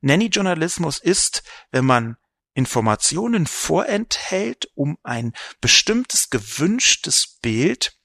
Nanny-Journalismus 0.00 0.98
ist, 0.98 1.42
wenn 1.70 1.84
man 1.84 2.16
Informationen 2.54 3.46
vorenthält, 3.46 4.70
um 4.74 4.96
ein 5.02 5.34
bestimmtes 5.60 6.30
gewünschtes 6.30 7.38
Bild 7.42 7.98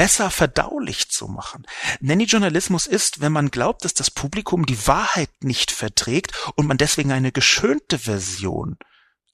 besser 0.00 0.30
verdaulich 0.30 1.10
zu 1.10 1.28
machen. 1.28 1.66
Nanny-Journalismus 2.00 2.86
ist, 2.86 3.20
wenn 3.20 3.32
man 3.32 3.50
glaubt, 3.50 3.84
dass 3.84 3.92
das 3.92 4.10
Publikum 4.10 4.64
die 4.64 4.86
Wahrheit 4.86 5.28
nicht 5.40 5.70
verträgt 5.70 6.32
und 6.54 6.66
man 6.66 6.78
deswegen 6.78 7.12
eine 7.12 7.32
geschönte 7.32 7.98
Version 7.98 8.78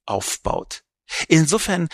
aufbaut. 0.07 0.83
Insofern 1.29 1.89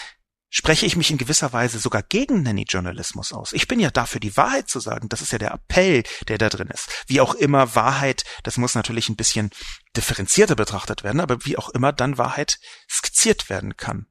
spreche 0.48 0.86
ich 0.86 0.96
mich 0.96 1.10
in 1.10 1.18
gewisser 1.18 1.52
Weise 1.52 1.78
sogar 1.78 2.02
gegen 2.02 2.44
Nanny-Journalismus 2.44 3.34
aus. 3.34 3.52
Ich 3.52 3.68
bin 3.68 3.78
ja 3.78 3.90
dafür, 3.90 4.20
die 4.20 4.38
Wahrheit 4.38 4.70
zu 4.70 4.80
sagen. 4.80 5.10
Das 5.10 5.20
ist 5.20 5.32
ja 5.32 5.38
der 5.38 5.52
Appell, 5.52 6.02
der 6.28 6.38
da 6.38 6.48
drin 6.48 6.68
ist. 6.68 6.88
Wie 7.06 7.20
auch 7.20 7.34
immer 7.34 7.74
Wahrheit, 7.74 8.24
das 8.42 8.56
muss 8.56 8.74
natürlich 8.74 9.10
ein 9.10 9.16
bisschen 9.16 9.50
differenzierter 9.98 10.56
betrachtet 10.56 11.04
werden, 11.04 11.20
aber 11.20 11.44
wie 11.44 11.58
auch 11.58 11.68
immer 11.68 11.92
dann 11.92 12.16
Wahrheit 12.16 12.58
skizziert 12.88 13.50
werden 13.50 13.76
kann. 13.76 14.06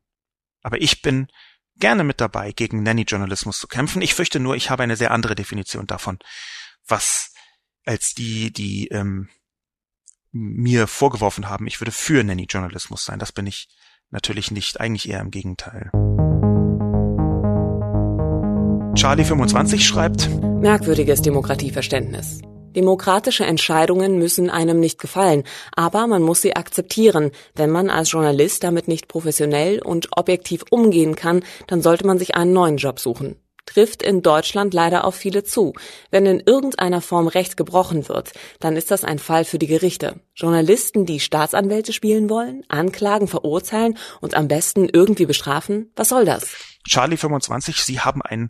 Aber 0.61 0.79
ich 0.79 1.01
bin 1.01 1.29
gerne 1.81 2.05
mit 2.05 2.21
dabei, 2.21 2.53
gegen 2.53 2.83
Nanny-Journalismus 2.83 3.59
zu 3.59 3.67
kämpfen. 3.67 4.01
Ich 4.01 4.13
fürchte 4.13 4.39
nur, 4.39 4.55
ich 4.55 4.69
habe 4.69 4.83
eine 4.83 4.95
sehr 4.95 5.11
andere 5.11 5.35
Definition 5.35 5.87
davon, 5.87 6.19
was 6.87 7.33
als 7.85 8.13
die, 8.13 8.53
die 8.53 8.87
ähm, 8.87 9.27
mir 10.31 10.87
vorgeworfen 10.87 11.49
haben, 11.49 11.67
ich 11.67 11.81
würde 11.81 11.91
für 11.91 12.23
Nanny-Journalismus 12.23 13.03
sein. 13.03 13.19
Das 13.19 13.33
bin 13.33 13.47
ich 13.47 13.67
natürlich 14.11 14.51
nicht, 14.51 14.79
eigentlich 14.79 15.09
eher 15.09 15.19
im 15.19 15.31
Gegenteil. 15.31 15.91
Charlie25 18.95 19.79
schreibt 19.79 20.29
Merkwürdiges 20.61 21.21
Demokratieverständnis. 21.21 22.41
Demokratische 22.75 23.45
Entscheidungen 23.45 24.17
müssen 24.17 24.49
einem 24.49 24.79
nicht 24.79 24.99
gefallen, 24.99 25.43
aber 25.75 26.07
man 26.07 26.21
muss 26.21 26.41
sie 26.41 26.55
akzeptieren. 26.55 27.31
Wenn 27.53 27.69
man 27.69 27.89
als 27.89 28.11
Journalist 28.11 28.63
damit 28.63 28.87
nicht 28.87 29.09
professionell 29.09 29.81
und 29.81 30.07
objektiv 30.17 30.63
umgehen 30.69 31.15
kann, 31.15 31.43
dann 31.67 31.81
sollte 31.81 32.07
man 32.07 32.17
sich 32.17 32.35
einen 32.35 32.53
neuen 32.53 32.77
Job 32.77 32.99
suchen. 32.99 33.35
Trifft 33.65 34.01
in 34.01 34.21
Deutschland 34.21 34.73
leider 34.73 35.05
auf 35.05 35.15
viele 35.15 35.43
zu. 35.43 35.73
Wenn 36.09 36.25
in 36.25 36.39
irgendeiner 36.39 37.01
Form 37.01 37.27
Recht 37.27 37.57
gebrochen 37.57 38.09
wird, 38.09 38.31
dann 38.59 38.75
ist 38.75 38.89
das 38.89 39.03
ein 39.03 39.19
Fall 39.19 39.45
für 39.45 39.59
die 39.59 39.67
Gerichte. 39.67 40.19
Journalisten, 40.33 41.05
die 41.05 41.19
Staatsanwälte 41.19 41.93
spielen 41.93 42.29
wollen, 42.29 42.63
anklagen, 42.69 43.27
verurteilen 43.27 43.97
und 44.19 44.33
am 44.33 44.47
besten 44.47 44.89
irgendwie 44.91 45.25
bestrafen, 45.25 45.91
was 45.95 46.09
soll 46.09 46.25
das? 46.25 46.55
Charlie 46.87 47.17
25, 47.17 47.83
Sie 47.83 47.99
haben 47.99 48.21
ein 48.21 48.49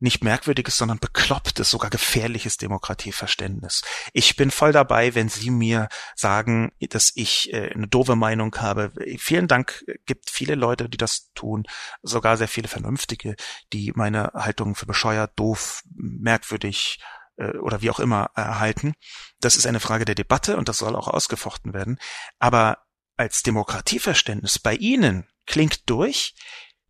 nicht 0.00 0.24
merkwürdiges, 0.24 0.76
sondern 0.76 0.98
beklopptes, 0.98 1.70
sogar 1.70 1.90
gefährliches 1.90 2.56
Demokratieverständnis. 2.56 3.82
Ich 4.12 4.36
bin 4.36 4.50
voll 4.50 4.72
dabei, 4.72 5.14
wenn 5.14 5.28
Sie 5.28 5.50
mir 5.50 5.88
sagen, 6.14 6.72
dass 6.90 7.12
ich 7.14 7.52
äh, 7.52 7.72
eine 7.72 7.88
doofe 7.88 8.16
Meinung 8.16 8.54
habe. 8.56 8.92
Vielen 9.18 9.48
Dank, 9.48 9.84
gibt 10.06 10.30
viele 10.30 10.56
Leute, 10.56 10.88
die 10.88 10.98
das 10.98 11.30
tun, 11.34 11.64
sogar 12.02 12.36
sehr 12.36 12.48
viele 12.48 12.68
Vernünftige, 12.68 13.36
die 13.72 13.92
meine 13.94 14.32
Haltung 14.34 14.74
für 14.74 14.86
bescheuert, 14.86 15.32
doof, 15.36 15.82
merkwürdig 15.94 17.00
äh, 17.36 17.56
oder 17.58 17.80
wie 17.82 17.90
auch 17.90 18.00
immer 18.00 18.30
erhalten. 18.34 18.94
Das 19.40 19.56
ist 19.56 19.66
eine 19.66 19.80
Frage 19.80 20.04
der 20.04 20.14
Debatte 20.14 20.56
und 20.56 20.68
das 20.68 20.78
soll 20.78 20.96
auch 20.96 21.08
ausgefochten 21.08 21.72
werden. 21.72 21.98
Aber 22.38 22.78
als 23.16 23.42
Demokratieverständnis 23.42 24.58
bei 24.58 24.74
Ihnen 24.74 25.28
klingt 25.46 25.88
durch, 25.88 26.34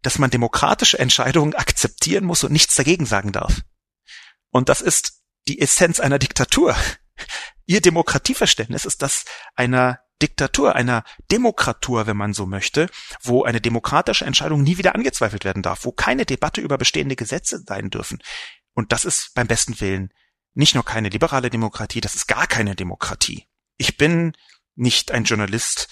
dass 0.05 0.18
man 0.18 0.30
demokratische 0.30 0.98
Entscheidungen 0.98 1.55
akzeptieren 1.55 2.24
muss 2.24 2.44
und 2.44 2.52
nichts 2.52 2.74
dagegen 2.74 3.07
sagen 3.07 3.32
darf. 3.32 3.62
Und 4.50 4.68
das 4.68 4.80
ist 4.80 5.22
die 5.48 5.61
Essenz 5.61 5.98
einer 5.98 6.18
Diktatur. 6.18 6.76
Ihr 7.66 7.80
Demokratieverständnis 7.80 8.84
ist 8.84 9.02
das 9.02 9.24
einer 9.55 10.00
Diktatur, 10.20 10.76
einer 10.76 11.05
Demokratur, 11.30 12.07
wenn 12.07 12.16
man 12.16 12.34
so 12.34 12.46
möchte, 12.46 12.88
wo 13.22 13.44
eine 13.44 13.61
demokratische 13.61 14.26
Entscheidung 14.26 14.62
nie 14.62 14.78
wieder 14.78 14.94
angezweifelt 14.94 15.44
werden 15.44 15.62
darf, 15.62 15.84
wo 15.84 15.92
keine 15.92 16.26
Debatte 16.26 16.61
über 16.61 16.78
bestehende 16.78 17.16
Gesetze 17.16 17.62
sein 17.66 17.90
dürfen. 17.90 18.22
Und 18.74 18.92
das 18.92 19.05
ist 19.05 19.32
beim 19.34 19.46
besten 19.46 19.80
Willen 19.80 20.12
nicht 20.52 20.74
nur 20.74 20.84
keine 20.84 21.09
liberale 21.09 21.50
Demokratie, 21.50 22.00
das 22.00 22.14
ist 22.14 22.28
gar 22.28 22.46
keine 22.46 22.76
Demokratie. 22.76 23.46
Ich 23.76 23.96
bin 23.96 24.36
nicht 24.76 25.11
ein 25.11 25.24
Journalist, 25.24 25.88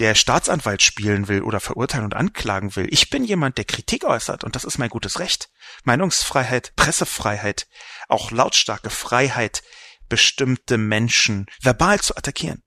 der 0.00 0.14
Staatsanwalt 0.14 0.82
spielen 0.82 1.28
will 1.28 1.42
oder 1.42 1.60
verurteilen 1.60 2.04
und 2.04 2.14
anklagen 2.14 2.74
will. 2.74 2.86
Ich 2.90 3.10
bin 3.10 3.24
jemand, 3.24 3.58
der 3.58 3.64
Kritik 3.64 4.04
äußert 4.04 4.42
und 4.42 4.56
das 4.56 4.64
ist 4.64 4.78
mein 4.78 4.88
gutes 4.88 5.20
Recht. 5.20 5.50
Meinungsfreiheit, 5.84 6.74
Pressefreiheit, 6.74 7.68
auch 8.08 8.30
lautstarke 8.30 8.90
Freiheit 8.90 9.62
bestimmte 10.08 10.78
Menschen 10.78 11.46
verbal 11.60 12.00
zu 12.00 12.16
attackieren. 12.16 12.62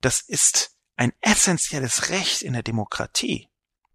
Das 0.00 0.20
ist 0.20 0.76
ein 0.96 1.12
essentielles 1.20 2.10
Recht 2.10 2.42
in 2.42 2.52
der 2.52 2.62
Demokratie. 2.62 3.48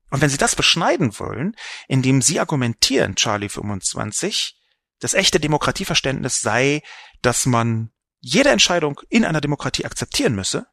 Und 0.09 0.21
wenn 0.21 0.29
Sie 0.29 0.37
das 0.37 0.55
beschneiden 0.55 1.19
wollen, 1.19 1.55
indem 1.87 2.21
Sie 2.21 2.39
argumentieren, 2.39 3.15
Charlie 3.15 3.49
25, 3.49 4.57
das 4.99 5.13
echte 5.13 5.39
Demokratieverständnis 5.39 6.41
sei, 6.41 6.81
dass 7.21 7.45
man 7.45 7.91
jede 8.19 8.49
Entscheidung 8.49 9.01
in 9.09 9.25
einer 9.25 9.41
Demokratie 9.41 9.85
akzeptieren 9.85 10.35
müsse, 10.35 10.67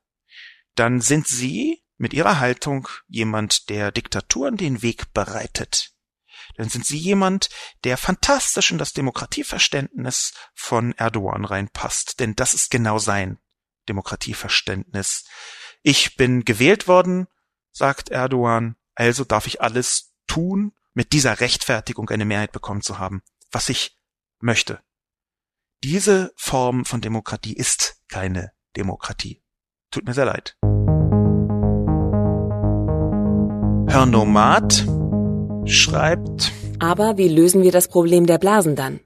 dann 0.74 1.00
sind 1.00 1.26
Sie 1.26 1.82
mit 1.96 2.14
Ihrer 2.14 2.40
Haltung 2.40 2.88
jemand, 3.06 3.68
der 3.68 3.92
Diktaturen 3.92 4.56
den 4.56 4.82
Weg 4.82 5.12
bereitet. 5.12 5.92
Dann 6.56 6.68
sind 6.68 6.86
Sie 6.86 6.98
jemand, 6.98 7.48
der 7.84 7.96
fantastisch 7.96 8.70
in 8.70 8.78
das 8.78 8.92
Demokratieverständnis 8.92 10.34
von 10.54 10.92
Erdogan 10.92 11.44
reinpasst, 11.44 12.20
denn 12.20 12.34
das 12.34 12.54
ist 12.54 12.70
genau 12.70 12.98
sein 12.98 13.38
Demokratieverständnis. 13.88 15.24
Ich 15.82 16.16
bin 16.16 16.44
gewählt 16.44 16.88
worden, 16.88 17.26
sagt 17.72 18.10
Erdogan, 18.10 18.76
also 18.94 19.24
darf 19.24 19.46
ich 19.46 19.60
alles 19.60 20.12
tun, 20.26 20.72
mit 20.94 21.12
dieser 21.12 21.40
Rechtfertigung 21.40 22.10
eine 22.10 22.24
Mehrheit 22.24 22.52
bekommen 22.52 22.82
zu 22.82 22.98
haben, 22.98 23.22
was 23.50 23.68
ich 23.68 23.98
möchte. 24.40 24.82
Diese 25.82 26.32
Form 26.36 26.84
von 26.84 27.00
Demokratie 27.00 27.54
ist 27.54 28.02
keine 28.08 28.52
Demokratie. 28.76 29.41
Tut 29.92 30.06
mir 30.06 30.14
sehr 30.14 30.24
leid. 30.24 30.56
Herr 33.92 34.06
Nomad 34.06 34.86
schreibt. 35.66 36.50
Aber 36.78 37.18
wie 37.18 37.28
lösen 37.28 37.62
wir 37.62 37.72
das 37.72 37.88
Problem 37.88 38.26
der 38.26 38.38
Blasen 38.38 38.74
dann? 38.74 39.00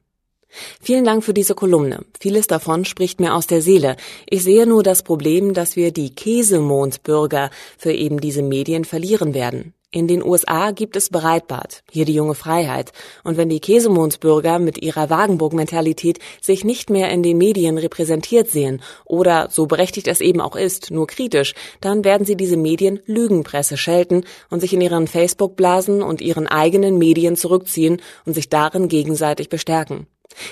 Vielen 0.80 1.04
Dank 1.04 1.24
für 1.24 1.34
diese 1.34 1.56
Kolumne. 1.56 2.04
Vieles 2.20 2.46
davon 2.46 2.84
spricht 2.84 3.20
mir 3.20 3.34
aus 3.34 3.48
der 3.48 3.62
Seele. 3.62 3.96
Ich 4.30 4.44
sehe 4.44 4.64
nur 4.64 4.84
das 4.84 5.02
Problem, 5.02 5.54
dass 5.54 5.74
wir 5.74 5.92
die 5.92 6.14
Käsemondbürger 6.14 7.50
für 7.76 7.92
eben 7.92 8.20
diese 8.20 8.42
Medien 8.42 8.84
verlieren 8.84 9.34
werden. 9.34 9.74
In 9.96 10.08
den 10.08 10.22
USA 10.22 10.72
gibt 10.72 10.94
es 10.94 11.08
Breitbart, 11.08 11.82
hier 11.90 12.04
die 12.04 12.12
junge 12.12 12.34
Freiheit. 12.34 12.92
Und 13.24 13.38
wenn 13.38 13.48
die 13.48 13.60
Käsemondsbürger 13.60 14.58
mit 14.58 14.76
ihrer 14.82 15.08
Wagenburg-Mentalität 15.08 16.18
sich 16.42 16.66
nicht 16.66 16.90
mehr 16.90 17.08
in 17.08 17.22
den 17.22 17.38
Medien 17.38 17.78
repräsentiert 17.78 18.50
sehen 18.50 18.82
oder, 19.06 19.48
so 19.50 19.64
berechtigt 19.64 20.06
es 20.06 20.20
eben 20.20 20.42
auch 20.42 20.54
ist, 20.54 20.90
nur 20.90 21.06
kritisch, 21.06 21.54
dann 21.80 22.04
werden 22.04 22.26
sie 22.26 22.36
diese 22.36 22.58
Medien 22.58 23.00
Lügenpresse 23.06 23.78
schelten 23.78 24.24
und 24.50 24.60
sich 24.60 24.74
in 24.74 24.82
ihren 24.82 25.06
Facebook-Blasen 25.06 26.02
und 26.02 26.20
ihren 26.20 26.46
eigenen 26.46 26.98
Medien 26.98 27.34
zurückziehen 27.34 28.02
und 28.26 28.34
sich 28.34 28.50
darin 28.50 28.88
gegenseitig 28.88 29.48
bestärken. 29.48 30.08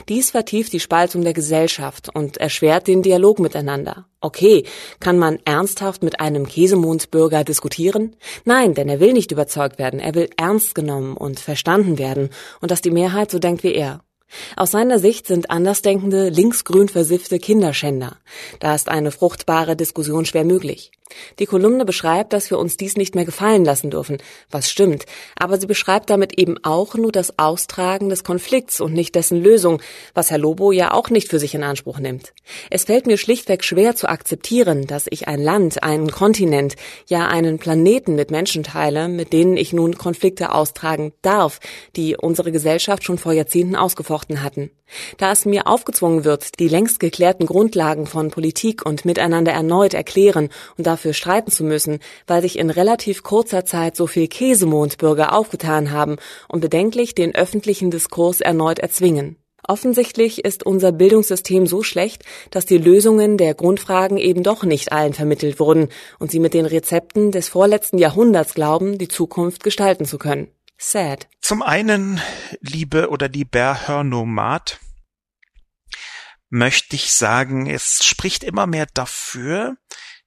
Dies 0.09 0.31
vertieft 0.31 0.73
die 0.73 0.81
Spaltung 0.81 1.23
der 1.23 1.33
Gesellschaft 1.33 2.09
und 2.15 2.37
erschwert 2.39 2.87
den 2.87 3.03
Dialog 3.03 3.39
miteinander. 3.39 4.07
Okay, 4.21 4.65
kann 5.01 5.19
man 5.19 5.39
ernsthaft 5.45 6.03
mit 6.03 6.21
einem 6.21 6.47
Käsemondsbürger 6.47 7.45
diskutieren? 7.45 8.17
Nein, 8.45 8.75
denn 8.75 8.89
er 8.89 9.01
will 9.01 9.13
nicht 9.13 9.33
überzeugt 9.33 9.79
werden, 9.79 10.01
er 10.01 10.15
will 10.15 10.31
ernst 10.37 10.75
genommen 10.75 11.17
und 11.17 11.41
verstanden 11.41 11.99
werden 11.99 12.31
und 12.61 12.71
dass 12.71 12.81
die 12.81 12.91
Mehrheit 12.91 13.31
so 13.31 13.39
denkt 13.39 13.63
wie 13.63 13.75
er. 13.75 14.03
Aus 14.57 14.71
seiner 14.71 14.99
Sicht 14.99 15.27
sind 15.27 15.51
Andersdenkende 15.51 16.29
linksgrün 16.29 16.89
versiffte 16.89 17.39
Kinderschänder. 17.39 18.17
Da 18.61 18.75
ist 18.75 18.89
eine 18.89 19.11
fruchtbare 19.11 19.77
Diskussion 19.77 20.25
schwer 20.25 20.45
möglich. 20.45 20.91
Die 21.39 21.45
Kolumne 21.45 21.85
beschreibt, 21.85 22.33
dass 22.33 22.51
wir 22.51 22.59
uns 22.59 22.79
dies 22.79 22.97
nicht 22.97 23.15
mehr 23.15 23.27
gefallen 23.27 23.65
lassen 23.65 23.91
dürfen, 23.91 24.19
was 24.51 24.71
stimmt, 24.71 25.05
aber 25.37 25.61
sie 25.61 25.67
beschreibt 25.67 26.09
damit 26.09 26.39
eben 26.39 26.57
auch 26.65 26.95
nur 26.95 27.13
das 27.13 27.39
Austragen 27.39 28.09
des 28.09 28.25
Konflikts 28.25 28.81
und 28.81 28.95
nicht 28.95 29.15
dessen 29.15 29.43
Lösung, 29.43 29.83
was 30.15 30.31
Herr 30.31 30.39
Lobo 30.39 30.73
ja 30.73 30.93
auch 30.93 31.11
nicht 31.11 31.29
für 31.29 31.39
sich 31.39 31.55
in 31.55 31.63
Anspruch 31.63 31.99
nimmt. 31.99 32.33
Es 32.71 32.85
fällt 32.85 33.07
mir 33.07 33.19
schlichtweg 33.19 33.65
schwer 33.65 33.95
zu 33.95 34.09
akzeptieren, 34.09 34.87
dass 34.87 35.07
ich 35.11 35.29
ein 35.29 35.43
Land, 35.43 35.83
einen 35.83 36.11
Kontinent, 36.11 36.75
ja 37.07 37.29
einen 37.29 37.59
Planeten 37.59 38.15
mit 38.15 38.31
Menschen 38.31 38.63
teile, 38.63 39.09
mit 39.09 39.35
denen 39.35 39.59
ich 39.59 39.75
nun 39.75 39.99
Konflikte 39.99 40.53
austragen 40.53 41.13
darf, 41.21 41.61
die 41.97 42.17
unsere 42.17 42.51
Gesellschaft 42.51 43.05
schon 43.05 43.19
vor 43.19 43.35
Jahrzehnten 43.35 43.77
ausgefochten 43.77 44.43
hatten. 44.43 44.71
Da 45.19 45.33
es 45.33 45.45
mir 45.45 45.67
aufgezwungen 45.67 46.25
wird, 46.25 46.59
die 46.59 46.69
längst 46.69 47.01
geklärten 47.01 47.47
Grundlagen 47.47 48.07
von 48.07 48.31
Politik 48.31 48.85
und 48.85 49.05
Miteinander 49.05 49.53
erneut 49.53 49.95
erklären 49.95 50.49
und 50.77 50.87
dafür 50.87 51.13
streiten 51.13 51.51
zu 51.51 51.65
müssen, 51.65 51.99
weil 52.27 52.43
sich 52.43 52.59
in 52.59 52.71
relativ 52.71 53.23
kurzer 53.23 53.65
Zeit 53.65 53.97
so 53.97 54.07
viel 54.07 54.29
Käsemondbürger 54.29 55.33
aufgetan 55.37 55.91
haben 55.91 56.17
und 56.49 56.61
bedenklich 56.61 57.15
den 57.15 57.35
öffentlichen 57.35 57.91
Diskurs 57.91 58.41
erneut 58.41 58.79
erzwingen. 58.79 59.37
Offensichtlich 59.67 60.45
ist 60.45 60.67
unser 60.67 60.93
Bildungssystem 60.93 61.67
so 61.67 61.83
schlecht, 61.83 62.23
dass 62.51 62.67
die 62.67 62.77
Lösungen 62.77 63.39
der 63.39 63.55
Grundfragen 63.55 64.19
eben 64.19 64.43
doch 64.43 64.63
nicht 64.65 64.93
allen 64.93 65.15
vermittelt 65.15 65.59
wurden 65.59 65.89
und 66.19 66.31
sie 66.31 66.39
mit 66.39 66.53
den 66.53 66.67
Rezepten 66.67 67.31
des 67.31 67.49
vorletzten 67.49 67.97
Jahrhunderts 67.97 68.53
glauben, 68.53 68.99
die 68.99 69.09
Zukunft 69.09 69.65
gestalten 69.65 70.05
zu 70.05 70.19
können. 70.19 70.49
Sad. 70.77 71.29
Zum 71.41 71.63
einen, 71.63 72.21
liebe 72.61 73.09
oder 73.11 73.29
lieber 73.29 73.87
Hörnomat, 73.87 74.81
möchte 76.49 76.97
ich 76.97 77.13
sagen, 77.13 77.69
es 77.69 78.05
spricht 78.05 78.45
immer 78.45 78.67
mehr 78.67 78.87
dafür, 78.87 79.77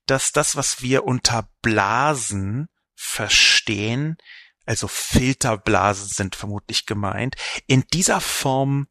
dass 0.06 0.32
das, 0.32 0.56
was 0.56 0.82
wir 0.82 1.04
unter 1.04 1.50
Blasen 1.62 2.68
verstehen, 2.96 4.18
also 4.66 4.88
Filterblasen 4.88 6.10
sind 6.10 6.36
vermutlich 6.36 6.86
gemeint, 6.86 7.36
in 7.68 7.86
dieser 7.94 8.20
Form 8.20 8.88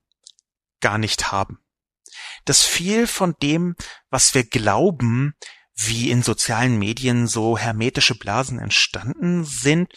gar 0.81 0.99
nicht 0.99 1.33
haben. 1.33 1.59
Dass 2.45 2.65
viel 2.65 3.07
von 3.07 3.35
dem, 3.43 3.77
was 4.09 4.35
wir 4.35 4.45
glauben, 4.45 5.35
wie 5.75 6.11
in 6.11 6.23
sozialen 6.23 6.79
Medien 6.79 7.27
so 7.27 7.59
hermetische 7.59 8.15
Blasen 8.15 8.59
entstanden 8.59 9.45
sind, 9.45 9.93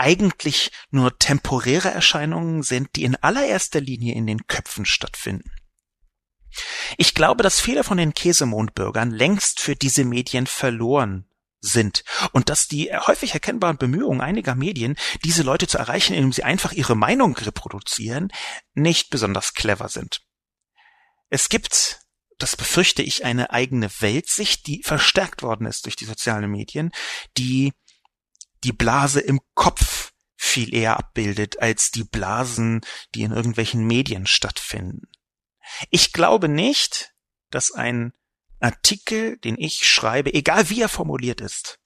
eigentlich 0.00 0.72
nur 0.90 1.18
temporäre 1.18 1.90
Erscheinungen 1.90 2.62
sind, 2.62 2.96
die 2.96 3.04
in 3.04 3.16
allererster 3.16 3.80
Linie 3.80 4.14
in 4.14 4.26
den 4.26 4.46
Köpfen 4.46 4.86
stattfinden. 4.86 5.50
Ich 6.96 7.14
glaube, 7.14 7.42
dass 7.42 7.60
viele 7.60 7.84
von 7.84 7.98
den 7.98 8.14
Käsemondbürgern 8.14 9.10
längst 9.10 9.60
für 9.60 9.76
diese 9.76 10.04
Medien 10.04 10.46
verloren 10.46 11.26
sind 11.60 12.04
und 12.32 12.48
dass 12.48 12.66
die 12.66 12.90
häufig 12.90 13.34
erkennbaren 13.34 13.76
Bemühungen 13.76 14.22
einiger 14.22 14.54
Medien, 14.54 14.96
diese 15.22 15.42
Leute 15.42 15.66
zu 15.66 15.76
erreichen, 15.76 16.14
indem 16.14 16.32
sie 16.32 16.44
einfach 16.44 16.72
ihre 16.72 16.96
Meinung 16.96 17.36
reproduzieren, 17.36 18.32
nicht 18.72 19.10
besonders 19.10 19.52
clever 19.52 19.88
sind. 19.88 20.22
Es 21.28 21.50
gibt, 21.50 22.00
das 22.38 22.56
befürchte 22.56 23.02
ich, 23.02 23.26
eine 23.26 23.50
eigene 23.50 23.90
Weltsicht, 24.00 24.66
die 24.66 24.82
verstärkt 24.82 25.42
worden 25.42 25.66
ist 25.66 25.84
durch 25.84 25.96
die 25.96 26.06
sozialen 26.06 26.50
Medien, 26.50 26.90
die 27.36 27.74
die 28.64 28.72
Blase 28.72 29.20
im 29.20 29.40
Kopf 29.54 30.12
viel 30.36 30.74
eher 30.74 30.98
abbildet 30.98 31.60
als 31.60 31.90
die 31.90 32.04
Blasen, 32.04 32.80
die 33.14 33.22
in 33.22 33.32
irgendwelchen 33.32 33.86
Medien 33.86 34.26
stattfinden. 34.26 35.08
Ich 35.90 36.12
glaube 36.12 36.48
nicht, 36.48 37.14
dass 37.50 37.72
ein 37.72 38.12
Artikel, 38.58 39.38
den 39.38 39.56
ich 39.58 39.86
schreibe, 39.86 40.32
egal 40.34 40.70
wie 40.70 40.80
er 40.82 40.88
formuliert 40.88 41.40
ist, 41.40 41.78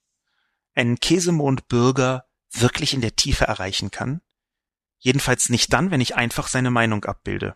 einen 0.73 0.99
Käsemond-Bürger 0.99 2.25
wirklich 2.51 2.93
in 2.93 3.01
der 3.01 3.15
Tiefe 3.15 3.45
erreichen 3.45 3.91
kann. 3.91 4.21
Jedenfalls 4.97 5.49
nicht 5.49 5.71
dann, 5.73 5.91
wenn 5.91 6.01
ich 6.01 6.15
einfach 6.15 6.47
seine 6.47 6.71
Meinung 6.71 7.05
abbilde. 7.05 7.55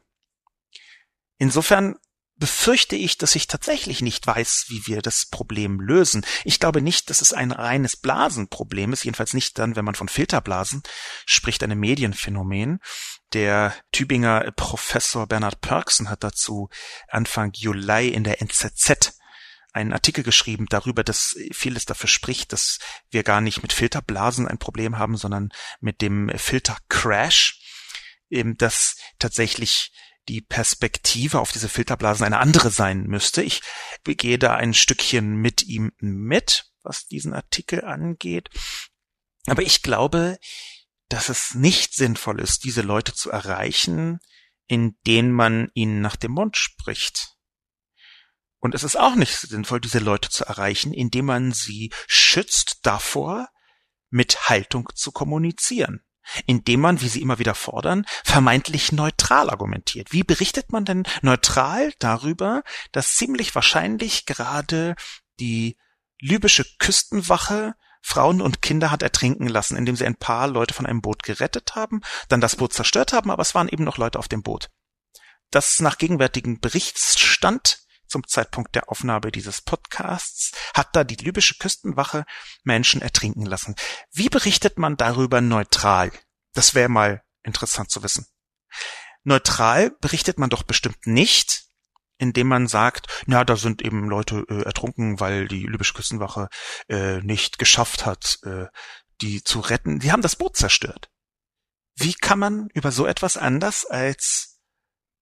Insofern 1.37 1.95
befürchte 2.39 2.95
ich, 2.95 3.17
dass 3.17 3.35
ich 3.35 3.47
tatsächlich 3.47 4.01
nicht 4.01 4.25
weiß, 4.25 4.65
wie 4.69 4.87
wir 4.87 5.01
das 5.01 5.25
Problem 5.25 5.79
lösen. 5.79 6.25
Ich 6.45 6.59
glaube 6.59 6.81
nicht, 6.81 7.09
dass 7.09 7.21
es 7.21 7.33
ein 7.33 7.51
reines 7.51 7.97
Blasenproblem 7.97 8.93
ist, 8.93 9.03
jedenfalls 9.03 9.33
nicht 9.33 9.59
dann, 9.59 9.75
wenn 9.75 9.85
man 9.85 9.95
von 9.95 10.07
Filterblasen 10.07 10.81
spricht, 11.25 11.63
einem 11.63 11.79
Medienphänomen. 11.79 12.79
Der 13.33 13.75
Tübinger 13.91 14.51
Professor 14.55 15.27
Bernhard 15.27 15.61
Pörksen 15.61 16.09
hat 16.09 16.23
dazu 16.23 16.69
Anfang 17.09 17.51
Juli 17.53 18.07
in 18.07 18.23
der 18.23 18.41
NZZ 18.41 19.13
einen 19.71 19.93
Artikel 19.93 20.23
geschrieben 20.23 20.65
darüber, 20.69 21.03
dass 21.03 21.35
vieles 21.51 21.85
dafür 21.85 22.09
spricht, 22.09 22.53
dass 22.53 22.79
wir 23.11 23.23
gar 23.23 23.41
nicht 23.41 23.61
mit 23.61 23.73
Filterblasen 23.73 24.47
ein 24.47 24.57
Problem 24.57 24.97
haben, 24.97 25.15
sondern 25.15 25.49
mit 25.79 26.01
dem 26.01 26.29
Filtercrash, 26.35 27.59
eben 28.29 28.57
dass 28.57 28.95
tatsächlich 29.19 29.91
die 30.29 30.41
Perspektive 30.41 31.39
auf 31.39 31.51
diese 31.51 31.69
Filterblasen 31.69 32.25
eine 32.25 32.37
andere 32.37 32.69
sein 32.69 33.03
müsste. 33.07 33.41
Ich 33.41 33.61
gehe 34.03 34.37
da 34.37 34.55
ein 34.55 34.75
Stückchen 34.75 35.35
mit 35.35 35.63
ihm 35.63 35.91
mit, 35.97 36.71
was 36.83 37.07
diesen 37.07 37.33
Artikel 37.33 37.83
angeht. 37.83 38.49
Aber 39.47 39.63
ich 39.63 39.81
glaube, 39.81 40.37
dass 41.09 41.29
es 41.29 41.55
nicht 41.55 41.95
sinnvoll 41.95 42.39
ist, 42.39 42.63
diese 42.63 42.83
Leute 42.83 43.13
zu 43.13 43.31
erreichen, 43.31 44.19
indem 44.67 45.31
man 45.31 45.71
ihnen 45.73 46.01
nach 46.01 46.15
dem 46.15 46.33
Mund 46.33 46.55
spricht. 46.55 47.35
Und 48.59 48.75
es 48.75 48.83
ist 48.83 48.99
auch 48.99 49.15
nicht 49.15 49.35
sinnvoll, 49.35 49.81
diese 49.81 49.99
Leute 49.99 50.29
zu 50.29 50.45
erreichen, 50.45 50.93
indem 50.93 51.25
man 51.25 51.53
sie 51.53 51.91
schützt 52.07 52.85
davor, 52.85 53.49
mit 54.11 54.49
Haltung 54.49 54.89
zu 54.93 55.11
kommunizieren. 55.11 56.03
Indem 56.45 56.81
man, 56.81 57.01
wie 57.01 57.09
Sie 57.09 57.21
immer 57.21 57.39
wieder 57.39 57.55
fordern, 57.55 58.05
vermeintlich 58.23 58.91
neutral 58.91 59.49
argumentiert. 59.49 60.11
Wie 60.11 60.23
berichtet 60.23 60.71
man 60.71 60.85
denn 60.85 61.03
neutral 61.21 61.93
darüber, 61.99 62.63
dass 62.91 63.15
ziemlich 63.15 63.55
wahrscheinlich 63.55 64.25
gerade 64.25 64.95
die 65.39 65.77
libysche 66.19 66.65
Küstenwache 66.79 67.75
Frauen 68.01 68.41
und 68.41 68.61
Kinder 68.61 68.91
hat 68.91 69.03
ertrinken 69.03 69.47
lassen, 69.47 69.75
indem 69.75 69.95
sie 69.95 70.05
ein 70.05 70.15
paar 70.15 70.47
Leute 70.47 70.73
von 70.73 70.85
einem 70.85 71.01
Boot 71.01 71.23
gerettet 71.23 71.75
haben, 71.75 72.01
dann 72.29 72.41
das 72.41 72.55
Boot 72.55 72.73
zerstört 72.73 73.13
haben, 73.13 73.29
aber 73.29 73.41
es 73.41 73.55
waren 73.55 73.67
eben 73.67 73.83
noch 73.83 73.97
Leute 73.97 74.19
auf 74.19 74.27
dem 74.27 74.41
Boot. 74.41 74.69
Das 75.51 75.79
nach 75.79 75.97
gegenwärtigem 75.97 76.59
Berichtsstand 76.59 77.79
zum 78.09 78.27
Zeitpunkt 78.27 78.75
der 78.75 78.89
Aufnahme 78.89 79.31
dieses 79.31 79.61
Podcasts 79.61 80.51
hat 80.73 80.95
da 80.95 81.03
die 81.03 81.15
libysche 81.15 81.55
Küstenwache 81.55 82.25
Menschen 82.63 83.01
ertrinken 83.01 83.45
lassen. 83.45 83.75
Wie 84.11 84.29
berichtet 84.29 84.77
man 84.77 84.97
darüber 84.97 85.41
neutral? 85.41 86.11
Das 86.53 86.75
wäre 86.75 86.89
mal 86.89 87.23
interessant 87.43 87.91
zu 87.91 88.03
wissen. 88.03 88.25
Neutral 89.23 89.91
berichtet 90.01 90.39
man 90.39 90.49
doch 90.49 90.63
bestimmt 90.63 91.05
nicht, 91.05 91.65
indem 92.17 92.47
man 92.47 92.67
sagt, 92.67 93.23
na, 93.27 93.43
da 93.43 93.55
sind 93.55 93.81
eben 93.81 94.09
Leute 94.09 94.45
äh, 94.49 94.63
ertrunken, 94.63 95.19
weil 95.19 95.47
die 95.47 95.65
libysche 95.65 95.93
Küstenwache 95.93 96.49
äh, 96.89 97.21
nicht 97.21 97.59
geschafft 97.59 98.05
hat, 98.05 98.39
äh, 98.43 98.67
die 99.21 99.43
zu 99.43 99.59
retten. 99.59 99.99
Die 99.99 100.11
haben 100.11 100.21
das 100.21 100.35
Boot 100.35 100.57
zerstört. 100.57 101.09
Wie 101.95 102.13
kann 102.13 102.39
man 102.39 102.69
über 102.73 102.91
so 102.91 103.05
etwas 103.05 103.37
anders 103.37 103.85
als 103.85 104.59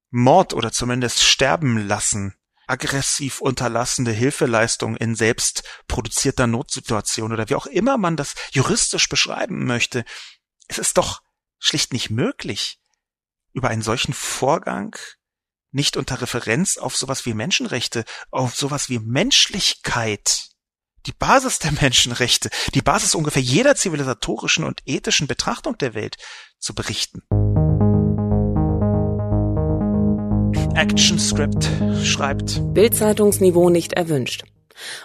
Mord 0.10 0.54
oder 0.54 0.72
zumindest 0.72 1.24
sterben 1.24 1.88
lassen 1.88 2.36
aggressiv 2.68 3.42
unterlassene 3.42 4.12
Hilfeleistung 4.12 4.98
in 4.98 5.16
selbst 5.16 5.64
produzierter 5.88 6.48
Notsituation 6.48 7.34
oder 7.34 7.50
wie 7.50 7.56
auch 7.56 7.66
immer 7.66 7.98
man 7.98 8.18
das 8.18 8.36
juristisch 8.52 9.10
beschreiben 9.10 9.66
möchte. 9.66 10.06
Es 10.68 10.78
ist 10.78 10.98
doch 10.98 11.22
schlicht 11.60 11.94
nicht 11.94 12.10
möglich, 12.10 12.80
über 13.54 13.70
einen 13.70 13.82
solchen 13.82 14.14
Vorgang 14.14 14.96
nicht 15.72 15.98
unter 15.98 16.22
Referenz 16.22 16.78
auf 16.78 16.96
sowas 16.96 17.26
wie 17.26 17.34
Menschenrechte, 17.34 18.06
auf 18.32 18.56
sowas 18.56 18.90
wie 18.90 19.00
Menschlichkeit, 19.00 20.50
die 21.06 21.14
Basis 21.14 21.60
der 21.60 21.72
Menschenrechte, 21.72 22.50
die 22.74 22.82
Basis 22.82 23.16
ungefähr 23.16 23.42
jeder 23.42 23.76
zivilisatorischen 23.76 24.64
und 24.64 24.82
ethischen 24.86 25.28
Betrachtung 25.28 25.78
der 25.78 25.94
Welt 25.94 26.18
zu 26.60 26.76
berichten. 26.76 27.24
ActionScript 30.78 31.68
schreibt. 32.04 32.62
Bildzeitungsniveau 32.76 33.72
nicht 33.72 33.94
erwünscht. 33.94 34.44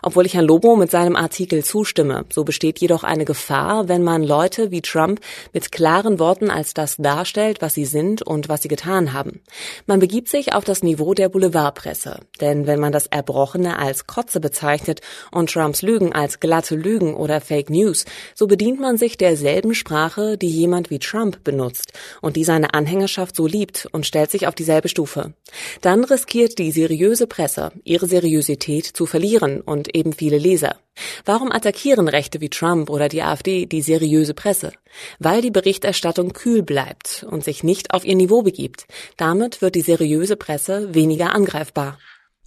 Obwohl 0.03 0.27
ich 0.27 0.35
Herrn 0.35 0.47
Lobo 0.47 0.77
mit 0.77 0.91
seinem 0.91 1.17
Artikel 1.17 1.65
zustimme, 1.65 2.25
so 2.33 2.45
besteht 2.45 2.81
jedoch 2.81 3.05
eine 3.05 3.25
Gefahr, 3.25 3.89
wenn 3.89 4.03
man 4.03 4.23
Leute 4.23 4.71
wie 4.71 4.83
Trump 4.83 5.21
mit 5.53 5.73
klaren 5.73 6.19
Worten 6.19 6.51
als 6.51 6.75
das 6.75 6.97
darstellt, 6.97 7.63
was 7.63 7.75
sie 7.75 7.85
sind 7.85 8.23
und 8.23 8.49
was 8.49 8.63
sie 8.63 8.69
getan 8.69 9.13
haben. 9.13 9.41
Man 9.87 10.01
begibt 10.01 10.29
sich 10.29 10.55
auf 10.55 10.65
das 10.65 10.83
Niveau 10.83 11.15
der 11.15 11.29
Boulevardpresse. 11.29 12.21
Denn 12.41 12.67
wenn 12.67 12.81
man 12.81 12.93
das 12.93 13.07
Erbrochene 13.07 13.79
als 13.79 14.07
Kotze 14.07 14.41
bezeichnet 14.41 15.01
und 15.31 15.51
Trumps 15.51 15.83
Lügen 15.83 16.13
als 16.13 16.41
glatte 16.41 16.75
Lügen 16.75 17.15
oder 17.15 17.41
Fake 17.41 17.71
News, 17.71 18.05
so 18.35 18.47
bedient 18.47 18.81
man 18.81 18.99
sich 18.99 19.17
derselben 19.17 19.75
Sprache, 19.75 20.37
die 20.37 20.49
jemand 20.49 20.91
wie 20.91 20.99
Trump 20.99 21.43
benutzt 21.45 21.93
und 22.21 22.37
die 22.37 22.45
seine 22.45 22.75
Anhängerschaft 22.75 23.37
so 23.37 23.47
liebt 23.47 23.89
und 23.93 24.07
stellt 24.07 24.31
sich 24.31 24.47
auf 24.47 24.55
dieselbe 24.55 24.89
Stufe. 24.89 25.35
Dann 25.81 26.05
riskiert 26.05 26.59
die 26.59 26.73
seriöse 26.73 27.27
Presse, 27.27 27.73
ihre 27.85 28.07
Seriosität 28.07 28.87
zu 28.87 29.07
verlieren 29.07 29.62
und 29.65 29.95
eben 29.95 30.13
viele 30.13 30.39
Leser. 30.39 30.77
Warum 31.25 31.51
attackieren 31.51 32.09
Rechte 32.09 32.41
wie 32.41 32.51
Trump 32.51 32.91
oder 32.91 33.09
die 33.09 33.23
AfD 33.23 33.67
die 33.67 33.83
seriöse 33.83 34.35
Presse? 34.35 34.73
Weil 35.19 35.41
die 35.41 35.51
Berichterstattung 35.51 36.33
kühl 36.33 36.63
bleibt 36.63 37.25
und 37.29 37.43
sich 37.45 37.63
nicht 37.63 37.95
auf 37.95 38.05
ihr 38.05 38.15
Niveau 38.15 38.43
begibt. 38.43 38.87
Damit 39.17 39.63
wird 39.63 39.75
die 39.75 39.81
seriöse 39.81 40.37
Presse 40.37 40.95
weniger 40.95 41.35
angreifbar. 41.35 41.99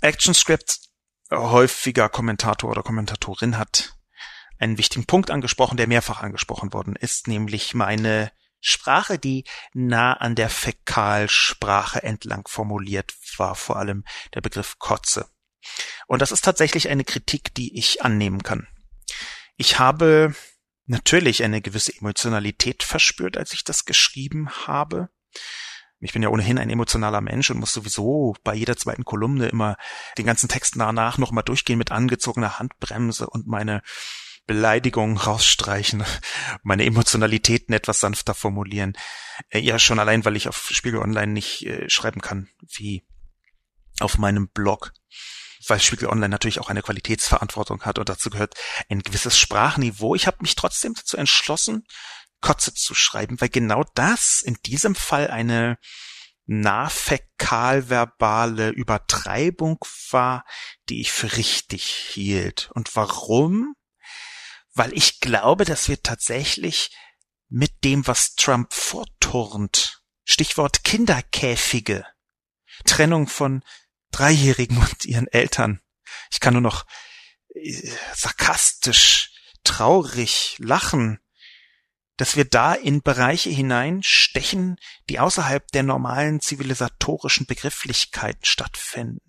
ActionScript, 0.02 0.80
häufiger 1.32 2.10
Kommentator 2.10 2.70
oder 2.70 2.84
Kommentatorin 2.84 3.58
hat 3.58 3.96
einen 4.60 4.78
wichtigen 4.78 5.06
Punkt 5.06 5.32
angesprochen, 5.32 5.78
der 5.78 5.88
mehrfach 5.88 6.22
angesprochen 6.22 6.74
worden 6.74 6.96
ist, 6.96 7.28
nämlich 7.28 7.74
meine 7.74 8.32
Sprache, 8.62 9.20
die 9.20 9.44
nah 9.74 10.14
an 10.14 10.36
der 10.36 10.50
Fäkalsprache 10.50 12.02
entlang 12.02 12.48
formuliert 12.48 13.14
war, 13.38 13.56
vor 13.56 13.76
allem 13.76 14.04
der 14.34 14.42
Begriff 14.42 14.80
Kotze. 14.80 15.28
Und 16.08 16.22
das 16.22 16.32
ist 16.32 16.44
tatsächlich 16.44 16.90
eine 16.90 17.04
Kritik, 17.04 17.54
die 17.54 17.78
ich 17.78 18.04
annehmen 18.04 18.44
kann. 18.44 18.68
Ich 19.58 19.80
habe 19.80 20.36
natürlich 20.86 21.44
eine 21.44 21.62
gewisse 21.62 21.96
Emotionalität 21.96 22.84
verspürt, 22.84 23.38
als 23.38 23.54
ich 23.54 23.64
das 23.64 23.86
geschrieben 23.86 24.50
habe. 24.50 25.10
Ich 26.00 26.14
bin 26.14 26.22
ja 26.22 26.30
ohnehin 26.30 26.60
ein 26.60 26.70
emotionaler 26.70 27.22
Mensch 27.22 27.50
und 27.50 27.60
muss 27.60 27.74
sowieso 27.74 28.36
bei 28.44 28.54
jeder 28.54 28.78
zweiten 28.78 29.06
Kolumne 29.06 29.48
immer 29.48 29.78
den 30.18 30.26
ganzen 30.26 30.50
Text 30.50 30.76
danach 30.78 31.18
nochmal 31.18 31.44
durchgehen 31.44 31.78
mit 31.78 31.92
angezogener 31.92 32.60
Handbremse 32.60 33.28
und 33.28 33.48
meine 33.48 33.82
Beleidigungen 34.46 35.18
rausstreichen, 35.18 36.04
meine 36.64 36.86
Emotionalitäten 36.86 37.74
etwas 37.74 38.00
sanfter 38.00 38.36
formulieren. 38.36 38.94
Äh, 39.50 39.60
ja, 39.60 39.80
schon 39.80 40.00
allein, 40.00 40.26
weil 40.26 40.36
ich 40.36 40.48
auf 40.48 40.70
Spiegel 40.72 41.00
Online 41.00 41.32
nicht 41.32 41.66
äh, 41.66 41.90
schreiben 41.90 42.22
kann, 42.22 42.50
wie 42.62 43.08
auf 44.00 44.18
meinem 44.18 44.50
Blog 44.50 44.94
weil 45.68 45.80
Spiegel 45.80 46.10
Online 46.10 46.30
natürlich 46.30 46.60
auch 46.60 46.70
eine 46.70 46.82
Qualitätsverantwortung 46.82 47.84
hat 47.84 48.00
und 48.00 48.10
dazu 48.10 48.30
gehört 48.30 48.56
ein 48.90 49.02
gewisses 49.02 49.38
Sprachniveau. 49.38 50.16
Ich 50.16 50.28
habe 50.28 50.38
mich 50.42 50.56
trotzdem 50.56 50.94
dazu 50.94 51.16
entschlossen, 51.18 51.86
Kotze 52.42 52.74
zu 52.74 52.94
schreiben, 52.94 53.40
weil 53.42 53.50
genau 53.50 53.84
das 53.96 54.42
in 54.44 54.58
diesem 54.66 54.96
Fall 54.96 55.30
eine 55.30 55.78
nahfäkalverbale 56.46 58.70
Übertreibung 58.70 59.80
war, 60.12 60.46
die 60.90 61.02
ich 61.02 61.12
für 61.12 61.36
richtig 61.38 61.88
hielt. 61.88 62.70
Und 62.74 62.96
warum? 62.96 63.76
Weil 64.74 64.94
ich 64.94 65.20
glaube, 65.20 65.66
dass 65.66 65.90
wir 65.90 66.04
tatsächlich 66.04 66.96
mit 67.50 67.84
dem, 67.84 68.06
was 68.08 68.36
Trump 68.36 68.74
vorturnt, 68.74 70.02
Stichwort 70.24 70.84
Kinderkäfige, 70.84 72.06
Trennung 72.86 73.28
von 73.28 73.64
Dreijährigen 74.16 74.78
und 74.78 75.06
ihren 75.06 75.28
Eltern. 75.28 75.82
Ich 76.32 76.40
kann 76.40 76.54
nur 76.54 76.62
noch 76.62 76.86
äh, 77.54 77.92
sarkastisch, 78.14 79.32
traurig 79.64 80.56
lachen, 80.60 81.20
dass 82.18 82.38
wir 82.38 82.46
da 82.46 82.74
in 82.74 83.02
Bereiche 83.02 83.50
hineinstechen, 83.50 84.78
die 85.10 85.20
außerhalb 85.20 85.68
der 85.72 85.84
normalen 85.84 86.40
zivilisatorischen 86.40 87.46
Begrifflichkeiten 87.46 88.46
stattfinden. 88.46 89.20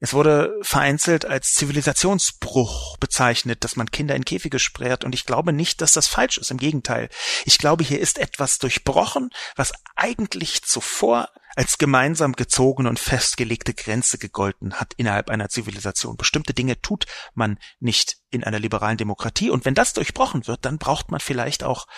Es 0.00 0.12
wurde 0.12 0.54
vereinzelt 0.62 1.24
als 1.24 1.54
Zivilisationsbruch 1.54 2.98
bezeichnet, 2.98 3.64
dass 3.64 3.74
man 3.74 3.90
Kinder 3.90 4.14
in 4.14 4.24
Käfige 4.24 4.58
sperrt, 4.58 5.02
und 5.02 5.14
ich 5.14 5.26
glaube 5.26 5.52
nicht, 5.52 5.80
dass 5.80 5.92
das 5.92 6.06
falsch 6.06 6.38
ist. 6.38 6.50
Im 6.50 6.58
Gegenteil. 6.58 7.08
Ich 7.46 7.58
glaube, 7.58 7.82
hier 7.82 7.98
ist 7.98 8.18
etwas 8.18 8.58
durchbrochen, 8.58 9.30
was 9.56 9.72
eigentlich 9.96 10.62
zuvor 10.62 11.30
als 11.58 11.76
gemeinsam 11.76 12.34
gezogene 12.34 12.88
und 12.88 13.00
festgelegte 13.00 13.74
Grenze 13.74 14.16
gegolten 14.16 14.74
hat 14.74 14.94
innerhalb 14.96 15.28
einer 15.28 15.48
Zivilisation. 15.48 16.16
Bestimmte 16.16 16.54
Dinge 16.54 16.80
tut 16.80 17.06
man 17.34 17.58
nicht 17.80 18.18
in 18.30 18.44
einer 18.44 18.60
liberalen 18.60 18.96
Demokratie, 18.96 19.50
und 19.50 19.64
wenn 19.64 19.74
das 19.74 19.92
durchbrochen 19.92 20.46
wird, 20.46 20.64
dann 20.64 20.78
braucht 20.78 21.10
man 21.10 21.18
vielleicht 21.18 21.64
auch 21.64 21.88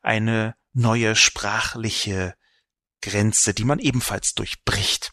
eine 0.00 0.54
neue 0.72 1.14
sprachliche 1.14 2.34
Grenze, 3.02 3.52
die 3.52 3.66
man 3.66 3.80
ebenfalls 3.80 4.32
durchbricht. 4.32 5.12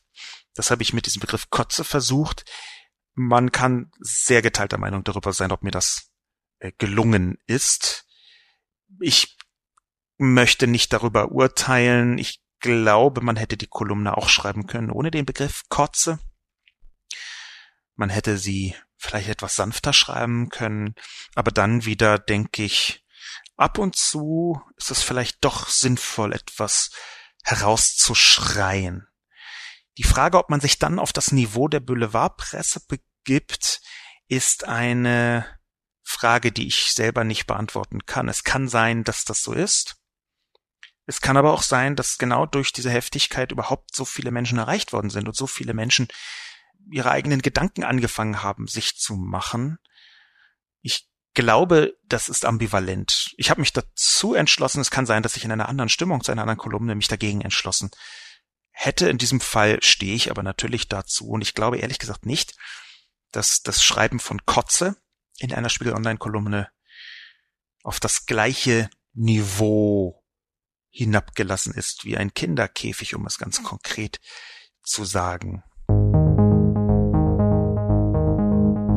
Das 0.53 0.71
habe 0.71 0.81
ich 0.81 0.93
mit 0.93 1.05
diesem 1.05 1.19
Begriff 1.19 1.49
Kotze 1.49 1.83
versucht. 1.83 2.49
Man 3.15 3.51
kann 3.51 3.91
sehr 3.99 4.41
geteilter 4.41 4.77
Meinung 4.77 5.03
darüber 5.03 5.33
sein, 5.33 5.51
ob 5.51 5.61
mir 5.61 5.71
das 5.71 6.09
äh, 6.59 6.71
gelungen 6.77 7.37
ist. 7.47 8.05
Ich 9.01 9.35
möchte 10.17 10.67
nicht 10.67 10.93
darüber 10.93 11.33
urteilen. 11.33 12.17
Ich 12.17 12.39
glaube, 12.59 13.21
man 13.21 13.35
hätte 13.35 13.57
die 13.57 13.67
Kolumne 13.67 14.17
auch 14.17 14.29
schreiben 14.29 14.67
können 14.67 14.91
ohne 14.91 15.11
den 15.11 15.25
Begriff 15.25 15.63
Kotze. 15.69 16.19
Man 17.95 18.09
hätte 18.09 18.37
sie 18.37 18.75
vielleicht 18.97 19.29
etwas 19.29 19.55
sanfter 19.55 19.93
schreiben 19.93 20.49
können, 20.49 20.95
aber 21.35 21.51
dann 21.51 21.85
wieder 21.85 22.19
denke 22.19 22.63
ich, 22.63 23.05
ab 23.55 23.77
und 23.77 23.95
zu 23.95 24.61
ist 24.77 24.91
es 24.91 25.01
vielleicht 25.01 25.43
doch 25.43 25.69
sinnvoll, 25.69 26.33
etwas 26.33 26.91
herauszuschreien. 27.43 29.07
Die 29.97 30.03
Frage, 30.03 30.37
ob 30.37 30.49
man 30.49 30.61
sich 30.61 30.79
dann 30.79 30.99
auf 30.99 31.11
das 31.11 31.31
Niveau 31.31 31.67
der 31.67 31.81
Boulevardpresse 31.81 32.81
begibt, 32.87 33.81
ist 34.27 34.63
eine 34.63 35.45
Frage, 36.03 36.51
die 36.51 36.67
ich 36.67 36.93
selber 36.93 37.23
nicht 37.23 37.47
beantworten 37.47 38.05
kann. 38.05 38.29
Es 38.29 38.43
kann 38.43 38.67
sein, 38.67 39.03
dass 39.03 39.25
das 39.25 39.43
so 39.43 39.53
ist. 39.53 39.98
Es 41.09 41.21
kann 41.21 41.37
aber 41.37 41.53
auch 41.53 41.63
sein, 41.63 41.95
dass 41.95 42.19
genau 42.19 42.45
durch 42.45 42.71
diese 42.71 42.91
Heftigkeit 42.91 43.51
überhaupt 43.51 43.95
so 43.95 44.05
viele 44.05 44.29
Menschen 44.29 44.59
erreicht 44.59 44.93
worden 44.93 45.09
sind 45.09 45.27
und 45.27 45.35
so 45.35 45.47
viele 45.47 45.73
Menschen 45.73 46.07
ihre 46.91 47.09
eigenen 47.09 47.41
Gedanken 47.41 47.83
angefangen 47.83 48.43
haben, 48.43 48.67
sich 48.67 48.95
zu 48.95 49.15
machen. 49.15 49.79
Ich 50.83 51.09
glaube, 51.33 51.97
das 52.03 52.29
ist 52.29 52.45
ambivalent. 52.45 53.33
Ich 53.37 53.49
habe 53.49 53.59
mich 53.59 53.73
dazu 53.73 54.35
entschlossen, 54.35 54.81
es 54.81 54.91
kann 54.91 55.07
sein, 55.07 55.23
dass 55.23 55.35
ich 55.35 55.43
in 55.43 55.51
einer 55.51 55.67
anderen 55.67 55.89
Stimmung 55.89 56.23
zu 56.23 56.31
einer 56.31 56.43
anderen 56.43 56.59
Kolumne 56.59 56.93
mich 56.93 57.07
dagegen 57.07 57.41
entschlossen 57.41 57.89
hätte. 58.69 59.09
In 59.09 59.17
diesem 59.17 59.41
Fall 59.41 59.81
stehe 59.81 60.13
ich 60.13 60.29
aber 60.29 60.43
natürlich 60.43 60.89
dazu 60.89 61.29
und 61.29 61.41
ich 61.41 61.55
glaube 61.55 61.79
ehrlich 61.79 61.97
gesagt 61.97 62.27
nicht, 62.27 62.55
dass 63.31 63.63
das 63.63 63.83
Schreiben 63.83 64.19
von 64.19 64.45
Kotze 64.45 64.95
in 65.39 65.55
einer 65.55 65.69
Spiegel 65.69 65.93
Online-Kolumne 65.93 66.69
auf 67.81 67.99
das 67.99 68.27
gleiche 68.27 68.91
Niveau 69.13 70.18
hinabgelassen 70.89 71.73
ist 71.73 72.05
wie 72.05 72.17
ein 72.17 72.33
Kinderkäfig, 72.33 73.15
um 73.15 73.25
es 73.25 73.37
ganz 73.37 73.63
konkret 73.63 74.19
zu 74.83 75.05
sagen. 75.05 75.63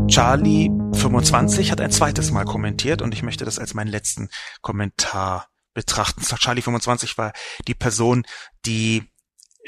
Charlie 0.08 0.70
25 0.94 1.70
hat 1.70 1.80
ein 1.80 1.90
zweites 1.90 2.30
Mal 2.30 2.44
kommentiert 2.44 3.00
und 3.02 3.14
ich 3.14 3.22
möchte 3.22 3.44
das 3.44 3.58
als 3.58 3.74
meinen 3.74 3.88
letzten 3.88 4.28
Kommentar 4.60 5.48
betrachten. 5.74 6.22
Charlie 6.22 6.62
25 6.62 7.16
war 7.16 7.32
die 7.66 7.74
Person, 7.74 8.26
die 8.66 9.10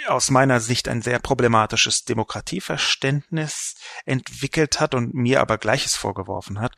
aus 0.06 0.30
meiner 0.30 0.60
Sicht 0.60 0.88
ein 0.88 1.02
sehr 1.02 1.18
problematisches 1.18 2.04
Demokratieverständnis 2.04 3.76
entwickelt 4.04 4.80
hat 4.80 4.94
und 4.94 5.14
mir 5.14 5.40
aber 5.40 5.56
Gleiches 5.56 5.94
vorgeworfen 5.94 6.60
hat. 6.60 6.74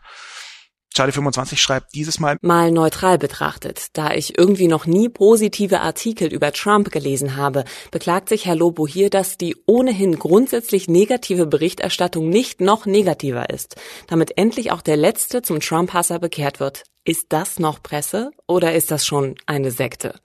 Charlie 0.97 1.13
25 1.13 1.61
schreibt 1.61 1.95
dieses 1.95 2.21
Mal 2.21 2.39
mal 2.41 2.71
neutral 2.71 3.19
betrachtet, 3.19 3.89
da 3.93 4.15
ich 4.15 4.39
irgendwie 4.39 4.67
noch 4.67 4.87
nie 4.87 5.11
positive 5.11 5.81
Artikel 5.83 6.33
über 6.33 6.53
Trump 6.53 6.91
gelesen 6.91 7.37
habe, 7.37 7.67
beklagt 7.91 8.31
sich 8.31 8.47
Herr 8.47 8.57
Lobo 8.57 8.87
hier, 8.87 9.11
dass 9.11 9.37
die 9.37 9.57
ohnehin 9.67 10.19
grundsätzlich 10.19 10.89
negative 10.89 11.45
Berichterstattung 11.45 12.31
nicht 12.31 12.63
noch 12.63 12.87
negativer 12.87 13.51
ist, 13.51 13.77
damit 14.07 14.39
endlich 14.39 14.73
auch 14.73 14.81
der 14.81 14.97
letzte 14.97 15.43
zum 15.43 15.61
Trump-Hasser 15.61 16.19
bekehrt 16.19 16.61
wird. 16.61 16.85
Ist 17.05 17.27
das 17.29 17.59
noch 17.59 17.83
Presse 17.83 18.31
oder 18.47 18.73
ist 18.73 18.91
das 18.91 19.05
schon 19.05 19.35
eine 19.45 19.73
Sekte? 19.73 20.19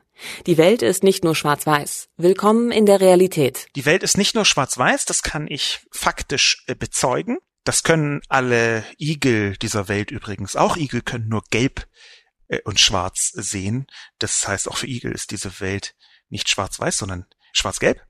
Die 0.45 0.57
Welt 0.57 0.83
ist 0.83 1.03
nicht 1.03 1.25
nur 1.25 1.35
schwarz-weiß. 1.35 2.07
Willkommen 2.15 2.71
in 2.71 2.85
der 2.85 3.01
Realität. 3.01 3.65
Die 3.75 3.85
Welt 3.85 4.03
ist 4.03 4.17
nicht 4.17 4.35
nur 4.35 4.45
schwarz-weiß, 4.45 5.03
das 5.03 5.21
kann 5.21 5.47
ich 5.49 5.81
faktisch 5.91 6.63
äh, 6.67 6.75
bezeugen. 6.75 7.39
Das 7.63 7.83
können 7.83 8.21
alle 8.27 8.83
Igel 8.97 9.55
dieser 9.57 9.87
Welt 9.87 10.09
übrigens. 10.09 10.55
Auch 10.55 10.77
Igel 10.77 11.01
können 11.01 11.27
nur 11.27 11.43
gelb 11.51 11.87
äh, 12.47 12.59
und 12.63 12.79
schwarz 12.79 13.31
sehen. 13.33 13.85
Das 14.17 14.47
heißt, 14.47 14.67
auch 14.67 14.77
für 14.77 14.87
Igel 14.87 15.11
ist 15.11 15.31
diese 15.31 15.59
Welt 15.59 15.95
nicht 16.29 16.49
schwarz-weiß, 16.49 16.97
sondern 16.97 17.27
schwarz-gelb. 17.53 18.03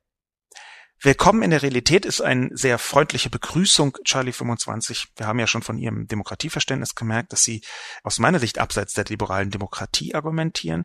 Willkommen 1.04 1.41
in 1.41 1.49
der 1.49 1.64
Realität 1.64 2.06
ist 2.06 2.22
eine 2.22 2.56
sehr 2.56 2.78
freundliche 2.78 3.32
Begrüßung, 3.32 3.97
Charlie 4.06 4.32
25. 4.32 5.08
Wir 5.18 5.26
haben 5.26 5.39
ja 5.39 5.47
schon 5.47 5.64
von 5.64 5.80
ihrem 5.80 6.08
Demokratieverständnis 6.08 6.93
gemerkt, 6.93 7.34
dass 7.34 7.43
sie 7.43 7.64
aus 8.04 8.20
meiner 8.20 8.39
Sicht 8.39 8.60
abseits 8.60 8.93
der 8.93 9.06
liberalen 9.06 9.49
Demokratie 9.49 10.14
argumentieren. 10.14 10.84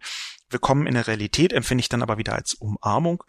Willkommen 0.48 0.86
in 0.86 0.94
der 0.94 1.06
Realität 1.06 1.52
empfinde 1.52 1.82
ich 1.82 1.90
dann 1.90 2.02
aber 2.02 2.16
wieder 2.16 2.34
als 2.34 2.54
Umarmung. 2.54 3.22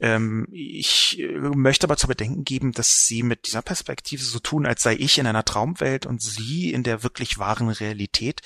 Ähm, 0.00 0.46
ich 0.52 1.18
äh, 1.18 1.38
möchte 1.38 1.86
aber 1.86 1.96
zu 1.96 2.06
bedenken 2.06 2.44
geben, 2.44 2.72
dass 2.72 3.06
sie 3.06 3.22
mit 3.22 3.46
dieser 3.46 3.62
Perspektive 3.62 4.22
so 4.22 4.38
tun, 4.38 4.66
als 4.66 4.82
sei 4.82 4.94
ich 4.94 5.18
in 5.18 5.26
einer 5.26 5.44
Traumwelt 5.44 6.06
und 6.06 6.22
sie 6.22 6.72
in 6.72 6.82
der 6.82 7.02
wirklich 7.02 7.38
wahren 7.38 7.68
Realität. 7.68 8.42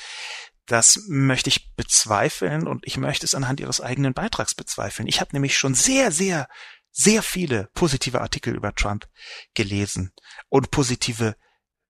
Das 0.66 1.04
möchte 1.08 1.48
ich 1.48 1.74
bezweifeln 1.74 2.68
und 2.68 2.86
ich 2.86 2.96
möchte 2.96 3.26
es 3.26 3.34
anhand 3.34 3.58
ihres 3.58 3.80
eigenen 3.80 4.14
Beitrags 4.14 4.54
bezweifeln. 4.54 5.08
Ich 5.08 5.20
habe 5.20 5.30
nämlich 5.32 5.58
schon 5.58 5.74
sehr, 5.74 6.12
sehr, 6.12 6.48
sehr 6.92 7.22
viele 7.22 7.68
positive 7.74 8.20
Artikel 8.20 8.54
über 8.54 8.74
Trump 8.74 9.08
gelesen 9.54 10.12
und 10.48 10.70
positive 10.70 11.36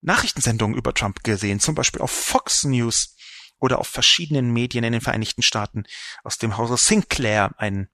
Nachrichtensendungen 0.00 0.78
über 0.78 0.94
Trump 0.94 1.22
gesehen, 1.22 1.61
zum 1.61 1.74
Beispiel 1.74 2.00
auf 2.00 2.11
Fox 2.11 2.64
News 2.64 3.16
oder 3.58 3.78
auf 3.78 3.88
verschiedenen 3.88 4.50
Medien 4.50 4.84
in 4.84 4.92
den 4.92 5.02
Vereinigten 5.02 5.42
Staaten 5.42 5.84
aus 6.24 6.38
dem 6.38 6.56
Hause 6.56 6.78
Sinclair, 6.78 7.52
ein 7.58 7.90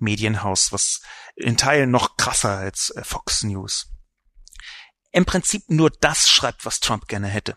Medienhaus, 0.00 0.72
was 0.72 1.00
in 1.36 1.56
Teilen 1.56 1.90
noch 1.90 2.16
krasser 2.16 2.56
als 2.56 2.90
äh, 2.90 3.04
Fox 3.04 3.42
News. 3.42 3.88
Im 5.12 5.24
Prinzip 5.24 5.62
nur 5.68 5.90
das 5.90 6.28
schreibt, 6.28 6.64
was 6.64 6.80
Trump 6.80 7.08
gerne 7.08 7.28
hätte. 7.28 7.56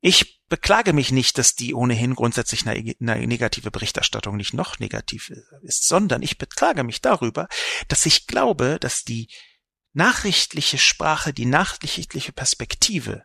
Ich 0.00 0.40
beklage 0.48 0.92
mich 0.92 1.12
nicht, 1.12 1.38
dass 1.38 1.54
die 1.54 1.74
ohnehin 1.74 2.14
grundsätzlich 2.14 2.66
eine, 2.66 3.26
negative 3.26 3.70
Berichterstattung 3.70 4.36
nicht 4.36 4.52
noch 4.52 4.78
negativ 4.78 5.30
ist, 5.62 5.86
sondern 5.86 6.22
ich 6.22 6.38
beklage 6.38 6.84
mich 6.84 7.00
darüber, 7.00 7.48
dass 7.88 8.04
ich 8.06 8.26
glaube, 8.26 8.78
dass 8.80 9.04
die 9.04 9.28
nachrichtliche 9.92 10.78
Sprache, 10.78 11.32
die 11.32 11.46
nachrichtliche 11.46 12.32
Perspektive 12.32 13.24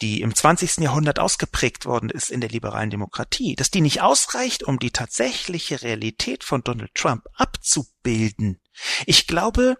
die 0.00 0.20
im 0.20 0.34
20. 0.34 0.78
Jahrhundert 0.78 1.18
ausgeprägt 1.18 1.84
worden 1.84 2.10
ist 2.10 2.30
in 2.30 2.40
der 2.40 2.50
liberalen 2.50 2.90
Demokratie, 2.90 3.56
dass 3.56 3.70
die 3.70 3.80
nicht 3.80 4.00
ausreicht, 4.00 4.62
um 4.62 4.78
die 4.78 4.90
tatsächliche 4.90 5.82
Realität 5.82 6.44
von 6.44 6.62
Donald 6.62 6.94
Trump 6.94 7.26
abzubilden. 7.34 8.60
Ich 9.06 9.26
glaube, 9.26 9.76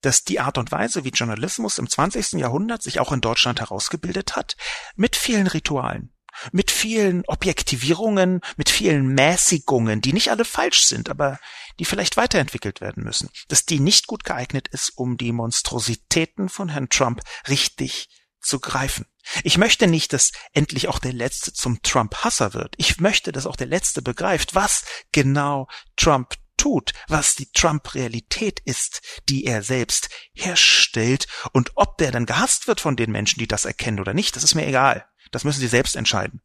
dass 0.00 0.24
die 0.24 0.40
Art 0.40 0.58
und 0.58 0.72
Weise, 0.72 1.04
wie 1.04 1.10
Journalismus 1.10 1.78
im 1.78 1.88
20. 1.88 2.32
Jahrhundert 2.32 2.82
sich 2.82 2.98
auch 2.98 3.12
in 3.12 3.20
Deutschland 3.20 3.60
herausgebildet 3.60 4.34
hat, 4.34 4.56
mit 4.96 5.14
vielen 5.14 5.46
Ritualen, 5.46 6.12
mit 6.50 6.70
vielen 6.70 7.24
Objektivierungen, 7.26 8.40
mit 8.56 8.68
vielen 8.68 9.06
Mäßigungen, 9.08 10.00
die 10.00 10.12
nicht 10.12 10.30
alle 10.30 10.44
falsch 10.44 10.86
sind, 10.86 11.08
aber 11.08 11.38
die 11.78 11.84
vielleicht 11.84 12.16
weiterentwickelt 12.16 12.80
werden 12.80 13.04
müssen, 13.04 13.30
dass 13.48 13.64
die 13.64 13.80
nicht 13.80 14.08
gut 14.08 14.24
geeignet 14.24 14.68
ist, 14.68 14.90
um 14.96 15.16
die 15.16 15.32
Monstrositäten 15.32 16.48
von 16.48 16.68
Herrn 16.68 16.88
Trump 16.88 17.20
richtig 17.48 18.08
zu 18.42 18.60
greifen. 18.60 19.06
Ich 19.44 19.56
möchte 19.56 19.86
nicht, 19.86 20.12
dass 20.12 20.32
endlich 20.52 20.88
auch 20.88 20.98
der 20.98 21.12
Letzte 21.12 21.52
zum 21.52 21.80
Trump-Hasser 21.82 22.54
wird. 22.54 22.74
Ich 22.76 23.00
möchte, 23.00 23.32
dass 23.32 23.46
auch 23.46 23.56
der 23.56 23.68
Letzte 23.68 24.02
begreift, 24.02 24.54
was 24.54 24.84
genau 25.12 25.68
Trump 25.96 26.34
tut, 26.56 26.92
was 27.08 27.34
die 27.34 27.50
Trump-Realität 27.50 28.60
ist, 28.60 29.00
die 29.28 29.44
er 29.44 29.62
selbst 29.62 30.10
herstellt 30.32 31.26
und 31.52 31.72
ob 31.74 31.98
der 31.98 32.12
dann 32.12 32.26
gehasst 32.26 32.66
wird 32.66 32.80
von 32.80 32.96
den 32.96 33.10
Menschen, 33.10 33.38
die 33.38 33.48
das 33.48 33.64
erkennen 33.64 34.00
oder 34.00 34.14
nicht, 34.14 34.36
das 34.36 34.44
ist 34.44 34.54
mir 34.54 34.66
egal. 34.66 35.06
Das 35.30 35.44
müssen 35.44 35.60
sie 35.60 35.68
selbst 35.68 35.96
entscheiden. 35.96 36.42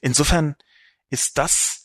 Insofern 0.00 0.56
ist 1.10 1.38
das 1.38 1.84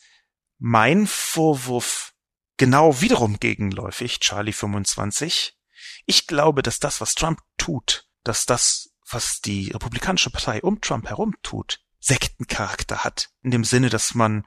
mein 0.57 1.05
Vorwurf 1.05 2.13
genau 2.57 3.01
wiederum 3.01 3.39
gegenläufig, 3.39 4.20
Charlie 4.20 4.53
25. 4.53 5.57
Ich 6.05 6.28
glaube, 6.28 6.63
dass 6.63 6.80
das, 6.80 7.01
was 7.01 7.16
Trump 7.16 7.41
tut, 7.57 8.07
dass 8.24 8.45
das 8.45 8.95
was 9.10 9.41
die 9.41 9.72
Republikanische 9.72 10.30
Partei 10.30 10.62
um 10.62 10.82
Trump 10.82 11.08
herum 11.08 11.36
tut, 11.43 11.82
Sektencharakter 11.99 13.03
hat. 13.03 13.30
In 13.41 13.51
dem 13.51 13.64
Sinne, 13.64 13.89
dass 13.89 14.16
man 14.16 14.45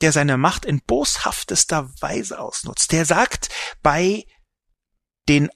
der 0.03 0.13
seine 0.13 0.37
Macht 0.37 0.65
in 0.65 0.83
boshaftester 0.83 1.91
Weise 2.01 2.39
ausnutzt. 2.39 2.93
Der 2.93 3.07
sagt 3.07 3.49
bei 3.83 4.25
den 5.29 5.49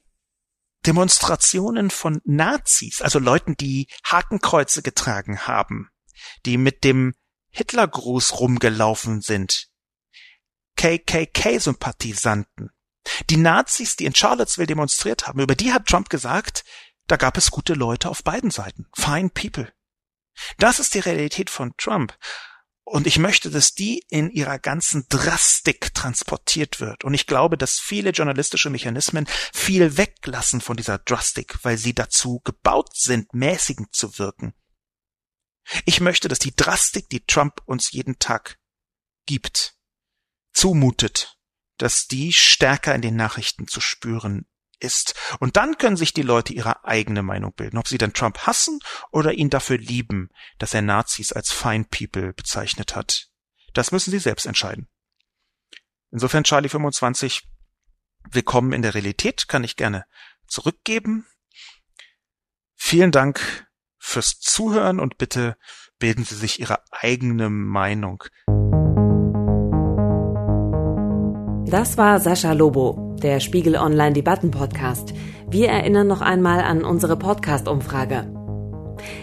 Demonstrationen 0.87 1.89
von 1.89 2.21
Nazis, 2.23 3.01
also 3.01 3.19
Leuten, 3.19 3.57
die 3.57 3.87
Hakenkreuze 4.05 4.81
getragen 4.81 5.45
haben, 5.45 5.89
die 6.45 6.57
mit 6.57 6.85
dem 6.85 7.13
Hitlergruß 7.49 8.39
rumgelaufen 8.39 9.21
sind, 9.21 9.67
KKK-Sympathisanten, 10.77 12.71
Die 13.29 13.37
Nazis, 13.37 13.95
die 13.95 14.05
in 14.05 14.15
Charlottesville 14.15 14.67
demonstriert 14.67 15.27
haben, 15.27 15.41
über 15.41 15.55
die 15.55 15.73
hat 15.73 15.87
Trump 15.87 16.09
gesagt, 16.09 16.63
da 17.07 17.15
gab 17.15 17.37
es 17.37 17.51
gute 17.51 17.73
Leute 17.73 18.09
auf 18.09 18.23
beiden 18.23 18.51
Seiten. 18.51 18.87
Fine 18.95 19.29
people. 19.29 19.73
Das 20.57 20.79
ist 20.79 20.93
die 20.93 20.99
Realität 20.99 21.49
von 21.49 21.73
Trump. 21.77 22.17
Und 22.89 23.05
ich 23.05 23.19
möchte, 23.19 23.49
dass 23.49 23.73
die 23.73 24.05
in 24.07 24.29
ihrer 24.29 24.59
ganzen 24.59 25.07
Drastik 25.09 25.93
transportiert 25.93 26.79
wird. 26.79 27.03
Und 27.03 27.13
ich 27.13 27.27
glaube, 27.27 27.57
dass 27.57 27.81
viele 27.81 28.11
journalistische 28.11 28.69
Mechanismen 28.69 29.27
viel 29.53 29.97
weglassen 29.97 30.61
von 30.61 30.77
dieser 30.77 30.97
Drastik, 30.97 31.65
weil 31.65 31.77
sie 31.77 31.93
dazu 31.93 32.39
gebaut 32.45 32.95
sind, 32.95 33.33
mäßigend 33.33 33.93
zu 33.93 34.17
wirken. 34.19 34.53
Ich 35.83 35.99
möchte, 35.99 36.29
dass 36.29 36.39
die 36.39 36.55
Drastik, 36.55 37.09
die 37.09 37.25
Trump 37.25 37.61
uns 37.65 37.91
jeden 37.91 38.19
Tag 38.19 38.57
gibt, 39.25 39.75
zumutet, 40.53 41.37
dass 41.75 42.07
die 42.07 42.31
stärker 42.31 42.95
in 42.95 43.01
den 43.01 43.17
Nachrichten 43.17 43.67
zu 43.67 43.81
spüren 43.81 44.47
ist. 44.79 45.15
Und 45.39 45.57
dann 45.57 45.77
können 45.77 45.97
sich 45.97 46.13
die 46.13 46.21
Leute 46.21 46.53
ihre 46.53 46.85
eigene 46.85 47.23
Meinung 47.23 47.53
bilden, 47.53 47.77
ob 47.77 47.87
sie 47.87 47.97
dann 47.97 48.13
Trump 48.13 48.39
hassen 48.39 48.79
oder 49.11 49.33
ihn 49.33 49.49
dafür 49.49 49.77
lieben, 49.77 50.29
dass 50.57 50.73
er 50.73 50.81
Nazis 50.81 51.31
als 51.33 51.51
Fine 51.51 51.85
People 51.85 52.33
bezeichnet 52.33 52.95
hat. 52.95 53.27
Das 53.73 53.91
müssen 53.91 54.11
sie 54.11 54.19
selbst 54.19 54.45
entscheiden. 54.45 54.87
Insofern 56.11 56.43
Charlie 56.43 56.69
25, 56.69 57.47
willkommen 58.31 58.73
in 58.73 58.81
der 58.81 58.93
Realität, 58.93 59.47
kann 59.47 59.63
ich 59.63 59.75
gerne 59.75 60.05
zurückgeben. 60.47 61.27
Vielen 62.75 63.11
Dank 63.11 63.67
fürs 63.97 64.39
Zuhören 64.39 64.99
und 64.99 65.17
bitte 65.17 65.57
bilden 65.99 66.23
Sie 66.23 66.35
sich 66.35 66.59
Ihre 66.59 66.79
eigene 66.91 67.49
Meinung. 67.49 68.23
Das 71.69 71.97
war 71.97 72.19
Sascha 72.19 72.53
Lobo, 72.53 73.06
der 73.23 73.39
Spiegel 73.39 73.75
Online 73.75 74.13
Debatten 74.13 74.51
Podcast. 74.51 75.13
Wir 75.49 75.69
erinnern 75.69 76.07
noch 76.07 76.21
einmal 76.21 76.61
an 76.61 76.83
unsere 76.83 77.17
Podcast-Umfrage. 77.17 78.27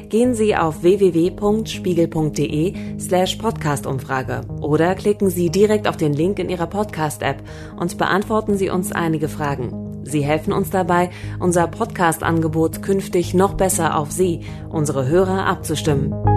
Gehen 0.08 0.34
Sie 0.34 0.56
auf 0.56 0.82
www.spiegel.de 0.82 2.74
slash 2.98 3.36
Podcast-Umfrage 3.36 4.42
oder 4.60 4.94
klicken 4.94 5.30
Sie 5.30 5.50
direkt 5.50 5.88
auf 5.88 5.96
den 5.96 6.12
Link 6.12 6.38
in 6.38 6.48
Ihrer 6.48 6.66
Podcast-App 6.66 7.42
und 7.76 7.98
beantworten 7.98 8.56
Sie 8.56 8.70
uns 8.70 8.92
einige 8.92 9.28
Fragen. 9.28 10.04
Sie 10.04 10.24
helfen 10.24 10.52
uns 10.52 10.70
dabei, 10.70 11.10
unser 11.40 11.66
Podcast-Angebot 11.66 12.82
künftig 12.82 13.34
noch 13.34 13.54
besser 13.54 13.98
auf 13.98 14.12
Sie, 14.12 14.40
unsere 14.68 15.08
Hörer, 15.08 15.46
abzustimmen. 15.46 16.33